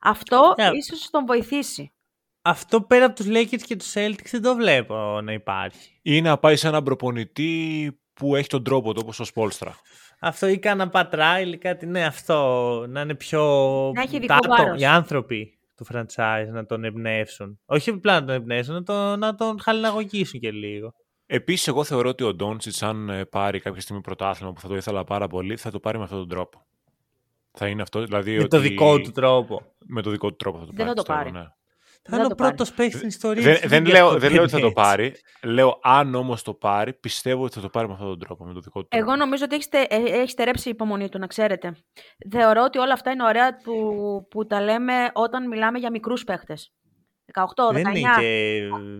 [0.01, 0.71] Αυτό Yeah.
[0.75, 1.92] ίσως τον βοηθήσει.
[2.45, 5.99] Αυτό πέρα από τους Lakers και τους Celtics δεν το βλέπω να υπάρχει.
[6.01, 9.75] Ή να πάει σε έναν προπονητή που έχει τον τρόπο του, όπως ο Σπόλστρα.
[10.19, 13.41] Αυτό ή κάνα πατράιλ ή κάτι, ναι, αυτό να είναι πιο...
[13.95, 14.81] Να έχει τα ειδικό άτομα, βάρος.
[14.81, 17.59] Οι άνθρωποι του franchise να τον εμπνεύσουν.
[17.65, 20.93] Όχι απλά να τον εμπνεύσουν, να τον, να τον χαλιναγωγήσουν και λίγο.
[21.25, 24.75] Επίσης, εγώ θεωρώ ότι ο Ντόντσιτ, αν ε, πάρει κάποια στιγμή πρωτάθλημα που θα το
[24.75, 26.65] ήθελα πάρα πολύ, θα το πάρει με αυτόν τον τρόπο.
[27.51, 28.31] Θα είναι αυτό, δηλαδή.
[28.31, 28.47] Με ότι...
[28.47, 29.61] το δικό του τρόπο.
[29.85, 30.89] Με το δικό του τρόπο θα το Δεν πάρει.
[30.89, 31.45] θα το πιστεύω, πάρει.
[31.45, 31.53] ναι.
[32.09, 32.49] Θα είναι ο το πάρει.
[32.55, 33.43] πρώτος παίκτη στην ιστορία.
[33.43, 35.21] Δεν, της δεν, Λίγκας λέω, που δεν λέω ότι θα το παίρνει έτσι.
[35.41, 35.53] πάρει.
[35.53, 38.45] Λέω αν όμως το πάρει, πιστεύω ότι θα το πάρει με αυτόν τον τρόπο.
[38.45, 39.05] Με το δικό του τρόπο.
[39.11, 41.75] Εγώ νομίζω ότι έχει, στε, ε, έχει στερέψει η υπομονή του, να ξέρετε.
[42.31, 43.73] Θεωρώ ότι όλα αυτά είναι ωραία που,
[44.29, 46.73] που τα λέμε όταν μιλάμε για μικρούς παίχτες.
[47.33, 47.73] 18, 19.
[47.73, 48.59] Δεν είναι και,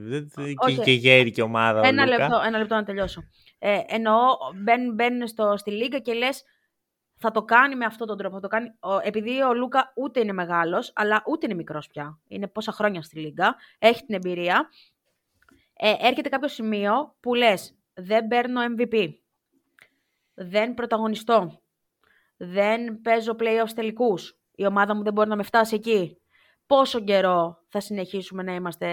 [0.09, 0.79] δεν- και, Όχι.
[0.79, 1.79] και γέρη και ομάδα.
[1.79, 2.17] ο Ένα Λούκα.
[2.17, 3.21] λεπτό, ένα λεπτό να τελειώσω.
[3.59, 4.15] Ε, εννοώ,
[4.63, 6.43] μπαίνουν, μπαίνουν στο, στη Λίγκα και λες,
[7.23, 8.35] θα το κάνει με αυτόν τον τρόπο.
[8.35, 12.19] Θα το κάνει, ο, επειδή ο Λούκα ούτε είναι μεγάλος, αλλά ούτε είναι μικρός πια.
[12.27, 14.69] Είναι πόσα χρόνια στη Λίγκα, έχει την εμπειρία.
[15.73, 19.13] Ε, έρχεται κάποιο σημείο που λες, δεν παίρνω MVP.
[20.33, 21.61] Δεν πρωταγωνιστώ.
[22.37, 24.37] Δεν παίζω playoffs τελικούς.
[24.55, 26.17] Η ομάδα μου δεν μπορεί να με φτάσει εκεί.
[26.65, 28.87] Πόσο καιρό θα συνεχίσουμε να είμαστε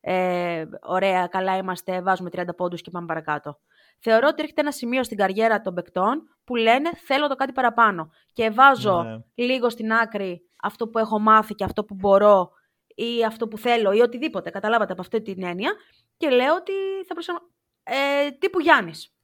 [0.00, 3.58] ε, ωραία, καλά είμαστε, βάζουμε 30 πόντους και πάμε παρακάτω.
[3.98, 8.10] Θεωρώ ότι έρχεται ένα σημείο στην καριέρα των παικτών που λένε θέλω το κάτι παραπάνω
[8.32, 9.18] και βάζω Ναι.
[9.44, 12.50] λίγο στην άκρη αυτό που έχω μάθει και αυτό που μπορώ
[12.94, 15.72] ή αυτό που θέλω ή οτιδήποτε, καταλάβατε από αυτή την έννοια
[16.16, 16.72] και λέω ότι
[17.06, 17.40] θα προσαρμο...
[17.82, 19.14] ε, τύπου Γιάννης.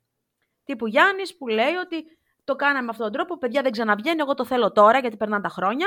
[0.64, 2.04] Τύπου Γιάννης που λέει ότι
[2.44, 5.42] το κάναμε με αυτόν τον τρόπο, παιδιά δεν ξαναβγαίνει, εγώ το θέλω τώρα γιατί περνάνε
[5.42, 5.86] τα χρόνια,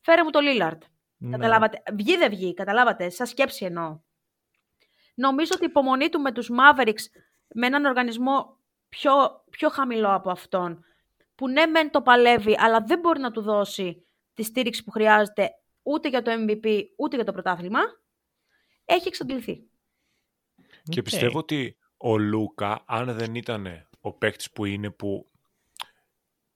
[0.00, 0.82] φέρε μου το Λίλαρτ.
[1.16, 1.30] Ναι.
[1.30, 1.82] Καταλάβατε.
[1.92, 3.10] Βγει δεν βγει, καταλάβατε.
[3.10, 4.00] Σαν σκέψη εννοώ.
[5.18, 7.02] Νομίζω ότι η υπομονή του με τους Mavericks
[7.54, 8.58] με έναν οργανισμό
[8.88, 9.12] πιο,
[9.50, 10.84] πιο χαμηλό από αυτόν,
[11.34, 15.50] που ναι μεν το παλεύει, αλλά δεν μπορεί να του δώσει τη στήριξη που χρειάζεται
[15.82, 17.80] ούτε για το MVP, ούτε για το πρωτάθλημα,
[18.84, 19.62] έχει εξαντληθεί.
[20.82, 21.04] Και Οκ.
[21.04, 25.30] πιστεύω ότι ο Λούκα, αν δεν ήταν ο παίκτης που είναι που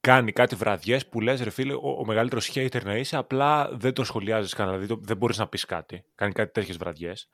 [0.00, 3.92] κάνει κάτι βραδιές που λες ρε φίλε, ο, ο μεγαλύτερος hater να είσαι, απλά δεν
[3.92, 6.04] τον σχολιάζεις καν, δηλαδή το- δεν μπορείς να πεις κάτι.
[6.14, 7.28] Κάνει κάτι τέτοιες βραδιές.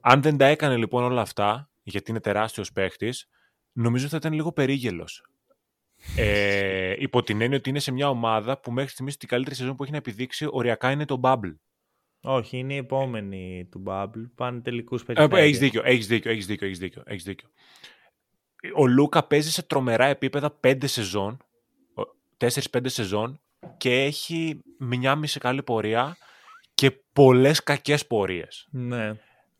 [0.00, 3.28] Αν δεν τα έκανε λοιπόν όλα αυτά, γιατί είναι τεράστιος παίκτης,
[3.72, 5.24] νομίζω θα ήταν λίγο περίγελος.
[6.16, 9.76] Ε, υπό την έννοια ότι είναι σε μια ομάδα που μέχρι στιγμής την καλύτερη σεζόν
[9.76, 11.54] που έχει να επιδείξει οριακά είναι το Bubble.
[12.20, 14.30] Όχι, είναι η επόμενη του Bubble.
[14.34, 15.44] Πάνε τελικούς Ε, περιφέρειες.
[15.44, 17.48] έχεις δίκιο, έχεις δίκιο, έχεις δίκιο, έχεις δίκιο, έχεις δίκιο.
[18.76, 21.36] Ο Λούκα παίζει σε τρομερά επίπεδα πέντε σεζόν,
[22.36, 23.40] τέσσερις-πέντε σεζόν
[23.76, 26.16] και έχει μια μισή καλή πορεία
[26.74, 28.68] και πολλές κακές πορείες.
[28.70, 29.12] Ναι.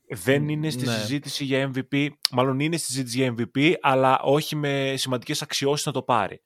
[0.09, 0.92] Δεν είναι στη ναι.
[0.92, 5.92] συζήτηση για MVP, μάλλον είναι στη συζήτηση για MVP, αλλά όχι με σημαντικές αξιώσεις να
[5.92, 6.42] το πάρει.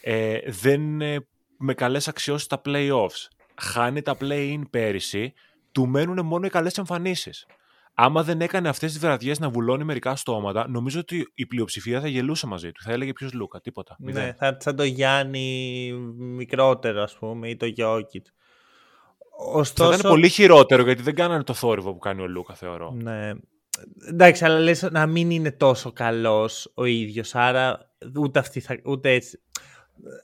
[0.00, 1.26] Ε, δεν είναι
[1.58, 3.28] με καλές αξιώσεις στα play-offs.
[3.60, 5.32] Χάνει τα play-in πέρυσι,
[5.72, 7.46] του μένουν μόνο οι καλές εμφανίσεις.
[7.94, 12.08] Άμα δεν έκανε αυτές τις βραδιές να βουλώνει μερικά στόματα, νομίζω ότι η πλειοψηφία θα
[12.08, 12.82] γελούσε μαζί του.
[12.82, 13.96] Θα έλεγε ποιος Λούκα, τίποτα.
[13.98, 14.34] Ναι, Μηδέν.
[14.34, 18.32] θα, σαν το Γιάννη μικρότερο, ας πούμε, ή το Γιώκητς.
[19.38, 22.90] Θα Ωστόσο, ήταν πολύ χειρότερο γιατί δεν κάνανε το θόρυβο που κάνει ο Λούκα, θεωρώ.
[23.02, 23.32] Ναι.
[24.08, 29.10] Εντάξει, αλλά λες να μην είναι τόσο καλός ο ίδιος, άρα ούτε, αυτή θα, ούτε
[29.10, 29.40] έτσι.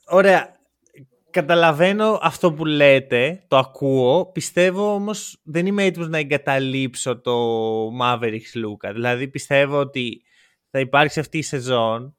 [0.06, 0.54] Ωραία,
[1.30, 7.32] καταλαβαίνω αυτό που λέτε, το ακούω, πιστεύω όμως δεν είμαι έτοιμος να εγκαταλείψω το
[8.02, 8.90] Mavericks Luka.
[8.92, 10.22] Δηλαδή πιστεύω ότι
[10.70, 12.16] θα υπάρξει αυτή η σεζόν,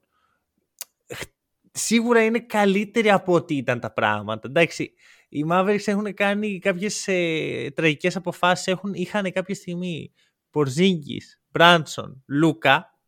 [1.72, 4.48] σίγουρα είναι καλύτερη από ό,τι ήταν τα πράγματα.
[4.48, 4.92] Εντάξει,
[5.34, 10.12] οι Mavericks έχουν κάνει κάποιες ε, τραγικές αποφάσεις, έχουν, είχαν κάποια στιγμή
[10.50, 12.98] Πορζίνγκης, Μπράντσον, Λούκα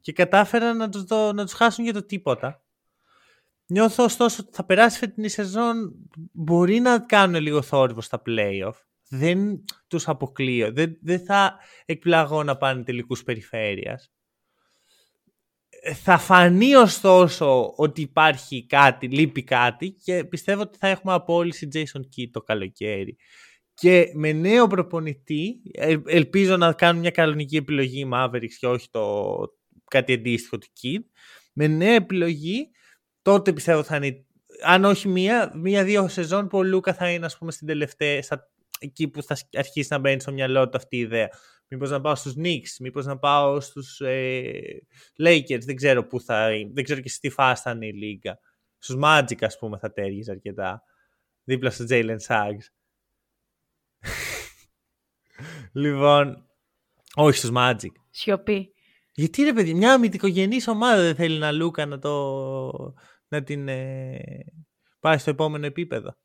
[0.00, 2.62] και κατάφεραν να τους, δω- να τους χάσουν για το τίποτα.
[3.66, 5.94] Νιώθω ωστόσο ότι θα περάσει φετινή σεζόν,
[6.32, 8.74] μπορεί να κάνουν λίγο θόρυβο στα playoff.
[9.08, 10.72] Δεν τους αποκλείω.
[10.72, 14.12] Δεν, δεν θα εκπλαγώ να πάνε τελικούς περιφέρειας.
[15.80, 21.68] Ε, Θα φανεί ωστόσο ότι υπάρχει κάτι, λείπει κάτι και πιστεύω ότι θα έχουμε απόλυση
[21.72, 23.16] Jason Kidd το καλοκαίρι.
[23.74, 28.90] Και με νέο προπονητή, ε, ελπίζω να κάνουν μια κανονική επιλογή οι Mavericks και όχι
[28.90, 29.36] το
[29.90, 31.02] κάτι αντίστοιχο του Kid.
[31.52, 32.70] Με νέα επιλογή,
[33.22, 34.24] τότε πιστεύω θα είναι,
[34.64, 38.50] αν όχι μία, μία-δύο σεζόν που ο Λούκα θα είναι ας πούμε στην τελευταία, στα,
[38.78, 41.28] εκεί που θα αρχίσει να μπαίνει στο μυαλό του αυτή η ιδέα.
[41.68, 44.50] Μήπως να πάω στους Knicks, μήπως να πάω στους ε,
[45.18, 48.38] Lakers, δεν ξέρω πού θα δεν ξέρω και στη φάση θα είναι η Λίγκα.
[48.78, 50.82] Στους Magic ας πούμε θα τέργιζε αρκετά.
[51.44, 52.66] Δίπλα στο Jalen Suggs.
[55.82, 56.48] λοιπόν,
[57.14, 57.92] όχι στους Magic.
[58.10, 58.72] Σιωπή.
[59.12, 62.94] Γιατί ρε παιδί, μια μυθικογενής ομάδα δεν θέλει να Λούκα να, το,
[63.28, 64.18] να την ε,
[65.00, 66.16] πάει στο επόμενο επίπεδο.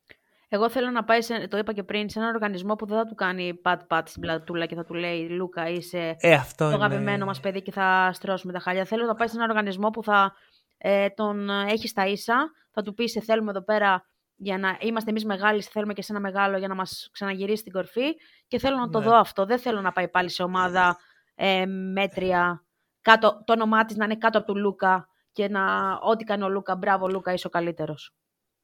[0.54, 3.04] Εγώ θέλω να πάει, σε, το είπα και πριν, σε έναν οργανισμό που δεν θα
[3.04, 6.84] του κάνει πατ-πατ στην πλατούλα και θα του λέει Λούκα, είσαι Ε, αυτό το είναι...
[6.84, 8.84] αγαπημένο μας παιδί και θα στρώσουμε τα χάλια.
[8.84, 10.32] Θέλω να πάει σε έναν οργανισμό που θα
[10.78, 14.04] ε, τον ε, έχει στα ίσα, θα του πει σε θέλουμε εδώ πέρα
[14.36, 17.62] για να είμαστε εμείς μεγάλοι, σε θέλουμε και σε ένα μεγάλο για να μας ξαναγυρίσει
[17.62, 18.14] την κορφή
[18.46, 19.04] και θέλω να το Ναι.
[19.04, 19.46] δω αυτό.
[19.46, 20.98] Δεν θέλω να πάει πάλι σε ομάδα
[21.34, 22.64] ε, μέτρια
[23.00, 26.48] κάτω, το όνομά της να είναι κάτω από του Λούκα και να ό,τι κάνει ο
[26.48, 28.14] Λούκα, μπράβο Λούκα, είσαι ο καλύτερος.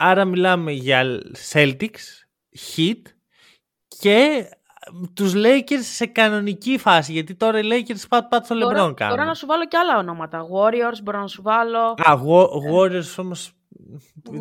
[0.02, 1.20] Άρα μιλάμε για
[1.52, 2.24] Celtics,
[2.76, 3.02] Heat
[3.88, 4.48] και
[5.14, 9.16] τους Lakers σε κανονική φάση, γιατί τώρα οι Lakers pat pat στο LeBron κάνουν.
[9.16, 10.42] Μπορώ να σου βάλω και άλλα ονόματα.
[10.42, 11.78] Warriors μπορώ να σου βάλω.
[11.78, 12.18] Α,
[12.74, 13.52] Warriors όμως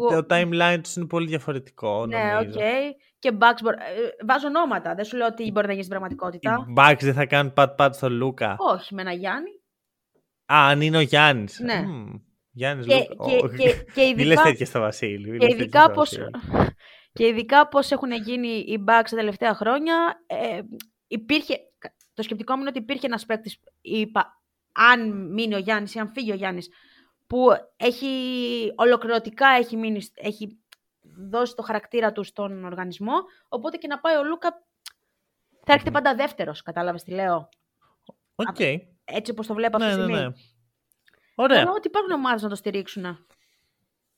[0.09, 2.05] το timeline τους είναι πολύ διαφορετικό.
[2.05, 2.53] Ναι, οκ.
[2.53, 2.93] Okay.
[3.19, 3.75] Και Bucks, μπορώ...
[3.75, 4.95] Ε, βάζω ονόματα.
[4.95, 6.65] Δεν σου λέω ότι μπορεί να γίνει στην πραγματικότητα.
[6.69, 8.55] Οι Bucks δεν θα κάνουν pat-pat στο Λούκα.
[8.57, 9.49] Όχι, με ένα Γιάννη.
[10.53, 11.59] Α, αν είναι ο Γιάννης.
[11.59, 11.83] Ναι.
[11.87, 12.21] Mm,
[12.59, 13.55] Γιάννης και, Λούκα.
[13.55, 15.37] και, και, και ειδικά, Μη λες τέτοια στο Βασίλη.
[15.37, 16.17] Και ειδικά, πώς,
[17.13, 20.23] και ειδικά πώς έχουν γίνει οι Bucks τα τελευταία χρόνια.
[20.27, 20.61] Ε,
[21.07, 21.57] υπήρχε,
[22.13, 23.59] το σκεπτικό μου είναι ότι υπήρχε ένας παίκτης,
[24.71, 26.69] αν μείνει ο Γιάννης ή αν φύγει ο Γιάννης,
[27.27, 28.07] που έχει
[28.75, 30.59] ολοκληρωτικά έχει, μείνει, έχει
[31.29, 33.13] δώσει το χαρακτήρα του στον οργανισμό,
[33.49, 34.63] οπότε και να πάει ο Λούκα
[35.63, 37.49] θα έρχεται πάντα δεύτερος, κατάλαβες τι λέω.
[38.35, 38.77] Okay.
[39.03, 40.21] Έτσι όπως το βλέπω αυτή τη ναι, στιγμή.
[40.21, 40.33] ναι, ναι.
[41.41, 41.63] Ωραία.
[41.63, 43.03] Λέω ότι υπάρχουν ομάδες να το στηρίξουν.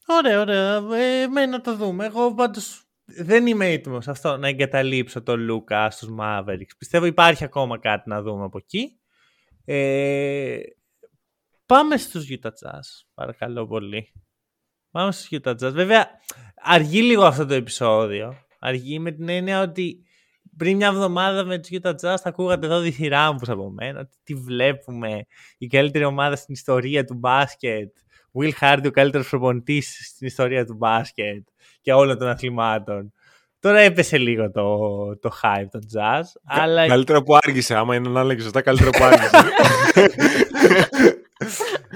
[0.06, 0.76] Ωραία, ωραία.
[0.76, 2.06] Ε, με να το δούμε.
[2.06, 6.76] Εγώ πάντως δεν είμαι έτοιμος αυτό να εγκαταλείψω τον Λούκα στους Mavericks.
[6.78, 9.00] Πιστεύω υπάρχει ακόμα κάτι να δούμε από εκεί.
[9.66, 10.60] Ε,
[11.66, 14.14] πάμε στους Utah Jazz, παρακαλώ πολύ.
[14.92, 15.72] Πάμε στους Utah Jazz.
[15.74, 16.10] Βέβαια,
[16.56, 18.36] αργεί λίγο αυτό το επεισόδιο.
[18.60, 20.06] Αργεί με την έννοια ότι
[20.62, 24.10] πριν μια εβδομάδα με τους Utah Jazz θα ακούγατε εδώ διθυράμπους από μένα.
[24.24, 25.26] Τι βλέπουμε.
[25.58, 27.90] Η καλύτερη ομάδα στην ιστορία του μπάσκετ.
[28.40, 31.48] Will Hardy ο καλύτερος προπονητής στην ιστορία του μπάσκετ
[31.82, 33.14] και όλων των αθλημάτων.
[33.60, 34.78] Τώρα έπεσε λίγο το,
[35.20, 36.24] το hype των jazz.
[36.56, 36.88] Κα, αλλά...
[36.88, 37.76] Καλύτερα που άργησε.
[37.76, 39.30] Άμα είναι να έλεγες σωστά, καλύτερα που άργησε.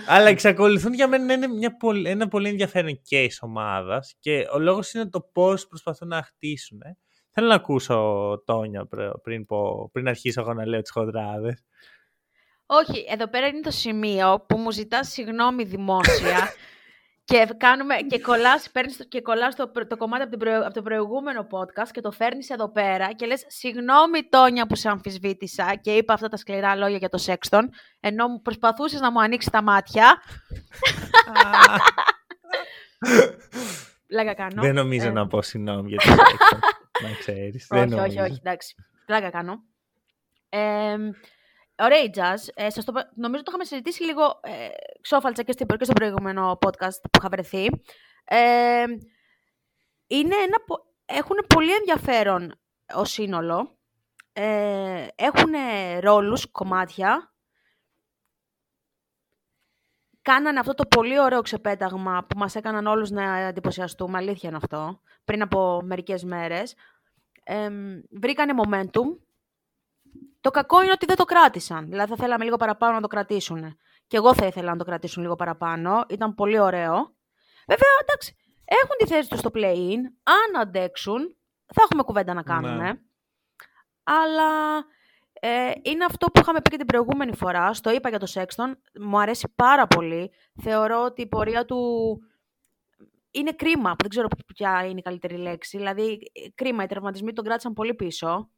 [0.07, 4.59] αλλά εξακολουθούν για μένα να είναι μια πολύ, ένα πολύ ενδιαφέρον case ομάδας και ο
[4.59, 6.79] λόγος είναι το πώς προσπαθούν να χτίσουν.
[7.37, 7.95] Θέλω να ακούσω
[8.45, 8.87] Τόνια
[9.23, 9.45] πριν,
[9.91, 11.63] πριν αρχίσω εγώ να λέω τις χοντράδες.
[12.65, 16.49] Όχι, εδώ πέρα είναι το σημείο που μου ζητάς συγγνώμη δημόσια
[17.29, 21.47] και, κάνουμε, και κολλάς, παίρνεις και κολλάς το, το κομμάτι από, προ, από το προηγούμενο
[21.51, 26.13] podcast και το φέρνεις εδώ πέρα και λες συγγνώμη Τόνια που σε αμφισβήτησα και είπα
[26.13, 30.21] αυτά τα σκληρά λόγια για το Σέξτον ενώ προσπαθούσες να μου ανοίξεις τα μάτια.
[34.07, 34.61] Πλάκα κάνω.
[34.61, 35.11] Δεν νομίζω ε.
[35.11, 36.59] να πω συγγνώμη για το Σέξτον.
[37.01, 37.67] να ξέρεις.
[37.71, 38.75] όχι, όχι, όχι, εντάξει.
[39.05, 39.63] Πλάκα κάνω.
[40.49, 40.95] Ε,
[41.77, 42.47] Ωραία η jazz.
[42.53, 44.67] Ε, σας το, νομίζω το είχαμε συζητήσει λίγο ε,
[45.01, 47.65] ξόφαλτσα και, στην, και στο προηγούμενο podcast που είχα βρεθεί.
[48.23, 48.83] Ε,
[50.07, 50.57] είναι ένα,
[51.05, 52.59] έχουν πολύ ενδιαφέρον
[52.95, 53.77] ο σύνολο.
[54.33, 55.53] Ε, έχουν
[55.99, 57.34] ρόλους, κομμάτια.
[60.25, 64.17] Κάνανε αυτό το πολύ ωραίο ξεπέταγμα που μας έκαναν όλους να εντυπωσιαστούμε.
[64.17, 64.99] Αλήθεια είναι αυτό.
[65.25, 66.75] Πριν από μερικές μέρες.
[67.43, 67.69] Ε,
[68.11, 69.17] βρήκανε momentum
[70.41, 71.89] το κακό είναι ότι δεν το κράτησαν.
[71.89, 73.77] Δηλαδή θα θέλαμε λίγο παραπάνω να το κρατήσουν.
[74.07, 76.05] Και εγώ θα ήθελα να το κρατήσουν λίγο παραπάνω.
[76.09, 76.93] Ήταν πολύ ωραίο.
[77.67, 78.35] Βέβαια, εντάξει,
[78.65, 79.99] έχουν τη θέση τους στο play-in.
[80.23, 81.35] Αν αντέξουν,
[81.65, 82.83] θα έχουμε κουβέντα να κάνουμε.
[82.83, 82.91] Ναι.
[84.03, 84.75] Αλλά
[85.47, 87.73] ε, είναι αυτό που είχαμε πει και την προηγούμενη φορά.
[87.73, 88.71] Στο είπα για το Sexton.
[88.99, 90.31] Μου αρέσει πάρα πολύ.
[90.61, 91.77] Θεωρώ ότι η πορεία του
[93.31, 93.95] είναι κρίμα.
[93.97, 95.77] Δεν ξέρω ποια είναι η καλύτερη λέξη.
[95.77, 96.19] Δηλαδή,
[96.55, 96.83] κρίμα.
[96.83, 98.49] Οι τερματισμοί τον κράτησαν πολύ πίσω.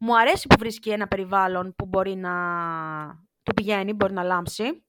[0.00, 2.34] Μου αρέσει που βρίσκει ένα περιβάλλον που μπορεί να
[3.42, 4.84] του πηγαίνει, μπορεί να λάμψει.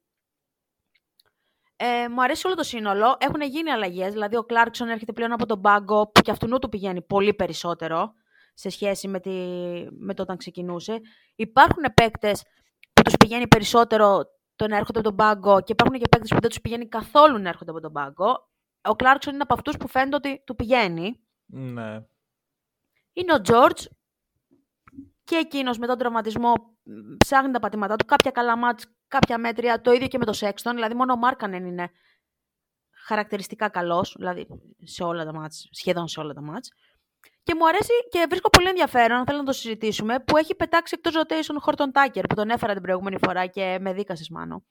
[1.75, 3.15] Ε, μου αρέσει όλο το σύνολο.
[3.19, 4.11] Έχουν γίνει αλλαγές.
[4.11, 8.13] Δηλαδή, ο Κλάρκσον έρχεται πλέον από τον πάγκο που και αυτού του πηγαίνει πολύ περισσότερο
[8.61, 9.31] σε σχέση με, τη,
[9.91, 11.01] με το όταν ξεκινούσε.
[11.35, 12.43] Υπάρχουν παίκτες
[12.93, 14.25] που τους πηγαίνει περισσότερο
[14.55, 17.37] το να έρχονται από τον πάγκο και υπάρχουν και παίκτες που δεν τους πηγαίνει καθόλου
[17.37, 18.49] να έρχονται από τον πάγκο.
[18.81, 21.19] Ο Κλάρκσον είναι από αυτούς που φαίνεται ότι του πηγαίνει.
[21.45, 22.05] Ναι.
[23.13, 23.85] Είναι ο Τζορτζ,
[25.23, 26.53] και εκείνος με τον τραυματισμό
[27.17, 28.05] ψάχνει τα πατήματά του.
[28.05, 29.81] Κάποια καλά μάτς, κάποια μέτρια.
[29.81, 30.73] Το ίδιο και με το Σέξτον.
[30.75, 31.91] Δηλαδή, μόνο ο Μάρκανεν είναι
[33.05, 34.47] χαρακτηριστικά καλός, δηλαδή
[34.83, 36.71] σε όλα τα μάτς, σχεδόν σε όλα τα μάτς.
[37.43, 41.21] Και μου αρέσει και βρίσκω πολύ ενδιαφέρον, θέλω να το συζητήσουμε, που έχει πετάξει εκτός
[41.21, 44.63] rotation Χόρτον Τάκερ, που τον έφερα την προηγούμενη φορά και με δίκασες μάνο.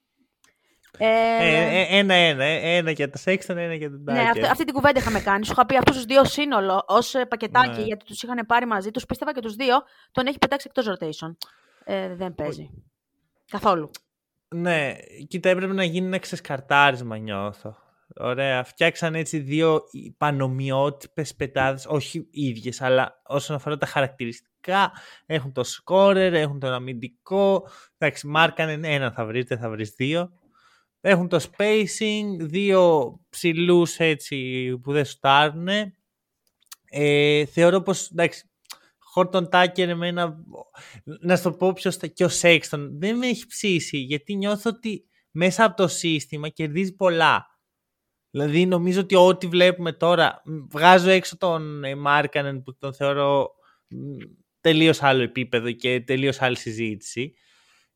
[0.99, 2.15] Ένα-ένα.
[2.15, 4.23] Ε, ε, ένα για το Sexton, ένα για τον Τάκερ.
[4.23, 5.45] Ναι, αυτή, αυτή την κουβέντα είχαμε κάνει.
[5.45, 7.85] Σου είχα πει αυτούς τους δύο σύνολο ως ε, πακετάκι, ναι.
[7.85, 9.07] γιατί τους είχαν πάρει μαζί τους.
[9.07, 9.83] Πίστευα και τους δύο
[10.13, 11.37] τον έχει πετάξει εκτός rotation.
[11.85, 12.71] Ε, δεν παίζει.
[13.51, 13.91] Καθόλου.
[14.49, 14.93] Ναι,
[15.29, 17.77] κοίτα, έπρεπε να γίνει ένα ξεσκαρτάρισμα, νιώθω.
[18.17, 19.83] Ωραία, φτιάξαν έτσι δύο
[20.17, 24.93] πανομοιότυπες πετάδες, όχι ίδιες, αλλά όσον αφορά τα χαρακτηριστικά,
[25.27, 27.69] έχουν το σκόρερ, έχουν τον αμυντικό.
[27.99, 30.33] Εντάξει, μάρκανε ένα θα βρεις, δεν θα βρεις δύο.
[31.01, 35.69] Έχουν το spacing, δύο ψηλούς έτσι που δεν στάρουν.
[36.91, 38.51] Ε, θεωρώ πως, εντάξει,
[38.99, 40.45] Χόρτον Τάκερ εμένα,
[41.05, 45.65] να στο πω ποιος και ο Σέξτον, δεν με έχει ψήσει γιατί νιώθω ότι μέσα
[45.65, 47.50] από το σύστημα κερδίζει πολλά.
[48.31, 53.51] Δηλαδή νομίζω ότι ό,τι βλέπουμε τώρα, βγάζω έξω τον Μάρκανεν που τον θεωρώ
[54.61, 57.35] τελείως άλλο επίπεδο και τελείως άλλη συζήτηση.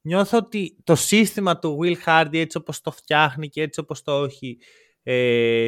[0.00, 4.24] Νιώθω ότι το σύστημα του Will Hardy έτσι όπως το φτιάχνει και έτσι όπως το
[4.24, 4.58] έχει
[5.02, 5.66] ε,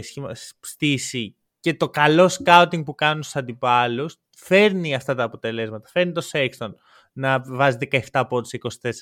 [0.60, 5.88] στήσει και το καλό scouting που κάνουν στους αντιπάλους φέρνει αυτά τα αποτελέσματα.
[5.88, 6.70] Φέρνει το Sexton
[7.12, 7.76] να βάζει
[8.12, 8.50] 17 πόντους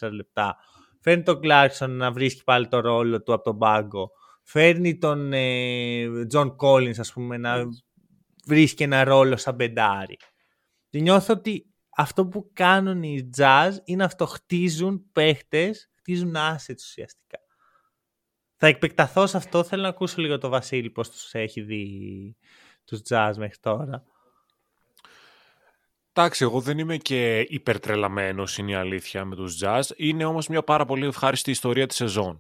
[0.01, 0.57] 24 λεπτά.
[1.01, 4.11] Φέρνει τον Clarkson να βρίσκει πάλι το ρόλο του από τον πάγκο.
[4.47, 7.65] Φέρνει τον ε, John Collins ας πούμε να
[8.47, 10.17] βρίσκει ένα ρόλο σαν μπεντάρι.
[10.89, 11.67] Και νιώθω ότι
[11.97, 17.39] αυτό που κάνουν οι jazz είναι αυτό χτίζουν παίχτες, χτίζουν assets ουσιαστικά.
[18.57, 22.37] Θα εκπεκταθώ σε αυτό, θέλω να ακούσω λίγο το Βασίλη πώς τους έχει δει
[22.85, 24.05] τους jazz μέχρι τώρα.
[26.13, 29.83] Εντάξει, εγώ δεν είμαι και υπερτρελαμένος, είναι η αλήθεια, με τους jazz.
[29.97, 32.39] Είναι όμως μια πάρα πολύ ευχάριστη ιστορία της σεζόν.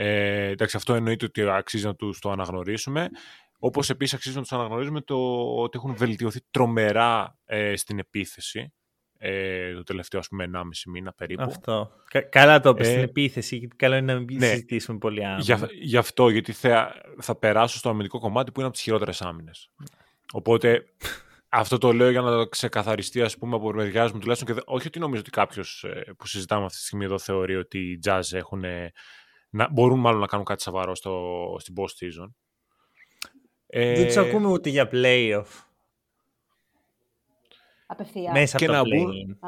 [0.00, 3.08] Ε, εντάξει, αυτό εννοείται ότι αξίζει να τους το αναγνωρίσουμε.
[3.58, 5.16] Όπως επίσης αξίζει να τους αναγνωρίσουμε το
[5.56, 8.72] ότι έχουν βελτιωθεί τρομερά ε, στην επίθεση
[9.18, 11.42] ε, το τελευταίο, ας πούμε, 1,5 μήνα περίπου.
[11.42, 11.90] Αυτό.
[12.28, 15.68] καλά το είπες, στην επίθεση, γιατί καλό είναι να μην ναι, συζητήσουμε πολύ άμυνα.
[15.80, 19.70] Γι' αυτό, γιατί θα, θα περάσω στο αμυντικό κομμάτι που είναι από τις χειρότερες άμυνες.
[20.32, 20.84] Οπότε
[21.48, 24.54] αυτό το λέω για να το ξεκαθαριστεί, ας πούμε, από μεριάς μου τουλάχιστον.
[24.54, 27.78] Και όχι ότι νομίζω ότι κάποιος ε, που συζητάμε αυτή τη στιγμή εδώ θεωρεί ότι
[27.78, 28.64] οι Jazz έχουν,
[29.50, 32.30] να, μπορούν μάλλον να κάνουν κάτι σοβαρό στο, στην post season.
[33.66, 35.46] Δεν τους ακούμε ούτε για playoff.
[37.86, 38.32] Απευθείας.
[38.32, 39.38] Μέσα και από να το μπουν...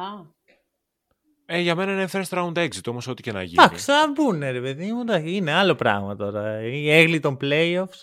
[1.53, 3.63] Ε, για μένα είναι first round exit όμως ό,τι και να γίνει.
[3.65, 6.63] Εντάξει, θα μπουν ρε παιδί μου, είναι άλλο πράγμα τώρα.
[6.63, 8.03] Η έγκλη των playoffs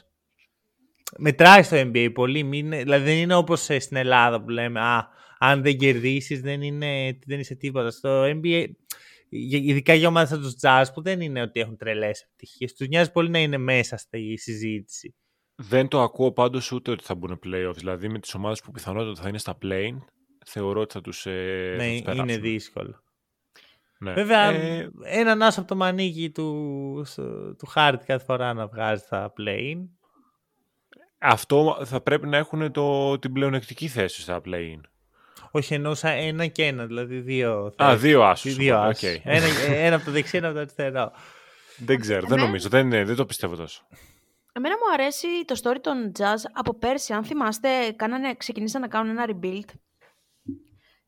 [1.18, 2.44] μετράει στο NBA πολύ.
[2.44, 5.10] Μην, δηλαδή δεν είναι όπως στην Ελλάδα που λέμε α,
[5.40, 7.91] αν δεν κερδίσεις δεν, είναι, δεν είσαι τίποτα.
[7.91, 8.65] Στο NBA,
[9.30, 13.12] ειδικά για ομάδες σαν τους Jazz που δεν είναι ότι έχουν τρελές επιτυχίες, τους νοιάζει
[13.12, 15.16] πολύ να είναι μέσα στη συζήτηση.
[15.56, 17.76] Δεν το ακούω πάντως ούτε ότι θα μπουν playoffs.
[17.76, 19.98] Δηλαδή με τις ομάδες που πιθανότατα θα είναι στα play
[20.45, 23.04] θεωρώ ότι θα τους, ε, ναι, θα είναι δύσκολο.
[23.99, 24.14] Ναι.
[24.14, 24.91] Βέβαια, ε...
[25.04, 27.06] έναν άσο από το μανίκι του,
[27.58, 29.88] του χάρτη κάθε φορά να βγάζει τα play
[31.18, 34.82] Αυτό θα πρέπει να έχουν το, την πλεονεκτική θέση στα play-in.
[35.52, 37.74] Όχι, εννοούσα ένα και ένα, δηλαδή δύο.
[37.84, 38.56] Α, δύο άσους.
[38.56, 39.10] Δύο άσους.
[39.10, 39.19] Okay.
[39.36, 41.11] Ένα, ένα από το δεξί, ένα από το αριστερό.
[41.78, 43.88] Δεν ξέρω, δεν νομίζω, δεν, δεν το πιστεύω τόσο.
[44.53, 47.14] Εμένα μου αρέσει το story των Jazz από πέρσι.
[47.14, 49.74] Αν θυμάστε, κάνανε, ξεκινήσαν να κάνουν ένα rebuild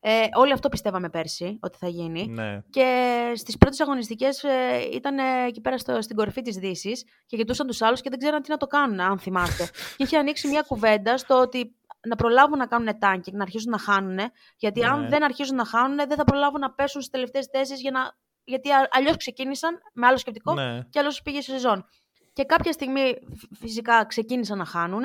[0.02, 2.26] ε, όλοι αυτό πιστεύαμε πέρσι ότι θα γίνει.
[2.26, 2.62] Ναι.
[2.70, 4.50] Και στις πρώτες αγωνιστικές ε,
[4.92, 8.42] ήταν εκεί πέρα στο, στην κορυφή της δύσης και κοιτούσαν τους άλλους και δεν ξέραν
[8.42, 9.64] τι να το κάνουν, αν θυμάστε.
[9.96, 11.74] και είχε ανοίξει μια κουβέντα στο ότι
[12.06, 14.18] να προλάβουν να κάνουν tanking, να αρχίσουν να χάνουν.
[14.56, 15.08] Γιατί αν ναι.
[15.08, 17.80] δεν αρχίζουν να χάνουν, δεν θα προλάβουν να πέσουν στις τελευταίες θέσεις.
[17.80, 18.18] Για να...
[18.44, 20.82] Γιατί αλλιώς ξεκίνησαν με άλλο σκεπτικό ναι.
[20.90, 21.84] και αλλιώ πήγε σε σεζόν.
[22.32, 23.14] Και κάποια στιγμή
[23.58, 25.02] φυσικά ξεκίνησαν να χάνουν.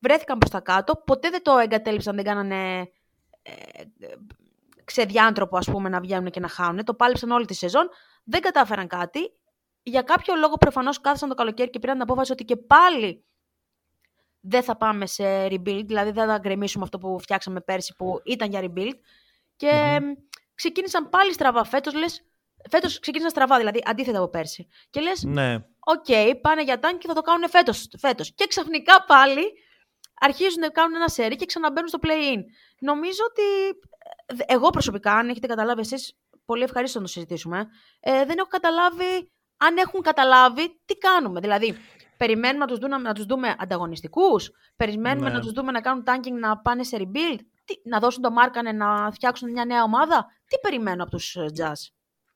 [0.00, 1.02] Βρέθηκαν προς τα κάτω.
[1.06, 2.90] Ποτέ δεν το εγκατέλειψαν, δεν κάνανε
[3.42, 3.52] ε,
[4.84, 6.84] ξεδιάντροπο ας πούμε να βγαίνουν και να χάνουν.
[6.84, 7.88] Το πάλεψαν όλη τη σεζόν.
[8.24, 9.20] Δεν κατάφεραν κάτι.
[9.82, 13.24] Για κάποιο λόγο προφανώς κάθισαν το καλοκαίρι και πήραν την απόφαση ότι και πάλι
[14.48, 18.50] δεν θα πάμε σε rebuild, δηλαδή δεν θα γκρεμίσουμε αυτό που φτιάξαμε πέρσι που ήταν
[18.50, 18.94] για rebuild.
[19.56, 20.00] Και
[20.54, 21.64] ξεκίνησαν πάλι στραβά.
[21.64, 22.24] Φέτος λες,
[22.70, 24.66] φέτος ξεκίνησαν στραβά, δηλαδή αντίθετα από πέρσι.
[24.90, 25.54] Και λες, ναι.
[25.78, 28.34] οκ, okay, πάνε για tank και θα το κάνουν φέτος, φέτος.
[28.34, 29.42] Και ξαφνικά πάλι
[30.20, 32.40] αρχίζουν να κάνουν ένα σερί και ξαναμπαίνουν στο play-in.
[32.78, 33.42] Νομίζω ότι
[34.46, 37.66] εγώ προσωπικά, αν έχετε καταλάβει εσείς, πολύ ευχαρίστω να το συζητήσουμε,
[38.00, 41.40] ε, δεν έχω καταλάβει αν έχουν καταλάβει τι κάνουμε.
[41.40, 41.76] Δηλαδή,
[42.16, 45.34] περιμένουμε να τους δούμε, να τους δούμε ανταγωνιστικούς, περιμένουμε Ναι.
[45.34, 48.72] να τους δούμε να κάνουν tanking, να πάνε σε rebuild, τι, να δώσουν το μάρκανε
[48.72, 50.26] να φτιάξουν μια νέα ομάδα.
[50.46, 51.90] Τι περιμένω από τους ε, Jazz;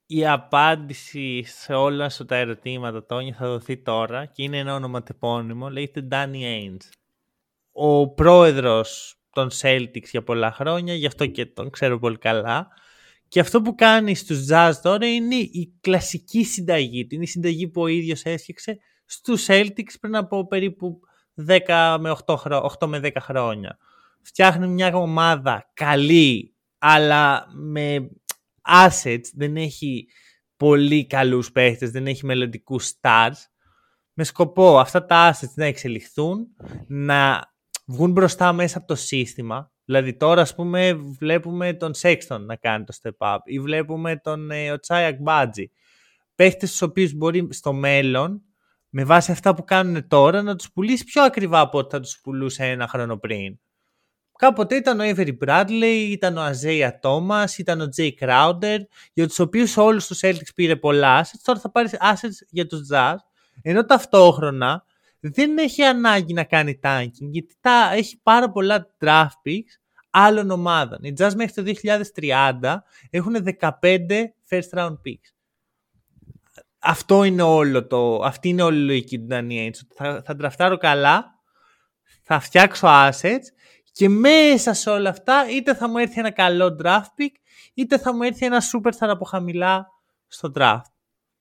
[0.06, 5.70] Η απάντηση σε όλα σου τα ερωτήματα, Τόνια, θα δοθεί τώρα και είναι ένα ονοματεπώνυμο,
[5.70, 6.88] λέγεται Danny Ainge.
[7.72, 12.68] Ο πρόεδρος των Celtics για πολλά χρόνια, γι' αυτό και τον ξέρω πολύ καλά.
[13.28, 17.14] Και αυτό που κάνει στους Jazz τώρα είναι η κλασική συνταγή του.
[17.14, 18.78] Είναι η συνταγή που ο ίδιος έφτιαξε
[19.10, 21.00] στους Celtics πριν από περίπου
[21.66, 22.74] 10 με 8, χρο...
[22.80, 23.78] 8 με 10 χρόνια.
[24.22, 28.10] Φτιάχνει μια ομάδα καλή, αλλά με
[28.86, 30.08] assets, δεν έχει
[30.56, 33.36] πολύ καλούς παίχτες, δεν έχει μελλοντικούς stars,
[34.12, 36.46] με σκοπό αυτά τα assets να εξελιχθούν,
[36.86, 37.52] να
[37.86, 39.72] βγουν μπροστά μέσα από το σύστημα.
[39.84, 44.50] Δηλαδή τώρα ας πούμε βλέπουμε τον Sexton να κάνει το step up ή βλέπουμε τον
[44.50, 45.64] ε, Ochai Agbaji.
[46.34, 48.44] Παίχτες στους οποίους μπορεί στο μέλλον
[48.90, 52.20] με βάση αυτά που κάνουν τώρα να τους πουλήσει πιο ακριβά από ό,τι θα τους
[52.22, 53.58] πουλούσε ένα χρόνο πριν.
[54.38, 58.78] κάποτε ήταν ο Avery Bradley, ήταν ο Isaiah Thomas, ήταν ο Jay Crowder,
[59.12, 62.80] για τους οποίους όλους τους Celtics πήρε πολλά assets, τώρα θα πάρει assets για τους
[62.92, 63.16] Jazz,
[63.62, 64.84] ενώ ταυτόχρονα
[65.20, 69.80] δεν έχει ανάγκη να κάνει tanking, γιατί τα, έχει πάρα πολλά draft picks
[70.10, 70.98] άλλων ομάδων.
[71.02, 71.72] Οι Jazz μέχρι το
[72.60, 72.76] 2030
[73.10, 73.70] έχουν 15
[74.50, 75.39] first round picks.
[76.82, 81.24] Αυτό είναι όλο το, αυτή είναι όλη η λογική του Danny Θα, θα τραφτάρω καλά,
[82.22, 83.44] θα φτιάξω assets
[83.92, 87.34] και μέσα σε όλα αυτά είτε θα μου έρθει ένα καλό draft pick
[87.74, 89.86] είτε θα μου έρθει ένα superstar από χαμηλά
[90.26, 90.90] στο draft.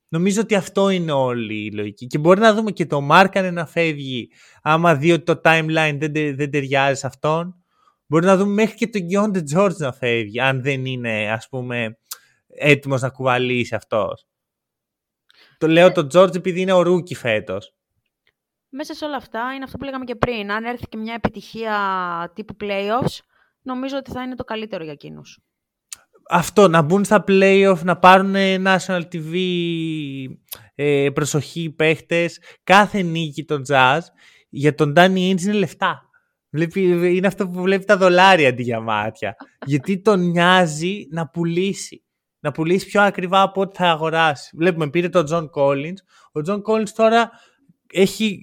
[0.07, 2.07] Νομίζω ότι αυτό είναι όλη η λογική.
[2.07, 4.29] Και μπορεί να δούμε και το Μάρκανεν να φεύγει
[4.61, 7.55] άμα δει ότι το timeline δεν, δεν ταιριάζει σε αυτόν.
[8.05, 11.97] Μπορεί να δούμε μέχρι και τον Keyonte George να φεύγει αν δεν είναι ας πούμε
[12.47, 14.27] έτοιμος να κουβαλήσει αυτός.
[15.59, 17.73] Το λέω τον George επειδή είναι ο rookie φέτος
[18.69, 20.51] μέσα σε όλα αυτά είναι αυτό που λέγαμε και πριν.
[20.51, 23.17] Αν έρθει και μια επιτυχία τύπου playoffs,
[23.61, 25.39] νομίζω ότι θα είναι το καλύτερο για εκείνους.
[26.29, 29.35] Αυτό, να μπουν στα playoff, να πάρουν national TV
[30.75, 33.99] ε, προσοχή οι παίχτες, κάθε νίκη των Jazz,
[34.49, 36.03] για τον Danny Ainge είναι λεφτά.
[36.49, 36.81] Βλέπει,
[37.15, 39.35] είναι αυτό που βλέπει τα δολάρια αντί για μάτια.
[39.65, 42.03] Γιατί τον νοιάζει να πουλήσει.
[42.39, 44.51] Να πουλήσεις πιο ακριβά από ό,τι θα αγοράσει.
[44.57, 45.97] Βλέπουμε, πήρε τον John Collins.
[46.31, 47.31] Ο John Collins τώρα
[47.93, 48.41] έχει,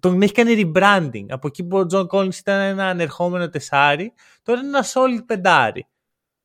[0.00, 1.26] τον έχει κάνει rebranding.
[1.28, 4.12] Από εκεί που ο John Collins ήταν ένα ανερχόμενο τεσάρι,
[4.42, 5.86] τώρα είναι ένα solid πεντάρι.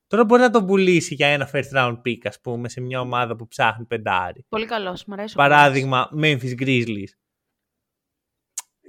[0.06, 3.36] Τώρα μπορεί να τον πουλήσει για ένα first round pick, ας πούμε, σε μια ομάδα
[3.36, 4.44] που ψάχνει πεντάρι.
[4.48, 5.34] Πολύ καλός, μου αρέσει.
[5.34, 7.10] Παράδειγμα, Memphis Grizzlies.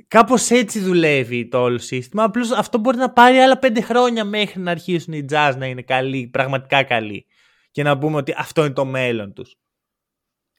[0.08, 2.24] Κάπως έτσι δουλεύει το όλο σύστημα.
[2.24, 5.82] Απλώς αυτό μπορεί να πάρει άλλα πέντε χρόνια μέχρι να αρχίσουν οι jazz να είναι
[5.82, 7.26] καλοί, πραγματικά καλοί.
[7.78, 9.56] Και να πούμε ότι αυτό είναι το μέλλον τους.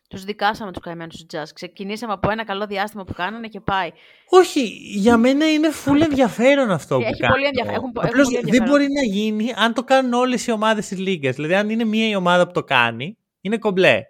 [0.08, 1.44] Τους δικάσαμε τους καημένους του jazz.
[1.54, 3.90] Ξεκινήσαμε από ένα καλό διάστημα που κάνανε και πάει.
[4.28, 4.60] Όχι,
[4.94, 7.34] για μένα είναι full ενδιαφέρον αυτό που Έχει κάνουν.
[7.34, 7.76] πολύ ενδιαφέρον.
[7.78, 8.68] Έχουν, Απλώς πολύ δεν ενδιαφέρον.
[8.68, 11.34] μπορεί να γίνει αν το κάνουν όλες οι ομάδες της Λίγκας.
[11.34, 14.02] Δηλαδή, αν είναι μία η ομάδα που το κάνει, είναι κομπλέ.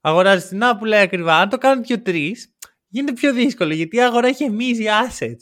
[0.00, 1.36] Αγοράζεις την A που λέει ακριβά.
[1.36, 2.54] Αν το κάνουν και τρεις,
[2.88, 5.40] γίνεται πιο δύσκολο γιατί η αγορά γεμίζει assets.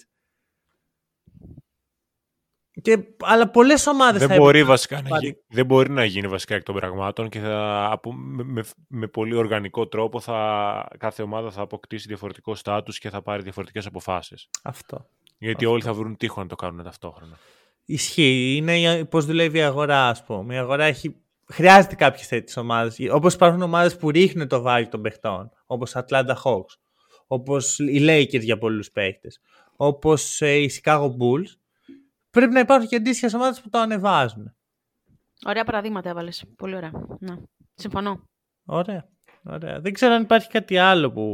[2.82, 5.24] Και, αλλά πολλές ομάδες Δεν θα μπορεί, έπρεπε βασικά να πάρει.
[5.26, 9.06] γίνει, δεν μπορεί να γίνει βασικά εκ των πραγμάτων και θα, από, με, με, με
[9.06, 14.48] πολύ οργανικό τρόπο θα, κάθε ομάδα θα αποκτήσει διαφορετικό στάτους και θα πάρει διαφορετικές αποφάσεις.
[14.62, 15.06] Αυτό.
[15.38, 17.38] Γιατί όλοι θα βρουν τείχο να το κάνουν ταυτόχρονα.
[17.84, 18.54] Ισχύει.
[18.56, 20.54] Είναι πώς δουλεύει η αγορά, ας πούμε.
[20.54, 21.16] Η αγορά έχει...
[21.46, 22.98] χρειάζεται κάποιες τέτοιες ομάδες.
[23.12, 26.74] Όπως υπάρχουν ομάδες που ρίχνουν το value των παιχτών, όπως Atlanta Hawks,
[27.26, 29.40] όπως οι Lakers για πολλούς παίχτες,
[29.76, 31.58] όπως οι Chicago Bulls.
[32.30, 34.54] Πρέπει να υπάρχουν και αντίστοιχες ομάδες που το ανεβάζουν.
[35.46, 36.44] Ωραία παραδείγματα έβαλες.
[36.56, 36.90] Πολύ ωραία.
[37.18, 37.34] Ναι.
[37.74, 38.28] Συμφωνώ.
[38.64, 39.08] Ωραία.
[39.44, 39.80] Ωραία.
[39.80, 41.28] Δεν ξέρω αν υπάρχει κάτι άλλο που,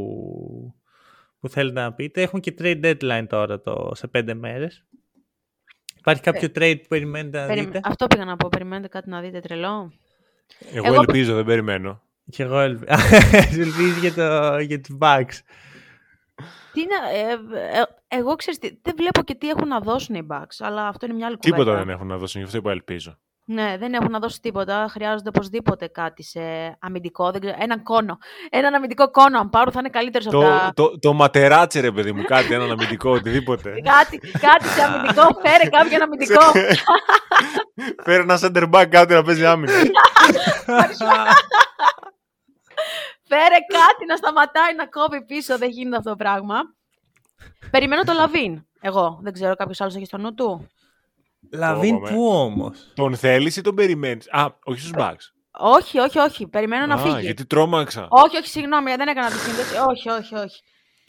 [1.40, 2.22] που θέλετε να πείτε.
[2.22, 4.84] Έχουμε και trade deadline τώρα το, σε πέντε μέρες.
[5.98, 8.48] Υπάρχει κάποιο trade που περιμένετε να Περι- δείτε; Αυτό πήγα να πω.
[8.48, 9.92] Περιμένετε κάτι να δείτε τρελό.
[10.72, 12.02] Εγώ, Εγώ- ελπίζω, δεν περιμένω.
[12.30, 12.86] Και εγώ ελπίζω
[13.66, 15.38] ελπίζω για, το, για τους Bucks.
[16.72, 17.32] Τι να, ε,
[17.80, 21.06] ε, εγώ ξέρεις, τι, δεν βλέπω και τι έχουν να δώσουν οι Bucks, αλλά αυτό
[21.06, 21.56] είναι μια άλλη κουβέντα.
[21.56, 23.18] Τίποτα δεν έχουν να δώσουν, γι' αυτό είπα ελπίζω.
[23.48, 24.86] Ναι, δεν έχουν να δώσουν τίποτα.
[24.90, 26.40] Χρειάζονται οπωσδήποτε κάτι σε
[26.80, 27.30] αμυντικό.
[27.30, 28.18] Δεν ξέρω, έναν κόνο.
[28.50, 30.72] Έναν αμυντικό κόνο, αν πάρουν, θα είναι καλύτερος από Το, τα.
[30.74, 33.70] το, το ματεράτσι, ρε παιδί μου, κάτι, έναν αμυντικό, οτιδήποτε.
[33.96, 36.44] Κάτι, κάτι σε αμυντικό, φέρε κάποιον αμυντικό.
[38.04, 39.72] Φέρε ένα center back κάτι να παίζει άμυνα.
[43.28, 45.58] φέρε κάτι να σταματάει να κόβει πίσω.
[45.58, 46.56] Δεν γίνεται αυτό το πράγμα.
[47.70, 48.66] Περιμένω το Λαβίν.
[48.80, 49.18] Εγώ.
[49.22, 50.66] Δεν ξέρω, κάποιος άλλος έχει στο νου του.
[51.52, 52.16] Λαβίν Κόβαμε.
[52.16, 55.30] που όμως; τον θέλεις ή τον περιμένεις; Α, όχι στους Bucks.
[55.58, 56.46] Όχι, όχι, όχι.
[56.48, 57.20] Περιμένω να Α, φύγει.
[57.20, 58.06] γιατί τρόμαξα.
[58.10, 59.76] Όχι, όχι, συγγνώμη, δεν έκανα τη σύνδεση.
[59.88, 60.60] Όχι, όχι, όχι.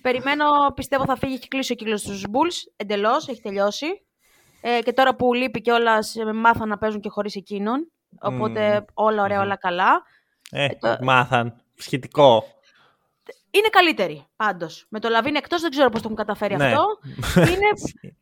[0.02, 0.46] Περιμένω,
[0.76, 3.86] πιστεύω θα φύγει, έχει κλείσει ο κύκλος του Bulls εντελώς, έχει τελειώσει.
[4.62, 7.92] Ε, και τώρα που λείπει κιόλας, μάθαν να παίζουν και χωρίς εκείνον.
[8.22, 10.02] Οπότε όλα ωραία, όλα καλά.
[10.52, 11.62] Ε, το- μάθαν.
[11.78, 12.44] Σχετικό.
[13.52, 14.86] Είναι καλύτεροι πάντως.
[14.90, 16.66] Με το Λαβίν εκτός δεν ξέρω πώς το έχουν καταφέρει Ναι.
[16.66, 16.86] αυτό.
[17.52, 17.70] Είναι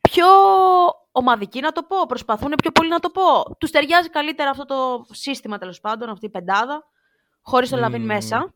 [0.02, 0.26] πιο
[1.12, 1.96] ομαδικοί να το πω.
[2.08, 3.56] Προσπαθούν πιο πολύ να το πω.
[3.58, 6.84] Τους ταιριάζει καλύτερα αυτό το σύστημα τέλος πάντων, αυτή η πεντάδα,
[7.42, 8.06] χωρίς το Λαβίν Μμμ.
[8.08, 8.54] μέσα.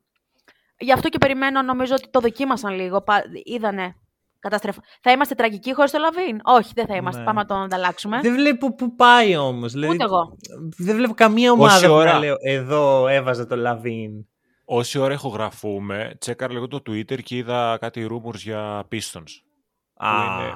[0.78, 3.02] Γι' αυτό και περιμένω, νομίζω ότι το δοκίμασαν λίγο.
[3.02, 3.96] Πα- Είδανε.
[4.40, 4.76] Καταστρεφ...
[5.02, 6.40] Θα είμαστε τραγικοί χωρίς το Λαβίν.
[6.44, 7.20] Όχι, δεν θα είμαστε.
[7.20, 7.26] Ναι.
[7.26, 8.20] Πάμε να τον ανταλλάξουμε.
[8.22, 9.72] Δεν βλέπω πού πάει όμως.
[9.72, 10.38] Δηλαδή, Ούτε εγώ.
[10.78, 14.12] Δεν βλέπω καμία ομάδα Όση που ώρα; να λέω εδώ έβαζα το Λαβίν.
[14.72, 19.32] Όση ώρα ηχογραφούμε, τσέκαρα λίγο το Twitter και είδα κάτι rumors για Pistons.
[19.94, 20.10] Α.
[20.26, 20.54] είναι-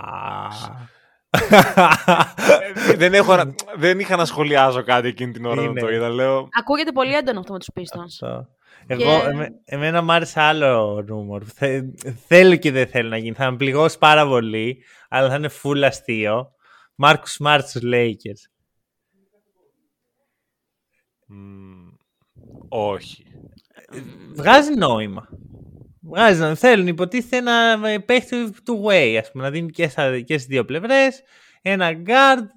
[2.90, 5.80] Ε, δεν, έχω, να- δεν είχα να σχολιάζω κάτι εκείνη την ώρα να Είναι.
[5.82, 6.10] το είδα.
[6.10, 8.04] Λέω, Ακούγεται πολύ έντονο αυτό με τους Pistons.
[8.06, 8.48] Αυτό.
[8.88, 11.44] Εγώ, εμέ- εμένα μου άρεσε άλλο ρούμορ.
[11.54, 11.82] Θε,
[12.28, 13.36] θέλω και δεν θέλω να γίνει.
[13.36, 16.52] Θα με πληγώσει πάρα πολύ, αλλά θα είναι full αστείο.
[16.96, 18.50] Μάρκου Smart στους Lakers.
[21.28, 21.88] Μμ,
[22.70, 23.26] όχι.
[24.34, 25.30] Βγάζει νόημα.
[26.02, 26.56] Βγάζει νόημα.
[26.56, 30.46] Θέλουν υποτίθεται ένα ε, παίχτη του way, ας πούμε, να δίνει και, στα, και στις
[30.46, 31.22] δύο πλευρές.
[31.62, 32.48] Ένα guard.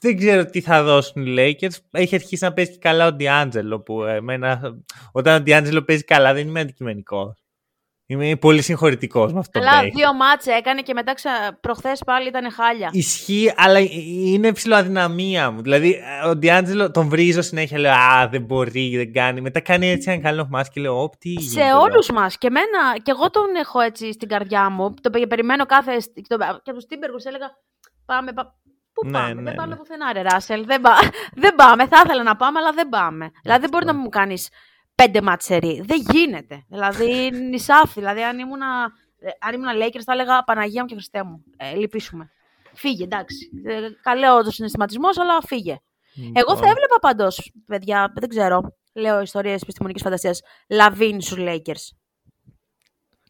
[0.00, 1.76] Δεν ξέρω τι θα δώσουν οι Lakers.
[1.90, 4.78] Έχει αρχίσει να παίζει και καλά ο D'Angelo που εμένα,
[5.12, 7.47] όταν ο D'Angelo παίζει καλά δεν είμαι αντικειμενικός.
[8.10, 9.96] Είμαι πολύ συγχωρητικός με αυτό το Αλλά παίχτη.
[9.96, 11.30] δύο μάτσε έκανε και μετά ξα...
[11.60, 12.88] προχθές πάλι ήταν χάλια.
[12.92, 13.78] Ισχύει, αλλά
[14.32, 15.62] είναι ψηλοαδυναμία μου.
[15.62, 17.78] Δηλαδή, ο Ντιάντζελο τον βρίζω συνέχεια.
[17.78, 19.40] Λέω Α, δεν μπορεί, δεν κάνει.
[19.40, 22.38] Μετά κάνει έτσι ένα καλό μα και λέω Ωπ, τι Σε γίνεται εδώ;» όλους μας.
[22.38, 24.94] Και εμένα, και εγώ τον έχω έτσι στην καρδιά μου.
[25.00, 26.00] Το πε- περιμένω κάθε.
[26.00, 27.50] στι- το- Και από του Τίμπεργου έλεγα
[28.06, 28.32] Πάμε.
[28.32, 28.54] πα-
[28.92, 29.76] Πού Ναι, πάμε, ναι, δεν πάμε ναι.
[29.76, 30.64] πουθενά, ρε Ράσελ.
[30.66, 30.90] Δεν, πα...
[31.42, 31.86] δεν πάμε.
[31.86, 33.30] Θα ήθελα να πάμε, αλλά δεν πάμε.
[33.42, 34.48] Δηλαδή, δεν μπορεί να μου κάνεις
[35.02, 35.82] πέντε ματσερί.
[35.84, 36.64] Δεν γίνεται.
[36.68, 37.98] Δηλαδή, νησάφι.
[38.00, 38.62] Δηλαδή, αν ήμουν,
[39.40, 41.44] αν ήμουν Lakers, θα έλεγα Παναγία μου και Χριστέ μου.
[41.56, 42.30] Ε, λυπήσουμε.
[42.72, 43.50] Φύγε, εντάξει.
[43.64, 45.76] Ε, καλό το συναισθηματισμός, αλλά φύγε.
[46.32, 48.60] Εγώ θα Λοιπόν, έβλεπα πάντως, παιδιά, δεν ξέρω.
[48.94, 50.40] Λέω ιστορίες επιστημονικής φαντασίας.
[50.68, 51.96] Λαβίν στους Lakers.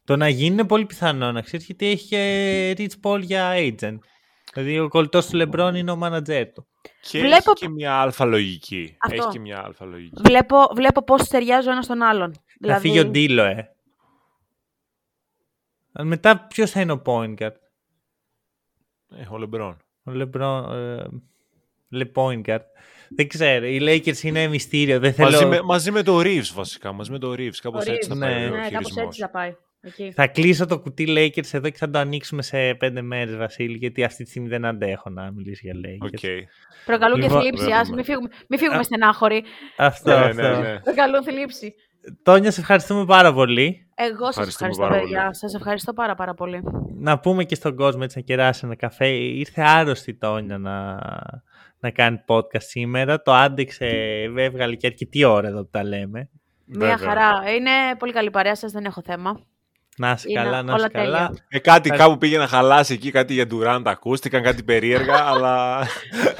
[0.03, 3.97] Το να γίνει είναι πολύ πιθανό να ξέρεις γιατί έχει και Rich Paul για agent.
[4.53, 6.68] Δηλαδή, ο κολλητός του Λεμπρόν είναι ο μάνατζέρ του.
[7.01, 8.95] Και Βλέπω- έχει και μια αλφα λογική.
[8.99, 9.15] Αυτό.
[9.15, 10.21] Έχει και μια αλφα λογική.
[10.25, 12.33] Βλέπω, βλέπω πώς ταιριάζει ο ένα τον άλλον.
[12.67, 13.73] Θα φύγει ο Ντίλο, ε.
[15.93, 17.55] Αλλά Μετά ποιος θα είναι ο point guard.
[19.15, 19.77] Ε, ο Λεμπρόν.
[20.03, 20.73] Ο Λεμπρόν.
[20.73, 21.07] Ε,
[21.93, 22.61] Le point guard.
[23.09, 23.65] Δεν ξέρω.
[23.65, 24.99] Οι Lakers είναι μυστήριο.
[24.99, 25.31] Δεν θέλω...
[25.31, 26.91] Μαζί, με, μαζί με το Reeves βασικά.
[26.91, 27.55] Μαζί με το Reeves.
[27.61, 28.45] Κάπως Ο έτσι θα Reeves, πάει ναι.
[28.45, 29.05] ο Ναι, κάπως χειρισμός.
[29.05, 29.55] έτσι θα πάει.
[29.81, 30.11] Εκεί.
[30.11, 34.03] Θα κλείσω το κουτί Lakers εδώ και θα το ανοίξουμε σε πέντε μέρες, Βασίλη, γιατί
[34.03, 36.05] αυτή τη στιγμή δεν αντέχω να μιλήσω για Lakers.
[36.13, 36.19] Οκ.
[36.85, 37.63] Προκαλούν Λοιπόν, και θλίψη.
[37.63, 37.81] βλέπουμε.
[37.81, 39.43] Ας, μην φύγουμε, μην φύγουμε στενάχωροι.
[39.77, 40.41] Αυτό, Ναι, αυτό.
[40.41, 40.79] ναι, ναι.
[40.79, 41.73] Προκαλούν θλίψη.
[42.23, 43.87] Τόνια, σε ευχαριστούμε πάρα πολύ.
[43.95, 45.21] Εγώ σας Ευχαριστούμε ευχαριστώ, πάρα παιδιά.
[45.21, 45.35] πολύ.
[45.35, 46.61] Σας ευχαριστώ πάρα, πάρα πολύ.
[46.99, 49.07] Να πούμε και στον κόσμο έτσι να κεράσει ένα καφέ.
[49.07, 50.99] Ήρθε άρρωστη η Τόνια να,
[51.79, 53.21] να κάνει podcast σήμερα.
[53.21, 53.85] Το άντεξε,
[54.37, 56.29] έβγαλε και αρκετή ώρα εδώ που τα λέμε.
[56.65, 56.97] Μία Βέβαια.
[56.97, 57.51] χαρά.
[57.55, 59.43] Είναι πολύ καλή παρέα σας, δεν έχω θέμα.
[60.01, 61.05] Να είσαι Είναι καλά, να όλα είσαι καλά.
[61.27, 61.31] τέλεια.
[61.49, 65.87] Ε, κάτι κάπου πήγε να χαλάσει εκεί, κάτι για Durant ακούστηκαν, κάτι περίεργα, αλλά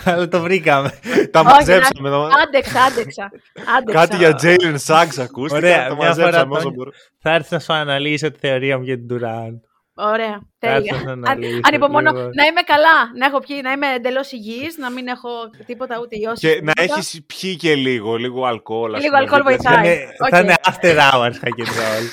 [0.03, 0.99] Αλλά το βρήκαμε.
[1.31, 2.07] τα Όχι, μαζέψαμε.
[2.07, 2.23] εδώ.
[2.23, 3.31] Άντεξα, άντεξα.
[3.77, 3.99] άντεξα.
[4.05, 6.71] Κάτι για Jalen Suggs ακούστηκαν, Ωραία, τα μια μαζέψαμε φορά, όσο Τόνια.
[6.75, 6.95] μπορούμε.
[7.21, 9.59] Θα έρθεις να σου αναλύσω τη θεωρία μου για την Durant.
[10.01, 11.03] Ωραία, Κάτσε τέλεια.
[11.05, 12.23] να Αν, αναλύσω ανυπομονώ λίγο.
[12.33, 15.29] να είμαι καλά, να έχω πιει, να είμαι εντελώς υγιής, να μην έχω
[15.65, 16.39] τίποτα ούτε ιώσεις.
[16.49, 18.93] Και να έχεις πιει και λίγο, λίγο αλκοόλ.
[18.95, 19.71] ας Λίγο πούμε, αλκοόλ δίπλα.
[19.71, 19.93] Θα βοηθάει.
[19.95, 20.29] είναι, Οκ.
[20.29, 22.05] θα είναι after hours pick and roll.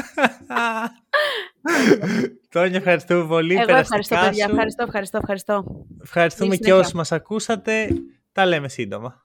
[2.52, 3.54] Τόνια, ευχαριστούμε πολύ.
[3.54, 4.44] Εγώ Περαστικά ευχαριστώ, παιδιά.
[4.44, 4.50] σου.
[4.50, 5.64] Ευχαριστώ, ευχαριστώ, ευχαριστώ.
[6.02, 6.84] Ευχαριστούμε Καλή και συνέχεια.
[6.84, 7.88] όσους μας ακούσατε.
[8.32, 9.18] Τα λέμε σύντομα.